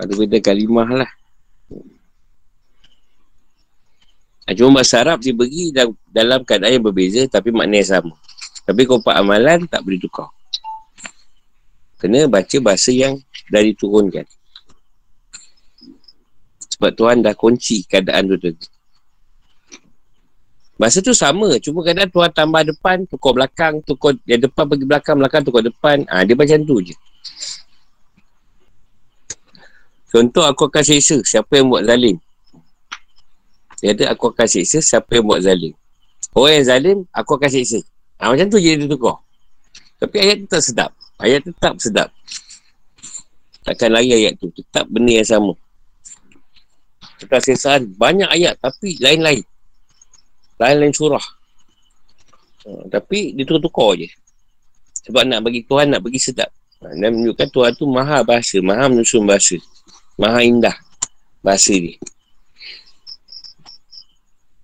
Ada 0.00 0.16
benda 0.16 0.40
kalimah 0.40 1.04
lah. 1.04 1.10
Ha, 4.48 4.56
cuma 4.56 4.80
bahasa 4.80 5.04
Arab 5.04 5.20
dia 5.20 5.36
bagi 5.36 5.76
dalam, 6.08 6.40
keadaan 6.40 6.80
yang 6.80 6.84
berbeza 6.88 7.28
tapi 7.28 7.52
makna 7.52 7.84
yang 7.84 8.00
sama. 8.00 8.14
Tapi 8.64 8.88
kalau 8.88 9.04
pak 9.04 9.12
amalan 9.20 9.68
tak 9.68 9.84
boleh 9.84 10.00
tukar. 10.00 10.32
Kena 12.00 12.24
baca 12.24 12.56
bahasa 12.64 12.88
yang 12.88 13.20
dah 13.52 13.60
diturunkan. 13.60 14.24
Sebab 16.80 16.96
Tuhan 16.96 17.20
dah 17.20 17.36
kunci 17.36 17.84
keadaan 17.84 18.24
tu 18.32 18.40
tadi. 18.40 18.79
Bahasa 20.80 21.04
tu 21.04 21.12
sama. 21.12 21.60
Cuma 21.60 21.84
kadang 21.84 22.08
Tuhan 22.08 22.32
tambah 22.32 22.64
depan, 22.64 23.04
tukar 23.04 23.36
belakang, 23.36 23.84
tukar 23.84 24.16
yang 24.24 24.40
depan 24.40 24.64
pergi 24.64 24.86
belakang, 24.88 25.16
belakang 25.20 25.42
tukar 25.44 25.60
depan. 25.60 26.08
Ha, 26.08 26.24
Dia 26.24 26.32
macam 26.32 26.64
tu 26.64 26.80
je. 26.80 26.96
Contoh 30.08 30.40
aku 30.48 30.72
akan 30.72 30.80
seksa 30.80 31.20
siapa 31.20 31.60
yang 31.60 31.68
buat 31.68 31.84
zalim. 31.84 32.16
Dia 33.84 33.92
kata 33.92 34.08
aku 34.08 34.32
akan 34.32 34.46
seksa 34.48 34.80
siapa 34.80 35.20
yang 35.20 35.28
buat 35.28 35.44
zalim. 35.44 35.76
Orang 36.32 36.52
yang 36.56 36.64
zalim, 36.64 36.98
aku 37.12 37.36
akan 37.36 37.50
seksa. 37.52 37.84
Ha, 38.16 38.32
macam 38.32 38.48
tu 38.48 38.56
je 38.56 38.72
dia 38.80 38.88
tukar. 38.88 39.20
Tapi 40.00 40.16
ayat 40.16 40.36
tu 40.40 40.46
tak 40.48 40.64
sedap. 40.64 40.90
Ayat 41.20 41.44
tetap 41.44 41.76
sedap. 41.76 42.08
Takkan 43.68 43.92
lari 43.92 44.16
ayat 44.16 44.40
tu. 44.40 44.48
Tetap 44.48 44.88
benda 44.88 45.12
yang 45.12 45.28
sama. 45.28 45.52
Tentang 47.20 47.44
sesaan 47.44 47.92
banyak 48.00 48.32
ayat 48.32 48.56
tapi 48.56 48.96
lain-lain. 48.96 49.44
Lain-lain 50.60 50.92
surah. 50.92 51.24
Ha, 52.68 52.92
tapi 52.92 53.32
dia 53.32 53.48
tukar-tukar 53.48 53.96
je. 53.96 54.08
Sebab 55.08 55.24
nak 55.24 55.40
bagi 55.40 55.64
Tuhan 55.64 55.88
nak 55.88 56.04
bagi 56.04 56.20
sedap. 56.20 56.52
Ha, 56.84 56.92
dan 56.92 57.16
menunjukkan 57.16 57.48
Tuhan 57.48 57.72
tu 57.80 57.88
maha 57.88 58.20
bahasa, 58.20 58.60
maha 58.60 58.92
menyusun 58.92 59.24
bahasa. 59.24 59.56
Maha 60.20 60.44
indah 60.44 60.76
bahasa 61.40 61.72
dia. 61.72 61.96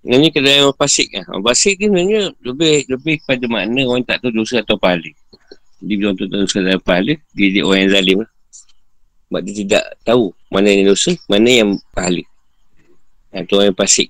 Yang 0.07 0.19
ni 0.21 0.29
kena 0.29 0.49
yang 0.63 0.71
pasik 0.77 1.09
kan. 1.11 1.25
Orang 1.33 1.43
pasik 1.49 1.81
ni 1.81 1.89
sebenarnya 1.89 2.21
lebih 2.45 2.87
lebih 2.87 3.15
pada 3.25 3.43
makna 3.49 3.81
orang 3.89 4.05
tak 4.05 4.21
tahu 4.21 4.31
dosa 4.31 4.61
atau 4.61 4.77
pahala. 4.77 5.09
Dia 5.81 5.93
bila 5.97 6.13
orang 6.13 6.17
tak 6.21 6.29
dosa 6.31 6.57
atau 6.63 6.81
pahala, 6.85 7.13
dia, 7.35 7.47
dia 7.51 7.61
orang 7.65 7.79
yang 7.83 7.91
zalim 7.91 8.17
lah. 8.21 8.31
Sebab 9.27 9.41
dia 9.43 9.53
tidak 9.65 9.83
tahu 10.07 10.25
mana 10.47 10.67
yang 10.71 10.87
dosa, 10.93 11.11
mana 11.27 11.49
yang 11.49 11.69
pahala. 11.91 12.23
Ha, 13.33 13.43
tu 13.43 13.57
orang 13.57 13.73
yang 13.73 13.79
pasik. 13.81 14.07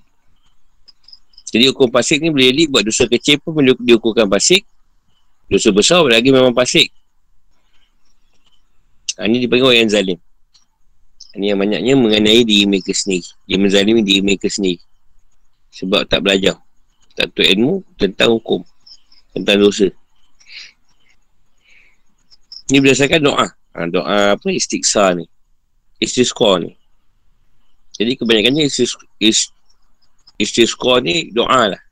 Jadi 1.48 1.64
hukum 1.72 1.88
pasik 1.88 2.20
ni 2.20 2.28
boleh 2.28 2.52
jadi 2.52 2.62
buat 2.68 2.84
dosa 2.84 3.08
kecil 3.08 3.40
pun 3.40 3.56
boleh 3.56 3.72
dihukumkan 3.80 4.28
pasik. 4.28 4.68
Dosa 5.48 5.72
besar 5.72 6.04
lagi 6.04 6.28
memang 6.28 6.52
pasik. 6.52 6.92
Ha, 9.16 9.24
ni 9.24 9.40
dipanggil 9.40 9.66
orang 9.66 9.78
yang 9.82 9.90
zalim. 9.90 10.18
Ini 11.34 11.44
yang 11.54 11.58
banyaknya 11.58 11.92
mengenai 11.96 12.44
diri 12.44 12.68
mereka 12.68 12.92
sendiri. 12.92 13.26
Dia 13.48 13.56
menzalimi 13.56 14.04
diri 14.04 14.20
mereka 14.20 14.46
sendiri. 14.52 14.78
Sebab 15.72 16.04
tak 16.06 16.20
belajar. 16.20 16.60
Tak 17.16 17.32
tahu 17.32 17.44
ilmu 17.48 17.72
tentang 17.96 18.36
hukum. 18.36 18.60
Tentang 19.32 19.56
dosa. 19.58 19.88
Ini 22.68 22.78
berdasarkan 22.84 23.20
doa. 23.24 23.46
Ha, 23.48 23.78
doa 23.88 24.36
apa? 24.36 24.48
Istiqsa 24.52 25.16
ni. 25.16 25.24
Istisqa 25.98 26.60
ni. 26.60 26.76
Jadi 27.98 28.14
kebanyakannya 28.14 28.70
istis, 28.70 28.94
is, 29.18 29.50
istisqa 30.38 31.02
ni 31.02 31.34
doa 31.34 31.74
lah. 31.74 31.82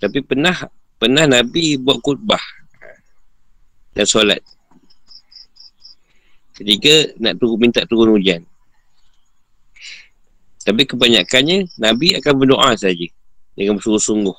Tapi 0.00 0.24
pernah 0.24 0.56
pernah 0.96 1.28
Nabi 1.28 1.76
buat 1.76 2.00
khutbah. 2.00 2.42
Dan 3.92 4.06
solat. 4.08 4.40
Ketika 6.58 7.14
nak 7.22 7.38
turun, 7.38 7.58
minta 7.58 7.86
turun 7.86 8.18
hujan. 8.18 8.42
Tapi 10.62 10.82
kebanyakannya 10.86 11.70
Nabi 11.78 12.18
akan 12.18 12.34
berdoa 12.34 12.74
saja 12.74 13.06
dengan 13.54 13.78
bersungguh-sungguh. 13.78 14.34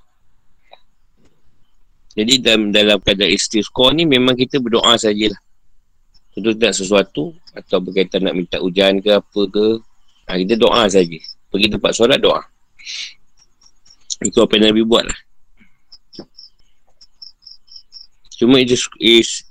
Jadi 2.20 2.34
dalam 2.44 2.76
dalam 2.76 3.00
keadaan 3.00 3.32
istisqa 3.32 3.96
ni 3.96 4.04
memang 4.04 4.36
kita 4.36 4.60
berdoa 4.60 5.00
sajalah. 5.00 5.40
Tentu 6.36 6.52
tak 6.60 6.76
sesuatu 6.76 7.32
atau 7.56 7.80
berkaitan 7.80 8.28
nak 8.28 8.36
minta 8.36 8.58
hujan 8.60 9.00
ke 9.00 9.16
apa 9.16 9.42
ke. 9.48 9.68
Ha, 10.28 10.38
kita 10.38 10.60
doa 10.60 10.86
saja. 10.92 11.20
Pergi 11.50 11.68
tempat 11.70 11.92
solat 11.98 12.22
doa. 12.22 12.42
Itu 14.22 14.46
apa 14.46 14.58
yang 14.58 14.74
Nabi 14.74 14.82
buat 14.86 15.04
lah. 15.06 15.20
Cuma 18.40 18.64
is, 18.64 18.88
is, 19.04 19.44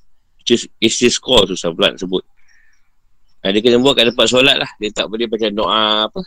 is, 0.49 0.63
istisqa 0.81 1.45
tu 1.45 1.53
saya 1.53 1.77
pula 1.77 1.93
nak 1.93 2.01
sebut. 2.01 2.25
Ha, 3.45 3.53
dia 3.53 3.61
kena 3.61 3.79
buat 3.79 3.95
kat 3.95 4.09
tempat 4.09 4.27
solat 4.27 4.57
lah. 4.57 4.71
Dia 4.81 4.91
tak 4.91 5.07
boleh 5.13 5.29
macam 5.29 5.51
doa 5.53 6.09
apa. 6.09 6.23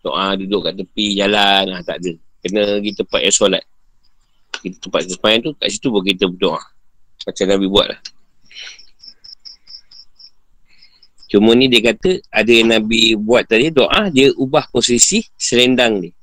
Doa 0.00 0.32
duduk 0.40 0.64
kat 0.64 0.74
tepi 0.80 1.20
jalan. 1.20 1.76
Ha, 1.76 1.84
tak 1.84 2.00
ada. 2.00 2.12
Kena 2.40 2.80
pergi 2.80 2.92
tempat 2.96 3.20
yang 3.20 3.36
solat. 3.36 3.64
Kita 4.64 4.76
tempat 4.80 5.00
semayang 5.12 5.40
tu, 5.44 5.50
kat 5.60 5.68
situ 5.68 5.92
pun 5.92 6.00
kita 6.00 6.24
berdoa. 6.24 6.60
Macam 7.24 7.44
Nabi 7.52 7.66
buat 7.68 7.86
lah. 7.92 8.00
Cuma 11.34 11.50
ni 11.58 11.66
dia 11.66 11.90
kata 11.90 12.22
ada 12.30 12.46
yang 12.46 12.70
Nabi 12.70 13.18
buat 13.18 13.50
tadi 13.50 13.74
doa 13.74 14.06
dia 14.06 14.30
ubah 14.38 14.70
posisi 14.70 15.18
selendang 15.34 15.98
dia. 15.98 16.14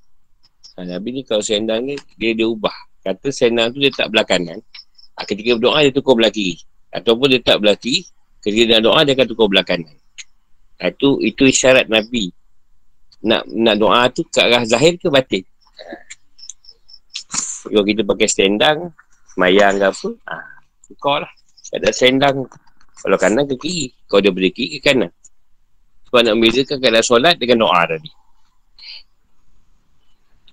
Ha, 0.80 0.88
Nabi 0.88 1.20
ni 1.20 1.28
kalau 1.28 1.44
selendang 1.44 1.84
ni 1.84 2.00
dia 2.16 2.32
dia 2.32 2.48
ubah. 2.48 2.72
Kata 3.04 3.28
selendang 3.28 3.76
tu 3.76 3.84
dia 3.84 3.92
tak 3.92 4.08
belah 4.08 4.24
kanan. 4.24 4.64
Ha, 5.20 5.28
ketika 5.28 5.60
berdoa 5.60 5.84
dia 5.84 5.92
tukar 5.92 6.16
belah 6.16 6.32
kiri. 6.32 6.56
Ataupun 6.96 7.28
dia 7.28 7.44
tak 7.44 7.60
belah 7.60 7.76
kiri. 7.76 8.08
Ketika 8.40 8.64
dia 8.64 8.80
doa 8.80 9.04
dia 9.04 9.12
akan 9.12 9.28
tukar 9.28 9.52
belah 9.52 9.68
kanan. 9.68 9.92
Ha, 10.80 10.96
itu, 10.96 11.20
itu 11.28 11.44
isyarat 11.44 11.92
Nabi. 11.92 12.32
Nak 13.28 13.52
nak 13.52 13.76
doa 13.84 14.08
tu 14.16 14.24
ke 14.32 14.40
arah 14.40 14.64
zahir 14.64 14.96
ke 14.96 15.12
batin. 15.12 15.44
Kalau 17.68 17.84
kita 17.84 18.08
pakai 18.08 18.32
selendang, 18.32 18.96
mayang 19.36 19.76
ke 19.76 19.92
apa, 19.92 20.10
ha, 20.32 20.40
tukar 20.88 21.28
lah. 21.28 21.34
Ada 21.76 21.92
selendang 21.92 22.48
kalau 23.04 23.20
kanan 23.20 23.44
ke 23.44 23.60
kiri. 23.60 23.92
Kalau 24.12 24.20
dia 24.20 24.36
boleh 24.36 24.52
kiri 24.52 24.84
ke 24.84 24.92
kanan. 24.92 25.12
Sebab 26.12 26.28
nak 26.28 26.36
membezakan 26.36 26.78
keadaan 26.84 27.08
solat 27.08 27.40
dengan 27.40 27.64
doa 27.64 27.88
tadi. 27.88 28.12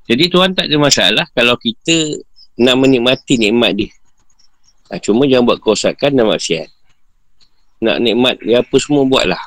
Jadi 0.07 0.25
Tuhan 0.31 0.55
tak 0.55 0.71
ada 0.71 0.77
masalah 0.79 1.27
kalau 1.35 1.59
kita 1.59 2.23
nak 2.63 2.79
menikmati 2.79 3.35
nikmat 3.35 3.75
dia. 3.75 3.91
Ha, 4.89 5.03
cuma 5.03 5.27
jangan 5.27 5.51
buat 5.51 5.59
kerosakan 5.59 6.15
dan 6.15 6.31
maksiat. 6.31 6.71
Nak 7.83 7.99
nikmat 7.99 8.39
dia 8.39 8.63
apa 8.63 8.77
semua 8.79 9.03
buatlah. 9.03 9.43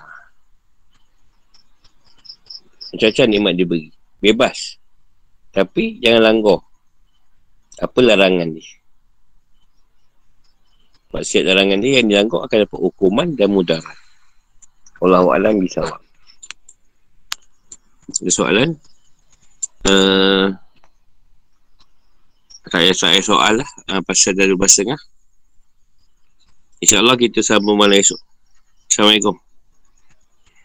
Macam-macam 2.91 3.25
nikmat 3.31 3.53
dia 3.55 3.65
beri. 3.65 3.89
Bebas. 4.19 4.75
Tapi 5.55 6.03
jangan 6.03 6.21
langgar. 6.27 6.59
Apa 7.79 7.99
larangan 8.03 8.51
dia. 8.51 8.67
Maksiat 11.15 11.43
larangan 11.47 11.79
dia 11.79 12.03
yang 12.03 12.07
dilanggar 12.11 12.45
akan 12.45 12.57
dapat 12.67 12.79
hukuman 12.79 13.27
dan 13.33 13.49
mudarat. 13.49 14.00
Allah 15.01 15.25
Alam 15.25 15.65
bisa. 15.65 15.81
Ada 18.11 18.31
soalan? 18.31 18.77
Uh, 19.81 20.53
saya 22.69 22.93
saya 22.93 23.19
soal 23.19 23.59
lah 23.59 23.69
uh, 23.89 24.01
pasal 24.05 24.37
dari 24.37 24.53
bahasa 24.53 24.85
tengah. 24.85 25.01
InsyaAllah 26.81 27.17
kita 27.17 27.41
sambung 27.41 27.81
malam 27.81 27.97
esok. 27.97 28.21
Assalamualaikum. 28.89 29.50